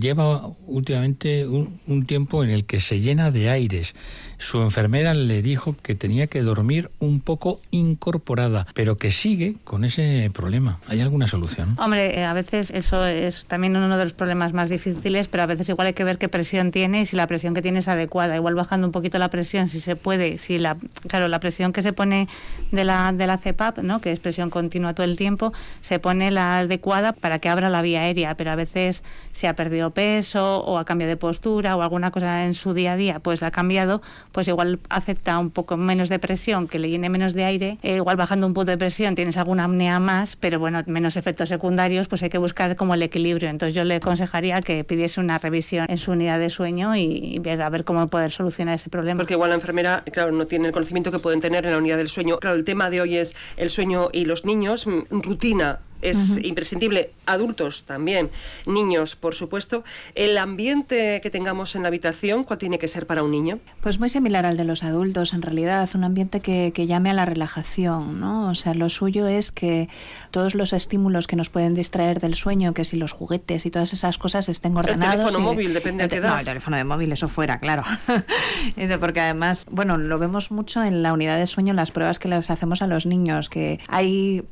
lleva 0.00 0.46
últimamente 0.66 1.46
un, 1.46 1.78
un 1.86 2.06
tiempo 2.06 2.42
en 2.42 2.50
el 2.50 2.64
que 2.64 2.80
se 2.80 3.00
llena 3.00 3.30
de 3.30 3.50
aires. 3.50 3.94
Su 4.38 4.62
enfermera 4.62 5.14
le 5.14 5.42
dijo 5.42 5.76
que 5.82 5.94
tenía 5.94 6.26
que 6.26 6.42
dormir 6.42 6.90
un 6.98 7.20
poco 7.20 7.60
incorporada, 7.70 8.66
pero 8.74 8.96
que 8.96 9.10
sigue 9.10 9.56
con 9.64 9.84
ese 9.84 10.30
problema. 10.32 10.78
¿Hay 10.88 11.00
alguna 11.00 11.26
solución? 11.26 11.76
Hombre, 11.78 12.18
eh, 12.18 12.24
a 12.24 12.32
veces 12.32 12.70
eso 12.70 13.06
es 13.06 13.46
también 13.46 13.76
uno 13.76 13.96
de 13.96 14.04
los 14.04 14.12
problemas 14.12 14.52
más 14.52 14.68
difíciles, 14.68 15.28
pero 15.28 15.42
a 15.42 15.46
veces 15.46 15.68
igual 15.68 15.88
hay 15.88 15.94
que 15.94 16.04
ver 16.04 16.18
qué 16.18 16.28
presión 16.28 16.70
tiene 16.70 17.02
y 17.02 17.06
si 17.06 17.16
la 17.16 17.26
presión 17.26 17.54
que 17.54 17.62
tiene 17.62 17.78
es 17.78 17.88
adecuada. 17.88 18.36
Igual 18.36 18.54
bajando 18.54 18.86
un 18.86 18.92
poquito 18.92 19.18
la 19.18 19.30
presión, 19.30 19.68
si 19.68 19.80
se 19.80 19.96
puede, 19.96 20.38
si 20.38 20.58
la, 20.58 20.76
claro, 21.08 21.28
la 21.28 21.40
presión 21.40 21.72
que 21.72 21.82
se 21.82 21.92
pone 21.92 22.28
de 22.72 22.84
la, 22.84 23.12
de 23.12 23.26
la 23.26 23.38
CEPAP, 23.38 23.78
¿no? 23.78 24.00
que 24.00 24.12
es 24.12 24.20
presión 24.20 24.50
continua 24.50 24.94
todo 24.94 25.04
el 25.04 25.16
tiempo, 25.16 25.52
se 25.80 25.98
pone 25.98 26.30
la 26.30 26.58
adecuada 26.58 27.12
para 27.12 27.38
que 27.38 27.48
abra 27.48 27.70
la 27.70 27.82
vía 27.82 28.00
aérea, 28.00 28.36
pero 28.36 28.50
a 28.50 28.54
veces 28.56 29.02
se 29.32 29.48
ha 29.48 29.54
perdido 29.54 29.90
peso 29.90 30.58
o 30.64 30.78
ha 30.78 30.84
cambiado 30.84 31.10
de 31.10 31.16
postura 31.16 31.76
o 31.76 31.82
alguna 31.82 32.10
cosa 32.10 32.44
en 32.44 32.54
su 32.54 32.74
día 32.74 32.92
a 32.92 32.96
día, 32.96 33.18
pues 33.20 33.40
la 33.40 33.48
ha 33.48 33.50
cambiado, 33.50 34.02
pues 34.36 34.48
igual 34.48 34.80
acepta 34.90 35.38
un 35.38 35.48
poco 35.48 35.78
menos 35.78 36.10
de 36.10 36.18
presión, 36.18 36.68
que 36.68 36.78
le 36.78 36.90
llene 36.90 37.08
menos 37.08 37.32
de 37.32 37.44
aire, 37.44 37.78
eh, 37.82 37.96
igual 37.96 38.18
bajando 38.18 38.46
un 38.46 38.52
punto 38.52 38.70
de 38.70 38.76
presión 38.76 39.14
tienes 39.14 39.38
alguna 39.38 39.64
apnea 39.64 39.98
más, 39.98 40.36
pero 40.36 40.58
bueno, 40.58 40.82
menos 40.84 41.16
efectos 41.16 41.48
secundarios, 41.48 42.06
pues 42.06 42.22
hay 42.22 42.28
que 42.28 42.36
buscar 42.36 42.76
como 42.76 42.92
el 42.92 43.02
equilibrio. 43.02 43.48
Entonces 43.48 43.74
yo 43.74 43.82
le 43.84 43.94
aconsejaría 43.94 44.60
que 44.60 44.84
pidiese 44.84 45.20
una 45.20 45.38
revisión 45.38 45.86
en 45.88 45.96
su 45.96 46.12
unidad 46.12 46.38
de 46.38 46.50
sueño 46.50 46.94
y, 46.96 47.36
y 47.36 47.38
ver 47.38 47.62
a 47.62 47.70
ver 47.70 47.84
cómo 47.84 48.08
poder 48.08 48.30
solucionar 48.30 48.74
ese 48.74 48.90
problema. 48.90 49.16
Porque 49.16 49.32
igual 49.32 49.48
la 49.48 49.56
enfermera, 49.56 50.04
claro, 50.12 50.32
no 50.32 50.44
tiene 50.44 50.66
el 50.66 50.74
conocimiento 50.74 51.10
que 51.10 51.18
pueden 51.18 51.40
tener 51.40 51.64
en 51.64 51.72
la 51.72 51.78
unidad 51.78 51.96
del 51.96 52.10
sueño. 52.10 52.36
Claro, 52.38 52.56
el 52.56 52.64
tema 52.64 52.90
de 52.90 53.00
hoy 53.00 53.16
es 53.16 53.34
el 53.56 53.70
sueño 53.70 54.10
y 54.12 54.26
los 54.26 54.44
niños, 54.44 54.86
mm, 54.86 55.22
rutina. 55.22 55.78
Es 56.10 56.38
imprescindible, 56.44 57.10
adultos 57.26 57.84
también, 57.84 58.30
niños, 58.66 59.16
por 59.16 59.34
supuesto. 59.34 59.84
El 60.14 60.38
ambiente 60.38 61.20
que 61.22 61.30
tengamos 61.30 61.74
en 61.76 61.82
la 61.82 61.88
habitación, 61.88 62.44
¿cuál 62.44 62.58
tiene 62.58 62.78
que 62.78 62.88
ser 62.88 63.06
para 63.06 63.22
un 63.22 63.30
niño? 63.30 63.58
Pues 63.80 63.98
muy 63.98 64.08
similar 64.08 64.46
al 64.46 64.56
de 64.56 64.64
los 64.64 64.82
adultos, 64.82 65.32
en 65.32 65.42
realidad, 65.42 65.88
un 65.94 66.04
ambiente 66.04 66.40
que, 66.40 66.72
que 66.74 66.86
llame 66.86 67.10
a 67.10 67.14
la 67.14 67.24
relajación, 67.24 68.20
¿no? 68.20 68.48
O 68.50 68.54
sea, 68.54 68.74
lo 68.74 68.88
suyo 68.88 69.26
es 69.26 69.50
que 69.52 69.88
todos 70.30 70.54
los 70.54 70.72
estímulos 70.72 71.26
que 71.26 71.36
nos 71.36 71.48
pueden 71.50 71.74
distraer 71.74 72.20
del 72.20 72.34
sueño, 72.34 72.74
que 72.74 72.84
si 72.84 72.96
los 72.96 73.12
juguetes 73.12 73.66
y 73.66 73.70
todas 73.70 73.92
esas 73.92 74.18
cosas 74.18 74.48
estén 74.48 74.76
ordenados. 74.76 75.16
teléfono 75.16 75.38
y- 75.38 75.42
móvil, 75.42 75.74
depende 75.74 76.04
el 76.04 76.06
a 76.06 76.10
qué 76.10 76.16
edad. 76.16 76.30
No, 76.30 76.38
el 76.38 76.44
teléfono 76.44 76.76
de 76.76 76.84
móvil, 76.84 77.12
eso 77.12 77.28
fuera, 77.28 77.58
claro. 77.60 77.82
Porque 79.00 79.20
además, 79.20 79.66
bueno, 79.70 79.96
lo 79.98 80.18
vemos 80.18 80.50
mucho 80.50 80.82
en 80.82 81.02
la 81.02 81.12
unidad 81.12 81.38
de 81.38 81.46
sueño, 81.46 81.70
en 81.70 81.76
las 81.76 81.90
pruebas 81.92 82.18
que 82.18 82.28
les 82.28 82.50
hacemos 82.50 82.82
a 82.82 82.86
los 82.86 83.06
niños, 83.06 83.48
que 83.48 83.80
hay 83.88 84.44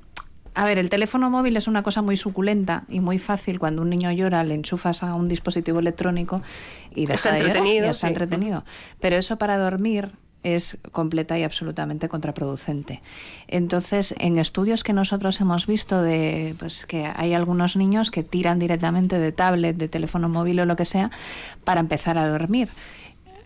a 0.55 0.64
ver, 0.64 0.79
el 0.79 0.88
teléfono 0.88 1.31
móvil 1.31 1.57
es 1.57 1.67
una 1.67 1.83
cosa 1.83 2.01
muy 2.01 2.17
suculenta 2.17 2.85
y 2.88 3.01
muy 3.01 3.19
fácil. 3.19 3.59
Cuando 3.59 3.83
un 3.83 3.90
niño 3.90 4.12
llora, 4.12 4.45
le 4.45 4.55
enchufas 4.55 5.03
a 5.03 5.14
un 5.14 5.29
dispositivo 5.29 5.81
electrónico 5.81 6.43
y 6.95 7.07
deja 7.07 7.14
Está 7.14 7.33
de 7.33 7.40
llorar, 7.40 7.57
entretenido, 7.57 7.85
ya 7.87 7.90
está 7.90 8.07
sí. 8.07 8.11
entretenido. 8.12 8.64
Pero 9.01 9.17
eso 9.17 9.37
para 9.37 9.59
dormir 9.59 10.12
es 10.45 10.78
completa 10.93 11.39
y 11.39 11.43
absolutamente 11.43 12.09
contraproducente. 12.09 13.03
Entonces, 13.49 14.14
en 14.18 14.39
estudios 14.39 14.85
que 14.85 14.93
nosotros 14.93 15.41
hemos 15.41 15.66
visto 15.66 16.03
de 16.03 16.55
pues 16.59 16.87
que 16.87 17.11
hay 17.16 17.33
algunos 17.33 17.76
niños 17.76 18.11
que 18.11 18.22
tiran 18.22 18.59
directamente 18.59 19.18
de 19.18 19.33
tablet, 19.33 19.76
de 19.76 19.89
teléfono 19.89 20.28
móvil 20.28 20.61
o 20.61 20.66
lo 20.66 20.76
que 20.76 20.85
sea 20.85 21.11
para 21.64 21.81
empezar 21.81 22.18
a 22.18 22.28
dormir 22.28 22.68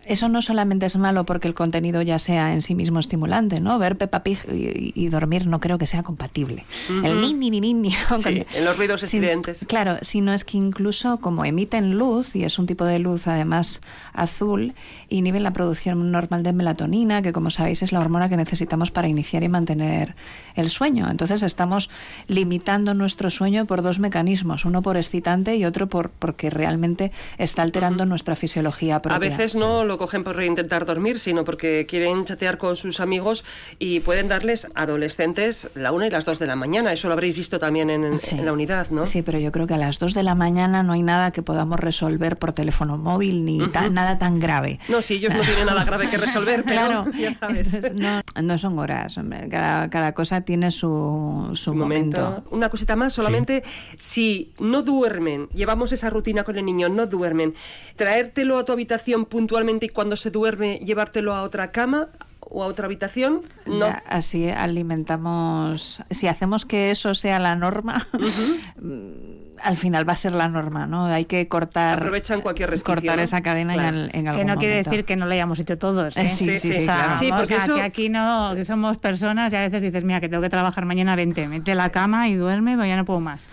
eso 0.09 0.29
no 0.29 0.43
solamente 0.43 0.87
es 0.87 0.97
malo 0.97 1.25
porque 1.25 1.49
el 1.49 1.55
contenido 1.55 2.03
ya 2.03 2.19
sea 2.19 2.55
en 2.55 2.63
sí 2.63 2.75
mismo 2.75 2.99
estimulante, 2.99 3.61
¿no? 3.61 3.79
Ver 3.79 3.97
Peppa 3.97 4.23
Pig 4.23 4.39
y, 4.51 5.09
dormir 5.09 5.47
no 5.47 5.61
creo 5.61 5.79
que 5.79 5.87
sea 5.87 6.03
compatible. 6.03 6.65
El 6.89 7.21
ni 7.21 7.35
ni 7.35 7.51
ni 7.51 7.61
ni, 7.61 7.75
ni 7.75 7.95
en 8.55 8.65
los 8.65 8.77
ruidos 8.77 9.03
estridentes. 9.03 9.65
claro, 9.67 9.99
sino 10.03 10.33
es 10.33 10.45
que 10.45 10.59
incluso 10.59 11.19
como 11.19 11.45
emiten 11.45 11.97
luz 11.99 12.35
y 12.37 12.45
es 12.45 12.59
un 12.59 12.67
tipo 12.67 12.85
de 12.85 12.99
luz 12.99 13.27
además 13.27 13.81
azul, 14.13 14.75
inhiben 15.09 15.43
la 15.43 15.53
producción 15.53 16.11
normal 16.11 16.43
de 16.43 16.53
melatonina, 16.53 17.23
que 17.23 17.33
como 17.33 17.51
sabéis 17.51 17.83
es 17.83 17.93
la 17.93 18.01
hormona 18.01 18.29
que 18.29 18.37
necesitamos 18.37 18.91
para 18.91 19.09
iniciar 19.09 19.43
y 19.43 19.49
mantener 19.49 20.15
el 20.55 20.71
sueño. 20.71 21.09
Entonces 21.11 21.43
estamos 21.43 21.91
limitando 22.27 22.95
nuestro 22.95 23.31
sueño 23.31 23.67
por 23.67 23.83
dos 23.83 23.99
mecanismos, 23.99 24.65
uno 24.65 24.83
por 24.83 24.97
excitante 24.97 25.57
y 25.57 25.65
otro 25.65 25.89
por 25.89 26.11
porque 26.11 26.51
realmente 26.51 27.13
está 27.39 27.63
alterando 27.63 28.07
nuestra 28.07 28.37
fisiología 28.37 29.01
propia. 29.03 29.17
A 29.17 29.19
veces 29.19 29.55
no 29.55 29.85
lo 29.85 29.98
cogen 29.99 30.25
por 30.25 30.43
intentar 30.43 30.87
dormir, 30.87 31.19
sino 31.19 31.45
porque 31.45 31.87
quieren 31.89 32.25
chatear 32.25 32.59
con 32.59 32.77
sus 32.77 33.01
amigos 33.01 33.45
y 33.79 34.01
pueden 34.01 34.29
darles 34.29 34.69
adolescentes 34.75 35.71
la 35.75 35.93
una 35.93 36.07
y 36.07 36.11
las 36.11 36.25
dos 36.25 36.39
de 36.39 36.47
la 36.47 36.57
mañana. 36.57 36.93
Eso 36.93 37.09
lo 37.09 37.15
habréis 37.15 37.37
visto 37.37 37.59
también 37.59 37.91
en, 37.91 38.19
la 38.45 38.53
unidad, 38.53 38.89
¿no? 38.91 39.05
Sí, 39.07 39.23
pero 39.23 39.39
yo 39.39 39.53
creo 39.53 39.67
que 39.67 39.75
a 39.75 39.79
las 39.79 39.99
dos 39.99 40.15
de 40.15 40.23
la 40.23 40.35
mañana 40.35 40.83
no 40.83 40.93
hay 40.93 41.03
nada 41.03 41.33
que 41.33 41.43
podamos 41.43 41.81
resolver 41.81 42.39
por 42.39 42.53
teléfono 42.53 42.97
móvil 42.97 43.45
ni 43.45 43.59
nada 43.59 44.19
tan 44.19 44.41
grave. 44.41 44.79
No, 44.89 45.03
si 45.03 45.15
ellos 45.15 45.35
no 45.35 45.43
tienen 45.43 45.67
nada 45.67 45.85
grave 45.85 46.09
que 46.09 46.17
resolver, 46.17 46.65
claro, 46.65 47.07
ya 47.19 47.33
sabes. 47.33 47.93
No, 47.95 48.59
son 48.59 48.79
horas, 48.79 49.17
Cada, 49.51 50.13
cosa 50.13 50.41
tiene 50.43 50.71
su, 50.71 51.51
su 51.55 51.75
momento. 51.75 52.45
Una 52.51 52.69
cosita 52.69 52.97
más, 52.97 53.13
solamente 53.13 53.63
si 53.99 54.53
no 54.59 54.83
duermen, 54.83 55.49
llevamos 55.55 55.93
esa 55.93 56.11
rutina 56.11 56.45
con 56.45 56.57
el 56.59 56.65
niño, 56.65 56.89
no 56.89 57.07
duermen, 57.07 57.55
traértelo 57.97 58.59
a 58.59 58.65
tu 58.65 58.73
habitación 58.73 59.27
puntualmente 59.27 59.88
y 59.89 59.91
cuando 59.91 60.17
se 60.17 60.31
duerme 60.31 60.79
llevártelo 60.79 61.35
a 61.35 61.43
otra 61.43 61.71
cama 61.71 62.09
o 62.41 62.63
a 62.63 62.67
otra 62.67 62.87
habitación, 62.87 63.43
no. 63.67 63.87
así 64.07 64.49
alimentamos, 64.49 66.03
si 66.11 66.27
hacemos 66.27 66.65
que 66.65 66.91
eso 66.91 67.15
sea 67.15 67.39
la 67.39 67.57
norma, 67.57 68.07
al 69.63 69.77
final 69.77 70.09
va 70.09 70.13
a 70.13 70.17
ser 70.17 70.33
la 70.33 70.49
norma, 70.49 70.87
¿no? 70.87 71.07
Hay 71.07 71.25
que 71.25 71.49
cortar 71.49 71.99
aprovechan 71.99 72.41
cualquier 72.41 72.81
cortar 72.83 73.21
esa 73.21 73.43
cadena 73.43 73.75
en, 73.89 74.11
en, 74.15 74.33
Que 74.33 74.45
no 74.45 74.57
quiere 74.57 74.77
decir 74.77 75.05
que 75.05 75.17
no 75.17 75.27
lo 75.27 75.33
hayamos 75.33 75.59
hecho 75.59 75.79
todos. 75.79 76.17
¿eh? 76.17 76.27
Sí, 76.27 76.59
sí, 76.59 76.59
sí, 76.59 76.87
sí, 77.19 77.31
porque 77.31 77.57
que 77.57 77.83
aquí 77.83 78.09
no, 78.09 78.53
que 78.55 78.65
somos 78.65 78.99
personas 78.99 79.53
y 79.53 79.57
a 79.57 79.61
veces 79.61 79.83
dices, 79.83 80.05
mira, 80.05 80.21
que 80.21 80.29
tengo 80.29 80.43
que 80.43 80.51
trabajar 80.51 80.85
mañana, 80.85 81.17
vente, 81.17 81.49
mete 81.49 81.75
la 81.75 81.91
cama 81.91 82.29
y 82.29 82.35
duerme, 82.35 82.77
pero 82.77 82.87
ya 82.87 82.97
no 82.97 83.05
puedo 83.05 83.21
más. 83.21 83.49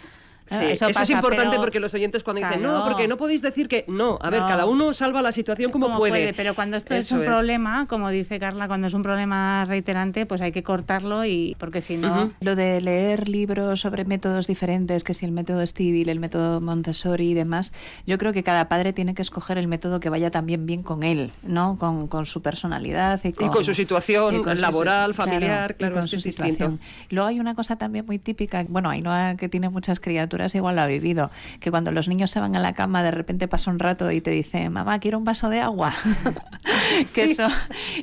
Sí, 0.48 0.58
eso, 0.66 0.88
es 0.88 1.10
importante 1.10 1.58
porque 1.58 1.80
los 1.80 1.94
oyentes 1.94 2.24
cuando 2.24 2.42
dicen, 2.42 2.62
no, 2.62 2.84
porque 2.86 3.08
no 3.08 3.18
podéis 3.18 3.42
decir 3.42 3.68
que 3.68 3.84
no. 3.88 4.20
A 4.22 4.30
ver, 4.30 4.42
cada 4.42 4.66
uno 4.66 4.94
salva 4.94 5.22
la 5.22 5.32
situación 5.32 5.72
como, 5.72 5.98
puede. 5.98 6.34
Pero 6.34 6.54
cuando 6.54 6.78
esto 6.78 6.94
es 6.94 7.12
un 7.12 7.24
problema, 7.24 7.88
como 7.88 8.10
dice 8.10 8.40
Carla, 8.40 8.68
cuando 8.68 8.88
es 8.88 8.94
un 8.94 9.02
problema 9.02 9.66
reiterante, 9.66 10.26
pues 10.26 10.42
hay 10.42 10.52
que 10.52 10.62
cortarlo 10.62 11.26
y 11.26 11.56
porque 11.60 11.82
si 11.82 11.98
no... 11.98 12.32
Lo 12.42 12.56
de 12.56 12.80
leer 12.82 13.28
libros 13.28 13.82
sobre 13.82 14.06
métodos 14.06 14.46
diferentes, 14.48 15.04
que 15.04 15.14
si 15.14 15.26
el 15.26 15.32
método 15.32 15.66
Stivil, 15.66 16.10
el 16.10 16.20
método 16.20 16.62
Montessori 16.62 17.32
y 17.32 17.34
demás, 17.34 17.74
yo 18.06 18.18
creo 18.18 18.32
que 18.32 18.44
cada 18.44 18.70
padre 18.70 18.94
tiene 18.94 19.16
que 19.16 19.24
escoger 19.24 19.58
el 19.58 19.68
método 19.68 20.00
que 20.00 20.10
vaya 20.10 20.30
también 20.30 20.66
bien 20.66 20.84
con 20.84 21.04
él, 21.04 21.32
¿no? 21.44 21.78
Con, 21.78 22.08
con 22.08 22.26
su 22.26 22.42
personalidad 22.42 23.20
y 23.24 23.32
con, 23.34 23.64
su 23.64 23.74
situación 23.74 24.44
laboral, 24.60 25.14
familiar, 25.14 25.76
claro, 25.76 25.96
con 25.96 26.08
su 26.08 26.20
situación. 26.20 26.80
Luego 27.10 27.28
hay 27.28 27.40
una 27.40 27.56
cosa 27.56 27.78
también 27.78 28.06
muy 28.06 28.20
típica, 28.20 28.64
bueno, 28.70 28.90
hay 28.90 29.02
una 29.02 29.38
que 29.38 29.50
tiene 29.50 29.70
muchas 29.70 30.00
criaturas 30.00 30.35
igual 30.56 30.76
lo 30.76 30.82
ha 30.82 30.88
vivido, 30.88 31.32
que 31.60 31.72
cuando 31.72 31.92
los 31.92 32.08
niños 32.08 32.32
se 32.32 32.40
van 32.40 32.56
a 32.56 32.60
la 32.60 32.74
cama 32.74 33.04
de 33.04 33.12
repente 33.12 33.48
pasa 33.48 33.72
un 33.72 33.80
rato 33.80 34.12
y 34.12 34.22
te 34.22 34.32
dice, 34.32 34.70
mamá, 34.70 35.00
quiero 35.00 35.18
un 35.18 35.24
vaso 35.24 35.50
de 35.50 35.62
agua. 35.62 35.94
que 37.14 37.24
eso, 37.24 37.48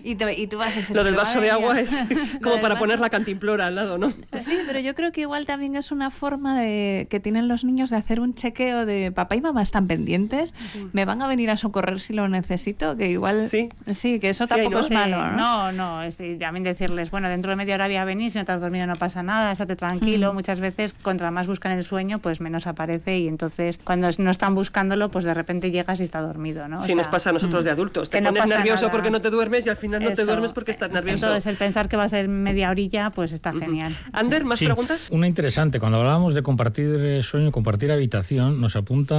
y, 0.02 0.14
tú 0.16 0.58
vas 0.58 0.74
a 0.74 0.80
decir, 0.80 0.96
Lo 0.96 1.04
del 1.04 1.14
vaso 1.14 1.40
de 1.40 1.50
agua 1.50 1.80
es 1.80 1.96
como 2.42 2.60
para 2.60 2.78
poner 2.78 3.00
la 3.00 3.10
cantimplora 3.10 3.66
al 3.66 3.74
lado, 3.74 3.98
¿no? 3.98 4.10
Sí, 4.38 4.58
pero 4.66 4.78
yo 4.80 4.94
creo 4.94 5.12
que 5.12 5.22
igual 5.22 5.46
también 5.46 5.76
es 5.76 5.92
una 5.92 6.10
forma 6.10 6.60
de 6.60 7.06
que 7.10 7.20
tienen 7.20 7.48
los 7.48 7.64
niños 7.64 7.90
de 7.90 7.96
hacer 7.96 8.20
un 8.20 8.34
chequeo 8.34 8.86
de 8.86 9.12
papá 9.12 9.36
y 9.36 9.40
mamá 9.40 9.62
están 9.62 9.86
pendientes, 9.86 10.52
me 10.92 11.04
van 11.04 11.22
a 11.22 11.28
venir 11.28 11.50
a 11.50 11.56
socorrer 11.56 12.00
si 12.00 12.12
lo 12.12 12.28
necesito, 12.28 12.96
que 12.96 13.10
igual 13.10 13.48
sí, 13.50 13.68
sí 13.92 14.20
que 14.20 14.28
eso 14.28 14.46
tampoco 14.46 14.80
es 14.80 14.90
malo. 14.90 15.32
No, 15.32 15.72
no, 15.72 16.02
es 16.02 16.18
también 16.38 16.62
decirles, 16.62 17.10
bueno, 17.10 17.28
dentro 17.28 17.50
de 17.50 17.56
media 17.56 17.74
hora 17.74 17.86
voy 17.86 17.96
a 17.96 18.04
venir, 18.04 18.30
si 18.30 18.38
no 18.38 18.44
te 18.44 18.52
has 18.52 18.60
dormido 18.60 18.82
no 18.86 18.96
pasa 18.96 19.22
nada, 19.22 19.52
estate 19.52 19.76
tranquilo. 19.76 20.32
Mm. 20.32 20.36
Muchas 20.36 20.60
veces, 20.60 20.94
contra 21.02 21.30
más 21.30 21.46
buscan 21.46 21.72
el 21.72 21.84
sueño, 21.84 22.18
pues 22.18 22.40
menos 22.40 22.66
aparece 22.66 23.18
y 23.18 23.28
entonces 23.28 23.78
cuando 23.82 24.08
no 24.18 24.30
están 24.30 24.54
buscándolo, 24.54 25.10
pues 25.10 25.24
de 25.24 25.34
repente 25.34 25.70
llegas 25.70 26.00
y 26.00 26.04
está 26.04 26.20
dormido, 26.20 26.68
¿no? 26.68 26.80
Si 26.80 26.94
nos 26.94 27.08
pasa 27.08 27.30
a 27.30 27.32
nosotros 27.32 27.64
de 27.64 27.70
mm, 27.70 27.74
adultos, 27.74 28.10
te 28.10 28.22
pones 28.22 28.46
nervioso 28.46 28.71
porque 28.90 29.10
no 29.10 29.20
te 29.20 29.30
duermes 29.30 29.66
y 29.66 29.68
al 29.68 29.76
final 29.76 30.02
no 30.02 30.12
te 30.12 30.24
duermes 30.24 30.52
porque 30.52 30.70
estás 30.70 30.90
nervioso. 30.90 31.26
Entonces 31.26 31.46
el 31.46 31.56
pensar 31.56 31.88
que 31.88 31.96
va 31.96 32.04
a 32.04 32.08
ser 32.08 32.28
media 32.28 32.70
orilla, 32.70 33.10
pues 33.10 33.32
está 33.32 33.52
genial. 33.52 33.94
Ander, 34.12 34.44
¿más 34.44 34.60
preguntas? 34.60 35.08
Una 35.10 35.26
interesante, 35.26 35.80
cuando 35.80 35.98
hablábamos 35.98 36.34
de 36.34 36.42
compartir 36.42 37.22
sueño, 37.22 37.52
compartir 37.52 37.92
habitación, 37.92 38.60
nos 38.60 38.76
apunta 38.76 39.14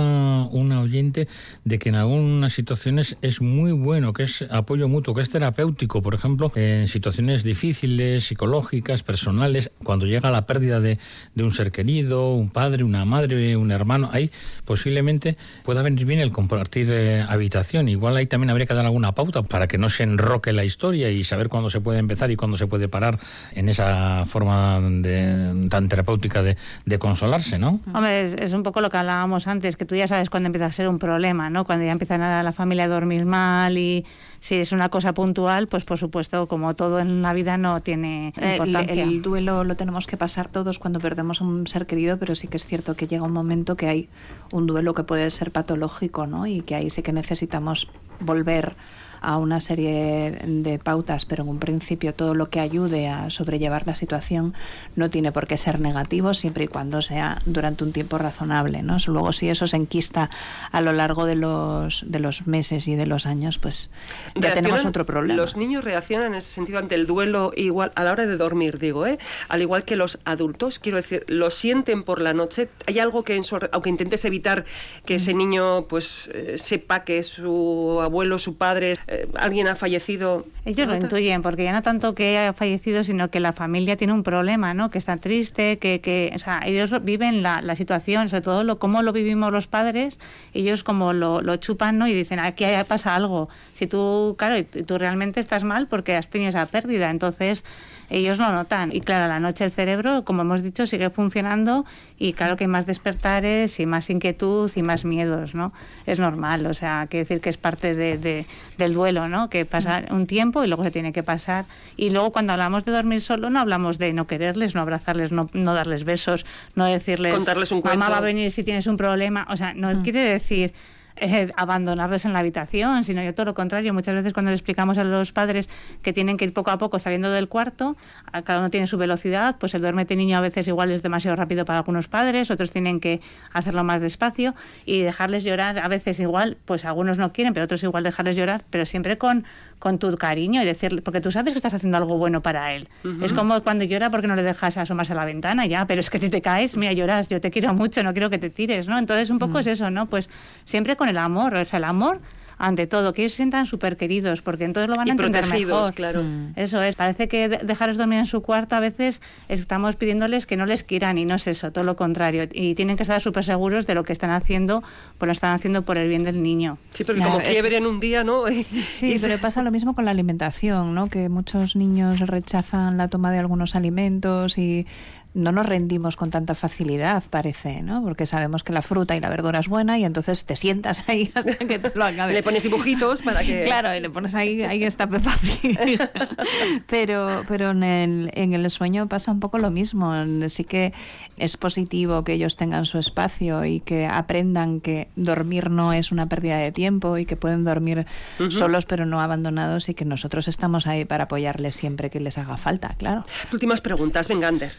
una 0.51 0.81
oyente 0.81 1.27
de 1.63 1.79
que 1.79 1.89
en 1.89 1.95
algunas 1.95 2.53
situaciones 2.53 3.17
es 3.21 3.41
muy 3.41 3.71
bueno, 3.71 4.13
que 4.13 4.23
es 4.23 4.45
apoyo 4.49 4.87
mutuo, 4.87 5.13
que 5.13 5.21
es 5.21 5.29
terapéutico, 5.29 6.01
por 6.01 6.15
ejemplo, 6.15 6.51
en 6.55 6.87
situaciones 6.87 7.43
difíciles, 7.43 8.25
psicológicas, 8.25 9.03
personales, 9.03 9.71
cuando 9.83 10.05
llega 10.05 10.31
la 10.31 10.45
pérdida 10.45 10.79
de, 10.79 10.99
de 11.35 11.43
un 11.43 11.51
ser 11.51 11.71
querido, 11.71 12.33
un 12.33 12.49
padre, 12.49 12.83
una 12.83 13.05
madre, 13.05 13.57
un 13.57 13.71
hermano, 13.71 14.09
ahí 14.11 14.31
posiblemente 14.65 15.37
pueda 15.63 15.81
venir 15.81 16.05
bien 16.05 16.19
el 16.19 16.31
compartir 16.31 16.89
eh, 16.91 17.25
habitación. 17.27 17.89
Igual 17.89 18.15
ahí 18.15 18.25
también 18.25 18.49
habría 18.49 18.65
que 18.65 18.73
dar 18.73 18.85
alguna 18.85 19.13
pauta 19.13 19.42
para 19.47 19.67
que 19.67 19.77
no 19.77 19.89
se 19.89 20.03
enroque 20.03 20.53
la 20.53 20.63
historia 20.63 21.09
y 21.09 21.23
saber 21.23 21.49
cuándo 21.49 21.69
se 21.69 21.81
puede 21.81 21.99
empezar 21.99 22.31
y 22.31 22.35
cuándo 22.35 22.57
se 22.57 22.67
puede 22.67 22.87
parar 22.87 23.19
en 23.53 23.69
esa 23.69 24.25
forma 24.25 24.79
de, 24.81 25.67
tan 25.69 25.87
terapéutica 25.87 26.41
de, 26.41 26.55
consolarse, 26.99 27.57
¿no? 27.57 27.79
Hombre, 27.93 28.43
es, 28.43 28.53
un 28.53 28.63
poco 28.63 28.79
lo 28.79 28.89
que 28.89 28.97
hablábamos 28.97 29.47
antes, 29.47 29.75
que 29.75 29.85
tú 29.85 29.95
ya 29.95 30.07
sabes 30.07 30.29
cuándo 30.29 30.47
empieza 30.47 30.67
a 30.67 30.71
ser 30.71 30.87
un 30.87 30.99
problema, 30.99 31.49
¿no? 31.49 31.65
Cuando 31.65 31.85
ya 31.85 31.91
empieza 31.91 32.39
a 32.39 32.43
la 32.43 32.53
familia 32.53 32.85
a 32.85 32.87
dormir 32.87 33.25
mal 33.25 33.77
y 33.77 34.05
si 34.39 34.55
es 34.55 34.71
una 34.71 34.89
cosa 34.89 35.13
puntual, 35.13 35.67
pues 35.67 35.85
por 35.85 35.97
supuesto, 35.97 36.47
como 36.47 36.73
todo 36.75 36.99
en 36.99 37.21
la 37.21 37.33
vida 37.33 37.57
no 37.57 37.79
tiene 37.79 38.33
importancia. 38.35 39.03
El, 39.03 39.09
el 39.09 39.21
duelo 39.21 39.63
lo 39.63 39.75
tenemos 39.75 40.05
que 40.05 40.17
pasar 40.17 40.49
todos 40.49 40.79
cuando 40.79 40.99
perdemos 40.99 41.41
a 41.41 41.45
un 41.45 41.65
ser 41.65 41.87
querido, 41.87 42.19
pero 42.19 42.35
sí 42.35 42.47
que 42.47 42.57
es 42.57 42.65
cierto 42.65 42.95
que 42.95 43.07
llega 43.07 43.23
un 43.23 43.31
momento 43.31 43.75
que 43.75 43.87
hay 43.87 44.09
un 44.51 44.67
duelo 44.67 44.93
que 44.93 45.03
puede 45.03 45.29
ser 45.31 45.51
patológico, 45.51 46.27
¿no? 46.27 46.45
Y 46.45 46.61
que 46.61 46.75
ahí 46.75 46.89
sí 46.89 47.01
que 47.01 47.13
necesitamos 47.13 47.87
volver 48.19 48.75
a 49.23 49.37
una 49.37 49.61
serie 49.61 50.39
de 50.45 50.79
pautas, 50.79 51.25
pero 51.25 51.43
en 51.43 51.49
un 51.49 51.59
principio 51.59 52.13
todo 52.13 52.35
lo 52.35 52.49
que 52.49 52.59
ayude 52.59 53.07
a 53.07 53.29
sobrellevar 53.29 53.87
la 53.87 53.95
situación 53.95 54.53
no 54.95 55.09
tiene 55.09 55.31
por 55.31 55.47
qué 55.47 55.57
ser 55.57 55.79
negativo 55.79 56.33
siempre 56.33 56.65
y 56.65 56.67
cuando 56.67 57.01
sea 57.01 57.41
durante 57.45 57.83
un 57.83 57.93
tiempo 57.93 58.17
razonable. 58.17 58.83
¿no? 58.83 58.97
Luego 59.07 59.31
si 59.31 59.49
eso 59.49 59.65
se 59.65 59.77
enquista 59.77 60.29
a 60.71 60.81
lo 60.81 60.93
largo 60.93 61.25
de 61.25 61.35
los, 61.35 62.03
de 62.05 62.19
los 62.19 62.47
meses 62.47 62.87
y 62.87 62.95
de 62.95 63.05
los 63.05 63.25
años, 63.25 63.57
pues 63.57 63.89
ya 64.35 64.53
tenemos 64.53 64.85
otro 64.85 65.05
problema. 65.05 65.35
Los 65.35 65.55
niños 65.55 65.83
reaccionan 65.83 66.27
en 66.27 66.35
ese 66.35 66.51
sentido 66.51 66.79
ante 66.79 66.95
el 66.95 67.07
duelo 67.07 67.51
igual 67.55 67.91
a 67.95 68.03
la 68.03 68.11
hora 68.11 68.25
de 68.25 68.37
dormir, 68.37 68.77
digo, 68.79 69.07
¿eh? 69.07 69.17
al 69.47 69.61
igual 69.61 69.85
que 69.85 69.95
los 69.95 70.19
adultos, 70.25 70.79
quiero 70.79 70.97
decir, 70.97 71.23
lo 71.27 71.49
sienten 71.49 72.03
por 72.03 72.21
la 72.21 72.33
noche. 72.33 72.69
Hay 72.87 72.99
algo 72.99 73.23
que, 73.23 73.35
en 73.35 73.43
aunque 73.71 73.89
intentes 73.89 74.25
evitar 74.25 74.65
que 75.05 75.15
ese 75.15 75.33
niño 75.33 75.85
pues 75.87 76.29
eh, 76.33 76.57
sepa 76.57 77.03
que 77.03 77.23
su 77.23 77.99
abuelo, 78.01 78.37
su 78.39 78.57
padre 78.57 78.97
eh, 79.13 79.27
alguien 79.35 79.67
ha 79.67 79.75
fallecido. 79.75 80.45
Ellos 80.65 80.87
lo 80.87 80.95
intuyen, 80.95 81.41
porque 81.41 81.63
ya 81.63 81.73
no 81.73 81.81
tanto 81.81 82.15
que 82.15 82.37
haya 82.37 82.53
fallecido, 82.53 83.03
sino 83.03 83.29
que 83.29 83.39
la 83.39 83.53
familia 83.53 83.97
tiene 83.97 84.13
un 84.13 84.23
problema, 84.23 84.73
¿no? 84.73 84.89
Que 84.89 84.97
está 84.97 85.17
triste, 85.17 85.77
que, 85.77 86.01
que 86.01 86.31
o 86.33 86.37
sea, 86.39 86.61
ellos 86.65 86.91
viven 87.03 87.43
la, 87.43 87.61
la 87.61 87.75
situación, 87.75 88.29
sobre 88.29 88.41
todo 88.41 88.63
lo, 88.63 88.79
cómo 88.79 89.01
lo 89.01 89.13
vivimos 89.13 89.51
los 89.51 89.67
padres, 89.67 90.17
ellos 90.53 90.83
como 90.83 91.13
lo, 91.13 91.41
lo 91.41 91.57
chupan, 91.57 91.97
¿no? 91.97 92.07
Y 92.07 92.13
dicen, 92.13 92.39
aquí 92.39 92.65
pasa 92.87 93.15
algo. 93.15 93.49
Si 93.73 93.87
tú, 93.87 94.35
claro, 94.37 94.57
y 94.57 94.63
tú 94.63 94.97
realmente 94.97 95.39
estás 95.39 95.63
mal 95.63 95.87
porque 95.87 96.15
has 96.15 96.27
tenido 96.27 96.49
esa 96.49 96.65
pérdida, 96.65 97.11
entonces 97.11 97.63
ellos 98.09 98.37
lo 98.37 98.51
notan. 98.51 98.95
Y 98.95 99.01
claro, 99.01 99.25
a 99.25 99.27
la 99.27 99.39
noche 99.39 99.65
el 99.65 99.71
cerebro, 99.71 100.23
como 100.23 100.41
hemos 100.41 100.63
dicho, 100.63 100.87
sigue 100.87 101.09
funcionando 101.09 101.85
y 102.17 102.33
claro 102.33 102.57
que 102.57 102.65
hay 102.65 102.67
más 102.67 102.85
despertares 102.85 103.79
y 103.79 103.85
más 103.85 104.09
inquietud 104.09 104.71
y 104.75 104.81
más 104.81 105.05
miedos, 105.05 105.55
¿no? 105.55 105.73
Es 106.05 106.19
normal, 106.19 106.65
o 106.65 106.73
sea, 106.73 107.07
quiere 107.09 107.23
decir 107.23 107.41
que 107.41 107.49
es 107.49 107.57
parte 107.57 107.95
de, 107.95 108.45
del 108.77 108.93
duelo, 108.93 109.29
¿no? 109.29 109.49
Que 109.49 109.65
pasa 109.65 110.03
un 110.11 110.27
tiempo 110.27 110.63
y 110.63 110.67
luego 110.67 110.83
se 110.83 110.91
tiene 110.91 111.13
que 111.13 111.23
pasar. 111.23 111.65
Y 111.97 112.09
luego 112.09 112.31
cuando 112.31 112.53
hablamos 112.53 112.85
de 112.85 112.91
dormir 112.91 113.21
solo, 113.21 113.49
no 113.49 113.59
hablamos 113.59 113.97
de 113.97 114.13
no 114.13 114.27
quererles, 114.27 114.75
no 114.75 114.81
abrazarles, 114.81 115.31
no, 115.31 115.49
no 115.53 115.73
darles 115.73 116.03
besos, 116.03 116.45
no 116.75 116.85
decirles, 116.85 117.33
Contarles 117.33 117.71
un 117.71 117.81
mamá 117.83 118.09
va 118.09 118.17
a 118.17 118.21
venir 118.21 118.51
si 118.51 118.63
tienes 118.63 118.87
un 118.87 118.97
problema. 118.97 119.47
O 119.49 119.55
sea, 119.55 119.73
no 119.73 120.01
quiere 120.03 120.21
decir 120.21 120.73
eh, 121.15 121.51
abandonarles 121.55 122.25
en 122.25 122.33
la 122.33 122.39
habitación, 122.39 123.03
sino 123.03 123.23
yo 123.23 123.33
todo 123.33 123.45
lo 123.47 123.53
contrario. 123.53 123.93
Muchas 123.93 124.15
veces 124.15 124.33
cuando 124.33 124.51
le 124.51 124.55
explicamos 124.55 124.97
a 124.97 125.03
los 125.03 125.31
padres 125.31 125.69
que 126.01 126.13
tienen 126.13 126.37
que 126.37 126.45
ir 126.45 126.53
poco 126.53 126.71
a 126.71 126.77
poco 126.77 126.99
saliendo 126.99 127.31
del 127.31 127.47
cuarto, 127.47 127.95
cada 128.43 128.59
uno 128.59 128.69
tiene 128.69 128.87
su 128.87 128.97
velocidad, 128.97 129.57
pues 129.59 129.73
el 129.75 129.81
duérmete 129.81 130.15
niño 130.15 130.37
a 130.37 130.41
veces 130.41 130.67
igual 130.67 130.91
es 130.91 131.01
demasiado 131.01 131.35
rápido 131.35 131.65
para 131.65 131.79
algunos 131.79 132.07
padres, 132.07 132.51
otros 132.51 132.71
tienen 132.71 132.99
que 132.99 133.21
hacerlo 133.51 133.83
más 133.83 134.01
despacio 134.01 134.55
y 134.85 135.01
dejarles 135.01 135.43
llorar 135.43 135.79
a 135.79 135.87
veces 135.87 136.19
igual, 136.19 136.57
pues 136.65 136.85
algunos 136.85 137.17
no 137.17 137.31
quieren, 137.31 137.53
pero 137.53 137.65
otros 137.65 137.83
igual 137.83 138.03
dejarles 138.03 138.35
llorar, 138.35 138.63
pero 138.69 138.85
siempre 138.85 139.17
con, 139.17 139.45
con 139.79 139.99
tu 139.99 140.15
cariño 140.17 140.61
y 140.61 140.65
decirle, 140.65 141.01
porque 141.01 141.21
tú 141.21 141.31
sabes 141.31 141.53
que 141.53 141.59
estás 141.59 141.73
haciendo 141.73 141.97
algo 141.97 142.17
bueno 142.17 142.41
para 142.41 142.73
él. 142.73 142.87
Es 143.21 143.33
como 143.33 143.61
cuando 143.61 143.83
llora 143.83 144.09
porque 144.09 144.27
no 144.27 144.35
le 144.35 144.43
dejas 144.43 144.77
asomarse 144.77 145.13
a 145.13 145.15
la 145.15 145.25
ventana, 145.25 145.65
ya, 145.65 145.85
pero 145.85 145.99
es 145.99 146.09
que 146.09 146.19
si 146.19 146.29
te 146.29 146.41
caes, 146.41 146.77
mira, 146.77 146.93
lloras, 146.93 147.29
yo 147.29 147.41
te 147.41 147.51
quiero 147.51 147.73
mucho, 147.73 148.03
no 148.03 148.13
quiero 148.13 148.29
que 148.29 148.37
te 148.37 148.49
tires, 148.49 148.87
¿no? 148.87 148.97
Entonces 148.97 149.29
un 149.29 149.39
poco 149.39 149.59
es 149.59 149.67
eso, 149.67 149.89
¿no? 149.89 150.07
Pues 150.07 150.29
siempre 150.65 150.95
con 150.95 151.02
el 151.09 151.17
amor, 151.17 151.55
o 151.55 151.65
sea, 151.65 151.77
el 151.77 151.83
amor 151.85 152.19
ante 152.59 152.87
todo, 152.87 153.13
que 153.13 153.23
ellos 153.23 153.33
se 153.33 153.37
sientan 153.37 153.65
súper 153.65 153.97
queridos, 153.97 154.41
porque 154.41 154.63
entonces 154.63 154.87
lo 154.89 154.95
van 154.95 155.07
a 155.07 155.09
Y 155.09 155.11
entender 155.11 155.41
protegidos, 155.41 155.79
mejor. 155.79 155.93
claro. 155.95 156.23
Eso 156.55 156.81
es, 156.81 156.95
parece 156.95 157.27
que 157.27 157.49
de- 157.49 157.57
dejarles 157.57 157.97
dormir 157.97 158.19
en 158.19 158.25
su 158.25 158.41
cuarto 158.41 158.75
a 158.75 158.79
veces 158.79 159.21
estamos 159.49 159.97
pidiéndoles 159.97 160.45
que 160.45 160.55
no 160.55 160.65
les 160.65 160.83
quieran 160.83 161.17
y 161.17 161.25
no 161.25 161.35
es 161.35 161.47
eso, 161.47 161.71
todo 161.73 161.83
lo 161.83 161.97
contrario. 161.97 162.43
Y 162.53 162.75
tienen 162.75 162.95
que 162.95 163.03
estar 163.03 163.19
súper 163.19 163.43
seguros 163.43 163.85
de 163.85 163.95
lo 163.95 164.05
que 164.05 164.13
están 164.13 164.29
haciendo, 164.29 164.81
pues 165.17 165.27
lo 165.27 165.33
están 165.33 165.53
haciendo 165.53 165.81
por 165.81 165.97
el 165.97 166.07
bien 166.07 166.23
del 166.23 166.41
niño. 166.41 166.77
Sí, 166.91 167.03
porque 167.03 167.21
como 167.21 167.39
quiebre 167.39 167.77
en 167.77 167.85
un 167.87 167.99
día, 167.99 168.23
¿no? 168.23 168.43
Sí, 168.93 169.17
pero 169.19 169.37
pasa 169.39 169.61
lo 169.61 169.71
mismo 169.71 169.93
con 169.93 170.05
la 170.05 170.11
alimentación, 170.11 170.93
¿no? 170.93 171.07
Que 171.09 171.27
muchos 171.27 171.75
niños 171.75 172.19
rechazan 172.21 172.97
la 172.97 173.09
toma 173.09 173.31
de 173.31 173.39
algunos 173.39 173.75
alimentos 173.75 174.57
y 174.57 174.85
no 175.33 175.51
nos 175.51 175.65
rendimos 175.65 176.15
con 176.15 176.29
tanta 176.29 176.55
facilidad, 176.55 177.23
parece, 177.29 177.81
¿no? 177.81 178.03
Porque 178.03 178.25
sabemos 178.25 178.63
que 178.63 178.73
la 178.73 178.81
fruta 178.81 179.15
y 179.15 179.19
la 179.19 179.29
verdura 179.29 179.59
es 179.59 179.67
buena 179.67 179.97
y 179.97 180.05
entonces 180.05 180.45
te 180.45 180.55
sientas 180.55 181.03
ahí 181.07 181.31
hasta 181.35 181.55
que 181.55 181.79
te 181.79 181.91
lo 181.97 182.05
acabes. 182.05 182.33
Le 182.33 182.43
pones 182.43 182.63
dibujitos 182.63 183.21
para 183.21 183.41
que... 183.41 183.63
Claro, 183.63 183.95
y 183.95 183.99
le 183.99 184.09
pones 184.09 184.35
ahí, 184.35 184.61
ahí 184.63 184.83
está 184.83 185.07
Peppa 185.07 185.35
Pig. 185.41 185.99
pero 186.87 187.43
pero 187.47 187.71
en, 187.71 187.83
el, 187.83 188.31
en 188.33 188.53
el 188.53 188.69
sueño 188.69 189.07
pasa 189.07 189.31
un 189.31 189.39
poco 189.39 189.57
lo 189.57 189.71
mismo. 189.71 190.13
Sí 190.47 190.63
que 190.63 190.93
es 191.37 191.57
positivo 191.57 192.23
que 192.23 192.33
ellos 192.33 192.55
tengan 192.57 192.85
su 192.85 192.97
espacio 192.99 193.65
y 193.65 193.79
que 193.79 194.05
aprendan 194.05 194.81
que 194.81 195.07
dormir 195.15 195.69
no 195.69 195.93
es 195.93 196.11
una 196.11 196.27
pérdida 196.27 196.57
de 196.57 196.71
tiempo 196.71 197.17
y 197.17 197.25
que 197.25 197.35
pueden 197.35 197.63
dormir 197.63 198.05
solos 198.49 198.85
pero 198.85 199.05
no 199.05 199.21
abandonados 199.21 199.89
y 199.89 199.93
que 199.93 200.05
nosotros 200.05 200.47
estamos 200.47 200.87
ahí 200.87 201.05
para 201.05 201.25
apoyarles 201.25 201.75
siempre 201.75 202.09
que 202.09 202.19
les 202.19 202.37
haga 202.37 202.57
falta, 202.57 202.95
claro. 202.97 203.25
Últimas 203.51 203.81
preguntas, 203.81 204.27
venga, 204.27 204.47
Ander. 204.47 204.73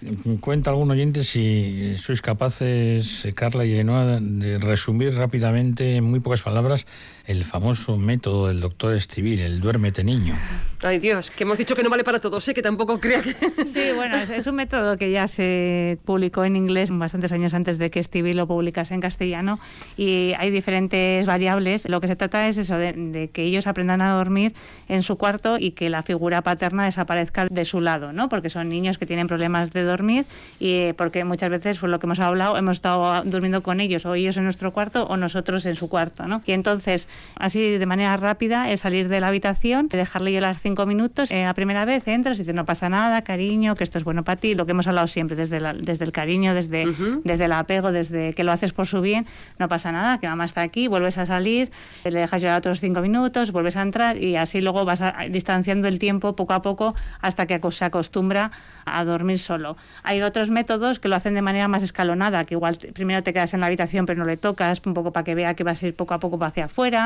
Cuenta 0.44 0.68
algún 0.68 0.90
oyente 0.90 1.24
si 1.24 1.96
sois 1.96 2.20
capaces, 2.20 3.24
eh, 3.24 3.32
Carla 3.32 3.64
y 3.64 3.78
Ainhoa, 3.78 4.20
de 4.20 4.58
resumir 4.58 5.14
rápidamente, 5.14 5.96
en 5.96 6.04
muy 6.04 6.20
pocas 6.20 6.42
palabras, 6.42 6.84
el 7.26 7.44
famoso 7.44 7.96
método 7.96 8.48
del 8.48 8.60
doctor 8.60 8.94
Estivil, 8.94 9.40
el 9.40 9.60
duérmete 9.60 10.04
niño. 10.04 10.34
Ay, 10.82 10.98
Dios, 10.98 11.30
que 11.30 11.44
hemos 11.44 11.56
dicho 11.56 11.74
que 11.74 11.82
no 11.82 11.88
vale 11.88 12.04
para 12.04 12.18
todos, 12.18 12.44
sé 12.44 12.52
que 12.52 12.60
tampoco 12.60 13.00
crea 13.00 13.22
que... 13.22 13.32
Sí, 13.66 13.92
bueno, 13.94 14.16
es, 14.16 14.28
es 14.28 14.46
un 14.46 14.56
método 14.56 14.98
que 14.98 15.10
ya 15.10 15.26
se 15.26 15.98
publicó 16.04 16.44
en 16.44 16.56
inglés 16.56 16.90
bastantes 16.92 17.32
años 17.32 17.54
antes 17.54 17.78
de 17.78 17.90
que 17.90 18.02
Stevie 18.02 18.34
lo 18.34 18.46
publicase 18.46 18.92
en 18.92 19.00
castellano 19.00 19.58
y 19.96 20.32
hay 20.38 20.50
diferentes 20.50 21.24
variables. 21.24 21.88
Lo 21.88 22.00
que 22.02 22.08
se 22.08 22.16
trata 22.16 22.48
es 22.48 22.58
eso, 22.58 22.76
de, 22.76 22.92
de 22.92 23.30
que 23.30 23.44
ellos 23.44 23.66
aprendan 23.66 24.02
a 24.02 24.12
dormir 24.12 24.54
en 24.88 25.02
su 25.02 25.16
cuarto 25.16 25.56
y 25.58 25.70
que 25.70 25.88
la 25.88 26.02
figura 26.02 26.42
paterna 26.42 26.84
desaparezca 26.84 27.46
de 27.46 27.64
su 27.64 27.80
lado, 27.80 28.12
¿no? 28.12 28.28
Porque 28.28 28.50
son 28.50 28.68
niños 28.68 28.98
que 28.98 29.06
tienen 29.06 29.26
problemas 29.26 29.72
de 29.72 29.82
dormir 29.84 30.26
y 30.60 30.72
eh, 30.72 30.94
porque 30.94 31.24
muchas 31.24 31.48
veces, 31.48 31.78
por 31.78 31.88
lo 31.88 31.98
que 31.98 32.06
hemos 32.06 32.18
hablado, 32.18 32.58
hemos 32.58 32.76
estado 32.76 33.22
durmiendo 33.24 33.62
con 33.62 33.80
ellos 33.80 34.04
o 34.04 34.14
ellos 34.14 34.36
en 34.36 34.44
nuestro 34.44 34.72
cuarto 34.72 35.04
o 35.06 35.16
nosotros 35.16 35.64
en 35.64 35.76
su 35.76 35.88
cuarto, 35.88 36.26
¿no? 36.26 36.42
Y 36.44 36.52
entonces, 36.52 37.08
así 37.36 37.78
de 37.78 37.86
manera 37.86 38.16
rápida, 38.16 38.70
es 38.70 38.80
salir 38.80 39.08
de 39.08 39.20
la 39.20 39.28
habitación, 39.28 39.88
dejarle 39.88 40.32
llorar 40.32 40.56
cinco 40.56 40.86
minutos. 40.86 41.30
Eh, 41.30 41.44
la 41.44 41.54
primera 41.54 41.84
vez 41.84 42.06
entras 42.08 42.36
y 42.38 42.40
dices, 42.42 42.54
no 42.54 42.64
pasa 42.64 42.88
nada, 42.88 43.22
cariño, 43.22 43.74
que 43.74 43.84
esto 43.84 43.98
es 43.98 44.04
bueno 44.04 44.24
para 44.24 44.36
ti, 44.40 44.54
lo 44.54 44.66
que 44.66 44.72
hemos 44.72 44.86
hablado 44.86 45.06
siempre, 45.08 45.36
desde, 45.36 45.60
la- 45.60 45.74
desde 45.74 46.04
el 46.04 46.12
cariño, 46.12 46.54
desde, 46.54 46.86
desde 47.24 47.44
el 47.46 47.52
apego, 47.52 47.92
desde 47.92 48.32
que 48.34 48.44
lo 48.44 48.52
haces 48.52 48.72
por 48.72 48.86
su 48.86 49.00
bien, 49.00 49.26
no 49.58 49.68
pasa 49.68 49.92
nada, 49.92 50.18
que 50.18 50.28
mamá 50.28 50.44
está 50.44 50.62
aquí, 50.62 50.86
vuelves 50.88 51.18
a 51.18 51.26
salir, 51.26 51.70
eh, 52.04 52.10
le 52.10 52.20
dejas 52.20 52.40
llorar 52.40 52.58
otros 52.58 52.80
cinco 52.80 53.00
minutos, 53.00 53.52
vuelves 53.52 53.76
a 53.76 53.82
entrar 53.82 54.16
y 54.22 54.36
así 54.36 54.60
luego 54.60 54.84
vas 54.84 55.00
a- 55.00 55.14
distanciando 55.28 55.88
el 55.88 55.98
tiempo 55.98 56.36
poco 56.36 56.52
a 56.52 56.62
poco 56.62 56.94
hasta 57.20 57.46
que 57.46 57.60
se 57.70 57.84
acostumbra 57.84 58.50
a 58.84 59.04
dormir 59.04 59.38
solo. 59.38 59.76
Hay 60.02 60.22
otros 60.22 60.50
métodos 60.50 60.98
que 61.00 61.08
lo 61.08 61.16
hacen 61.16 61.34
de 61.34 61.42
manera 61.42 61.68
más 61.68 61.82
escalonada, 61.82 62.44
que 62.44 62.54
igual 62.54 62.78
te- 62.78 62.92
primero 62.92 63.22
te 63.22 63.32
quedas 63.32 63.52
en 63.54 63.60
la 63.60 63.66
habitación 63.66 64.06
pero 64.06 64.18
no 64.20 64.24
le 64.24 64.36
tocas, 64.36 64.80
un 64.86 64.94
poco 64.94 65.12
para 65.12 65.24
que 65.24 65.34
vea 65.34 65.54
que 65.54 65.64
vas 65.64 65.82
a 65.82 65.86
ir 65.88 65.94
poco 65.96 66.14
a 66.14 66.20
poco 66.20 66.42
hacia 66.44 66.66
afuera. 66.66 67.03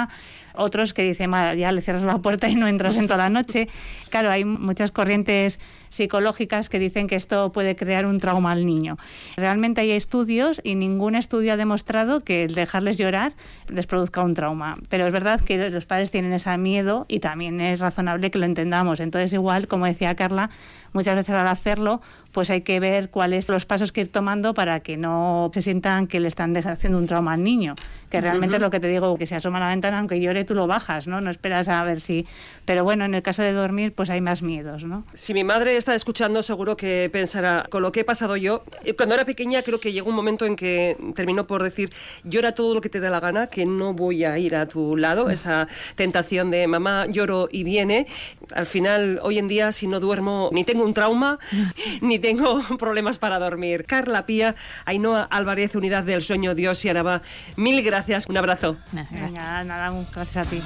Otros 0.55 0.93
que 0.93 1.03
dicen, 1.03 1.31
"Ma, 1.31 1.55
ya 1.55 1.71
le 1.73 1.83
cierras 1.83 2.03
la 2.03 2.19
puerta 2.19 2.49
y 2.49 2.55
no 2.55 2.67
entras 2.67 2.97
en 2.97 3.07
toda 3.07 3.19
la 3.19 3.29
noche. 3.29 3.69
Claro, 4.11 4.31
hay 4.31 4.45
muchas 4.45 4.91
corrientes 4.91 5.61
psicológicas 5.89 6.69
que 6.69 6.79
dicen 6.79 7.07
que 7.07 7.15
esto 7.17 7.53
puede 7.53 7.77
crear 7.77 8.07
un 8.07 8.21
trauma 8.21 8.53
al 8.53 8.67
niño. 8.67 8.97
Realmente 9.37 9.81
hay 9.81 9.93
estudios 9.93 10.61
y 10.65 10.75
ningún 10.75 11.15
estudio 11.15 11.53
ha 11.53 11.57
demostrado 11.57 12.21
que 12.21 12.45
el 12.45 12.55
dejarles 12.55 12.99
llorar 12.99 13.35
les 13.69 13.87
produzca 13.87 14.23
un 14.23 14.35
trauma. 14.35 14.77
Pero 14.89 15.07
es 15.07 15.13
verdad 15.13 15.41
que 15.41 15.71
los 15.71 15.87
padres 15.87 16.11
tienen 16.11 16.33
ese 16.33 16.57
miedo 16.59 17.07
y 17.09 17.21
también 17.21 17.61
es 17.61 17.81
razonable 17.81 18.31
que 18.31 18.39
lo 18.39 18.47
entendamos. 18.47 19.01
Entonces, 19.01 19.33
igual, 19.33 19.69
como 19.69 19.87
decía 19.87 20.15
Carla, 20.15 20.51
muchas 20.93 21.17
veces 21.17 21.35
al 21.35 21.49
hacerlo, 21.49 22.01
pues 22.33 22.51
hay 22.51 22.61
que 22.61 22.79
ver 22.81 23.11
cuáles 23.11 23.49
los 23.49 23.67
pasos 23.67 23.93
que 23.93 24.03
ir 24.03 24.09
tomando 24.13 24.55
para 24.55 24.81
que 24.81 24.97
no 24.97 25.51
se 25.53 25.63
sientan 25.63 26.07
que 26.07 26.21
le 26.21 26.29
están 26.29 26.57
haciendo 26.57 26.99
un 26.99 27.07
trauma 27.07 27.33
al 27.33 27.43
niño. 27.43 27.75
Que 28.11 28.21
realmente 28.21 28.57
es 28.57 28.63
lo 28.63 28.71
que 28.71 28.81
te 28.81 28.89
digo, 28.89 29.17
que 29.19 29.27
se 29.27 29.35
asoma 29.35 29.59
a 29.59 29.61
la 29.61 29.69
ventana, 29.69 29.99
aunque 29.99 30.19
llore, 30.21 30.45
tú 30.45 30.55
lo 30.55 30.67
bajas, 30.67 31.07
¿no? 31.07 31.21
No 31.21 31.31
esperas 31.31 31.69
a 31.69 31.83
ver 31.85 32.01
si... 32.01 32.27
Pero 32.65 32.83
bueno, 32.83 33.05
en 33.05 33.15
el 33.15 33.23
caso 33.23 33.43
de 33.43 33.53
dormir, 33.53 33.93
pues 33.93 34.09
hay 34.09 34.21
más 34.21 34.43
miedos, 34.43 34.85
¿no? 34.85 35.05
Si 35.13 35.35
mi 35.35 35.45
madre 35.45 35.77
está 35.77 35.95
escuchando, 35.95 36.43
seguro 36.43 36.77
que 36.77 37.11
pensará, 37.13 37.67
con 37.71 37.83
lo 37.83 37.93
que 37.93 38.01
he 38.01 38.05
pasado 38.05 38.37
yo, 38.37 38.65
eh, 38.85 38.95
cuando 38.95 39.15
era 39.15 39.25
pequeña 39.25 39.63
creo 39.63 39.81
que 39.81 39.93
llegó 39.93 40.09
un 40.09 40.17
momento 40.17 40.47
en 40.47 40.57
que 40.57 40.97
terminó 41.15 41.47
por 41.47 41.63
decir, 41.63 41.91
llora 42.25 42.53
todo 42.53 42.75
lo 42.75 42.81
que 42.81 42.89
te 42.89 43.01
dé 43.01 43.11
la 43.11 43.21
gana, 43.21 43.49
que 43.49 43.67
no 43.67 43.95
voy 43.95 44.25
a 44.25 44.39
ir 44.39 44.57
a 44.57 44.67
tu 44.67 44.97
lado, 44.97 45.31
esa 45.31 45.69
tentación 45.97 46.51
de 46.51 46.67
mamá 46.67 47.07
lloro 47.07 47.49
y 47.51 47.65
viene. 47.65 48.07
Al 48.55 48.67
final, 48.67 49.21
hoy 49.23 49.39
en 49.39 49.49
día, 49.49 49.73
si 49.73 49.87
no 49.87 50.01
duermo, 50.01 50.51
ni 50.53 50.65
tengo 50.65 50.85
un 50.85 50.95
trauma, 50.95 51.39
ni 52.01 52.18
tengo 52.19 52.61
problemas 52.79 53.19
para 53.19 53.39
dormir. 53.39 53.85
Carla 53.85 54.27
Pía, 54.27 54.55
Ainhoa 54.85 55.25
Álvarez, 55.25 55.75
Unidad 55.75 56.05
del 56.05 56.23
Sueño, 56.23 56.55
Dios 56.55 56.85
y 56.85 56.89
Araba, 56.89 57.23
mil 57.57 57.83
gracias, 57.83 58.27
un 58.27 58.37
abrazo. 58.37 58.77
Venga, 58.93 59.65
nada, 59.65 59.93
gracias 60.15 60.47
a 60.47 60.51
ti. 60.51 60.63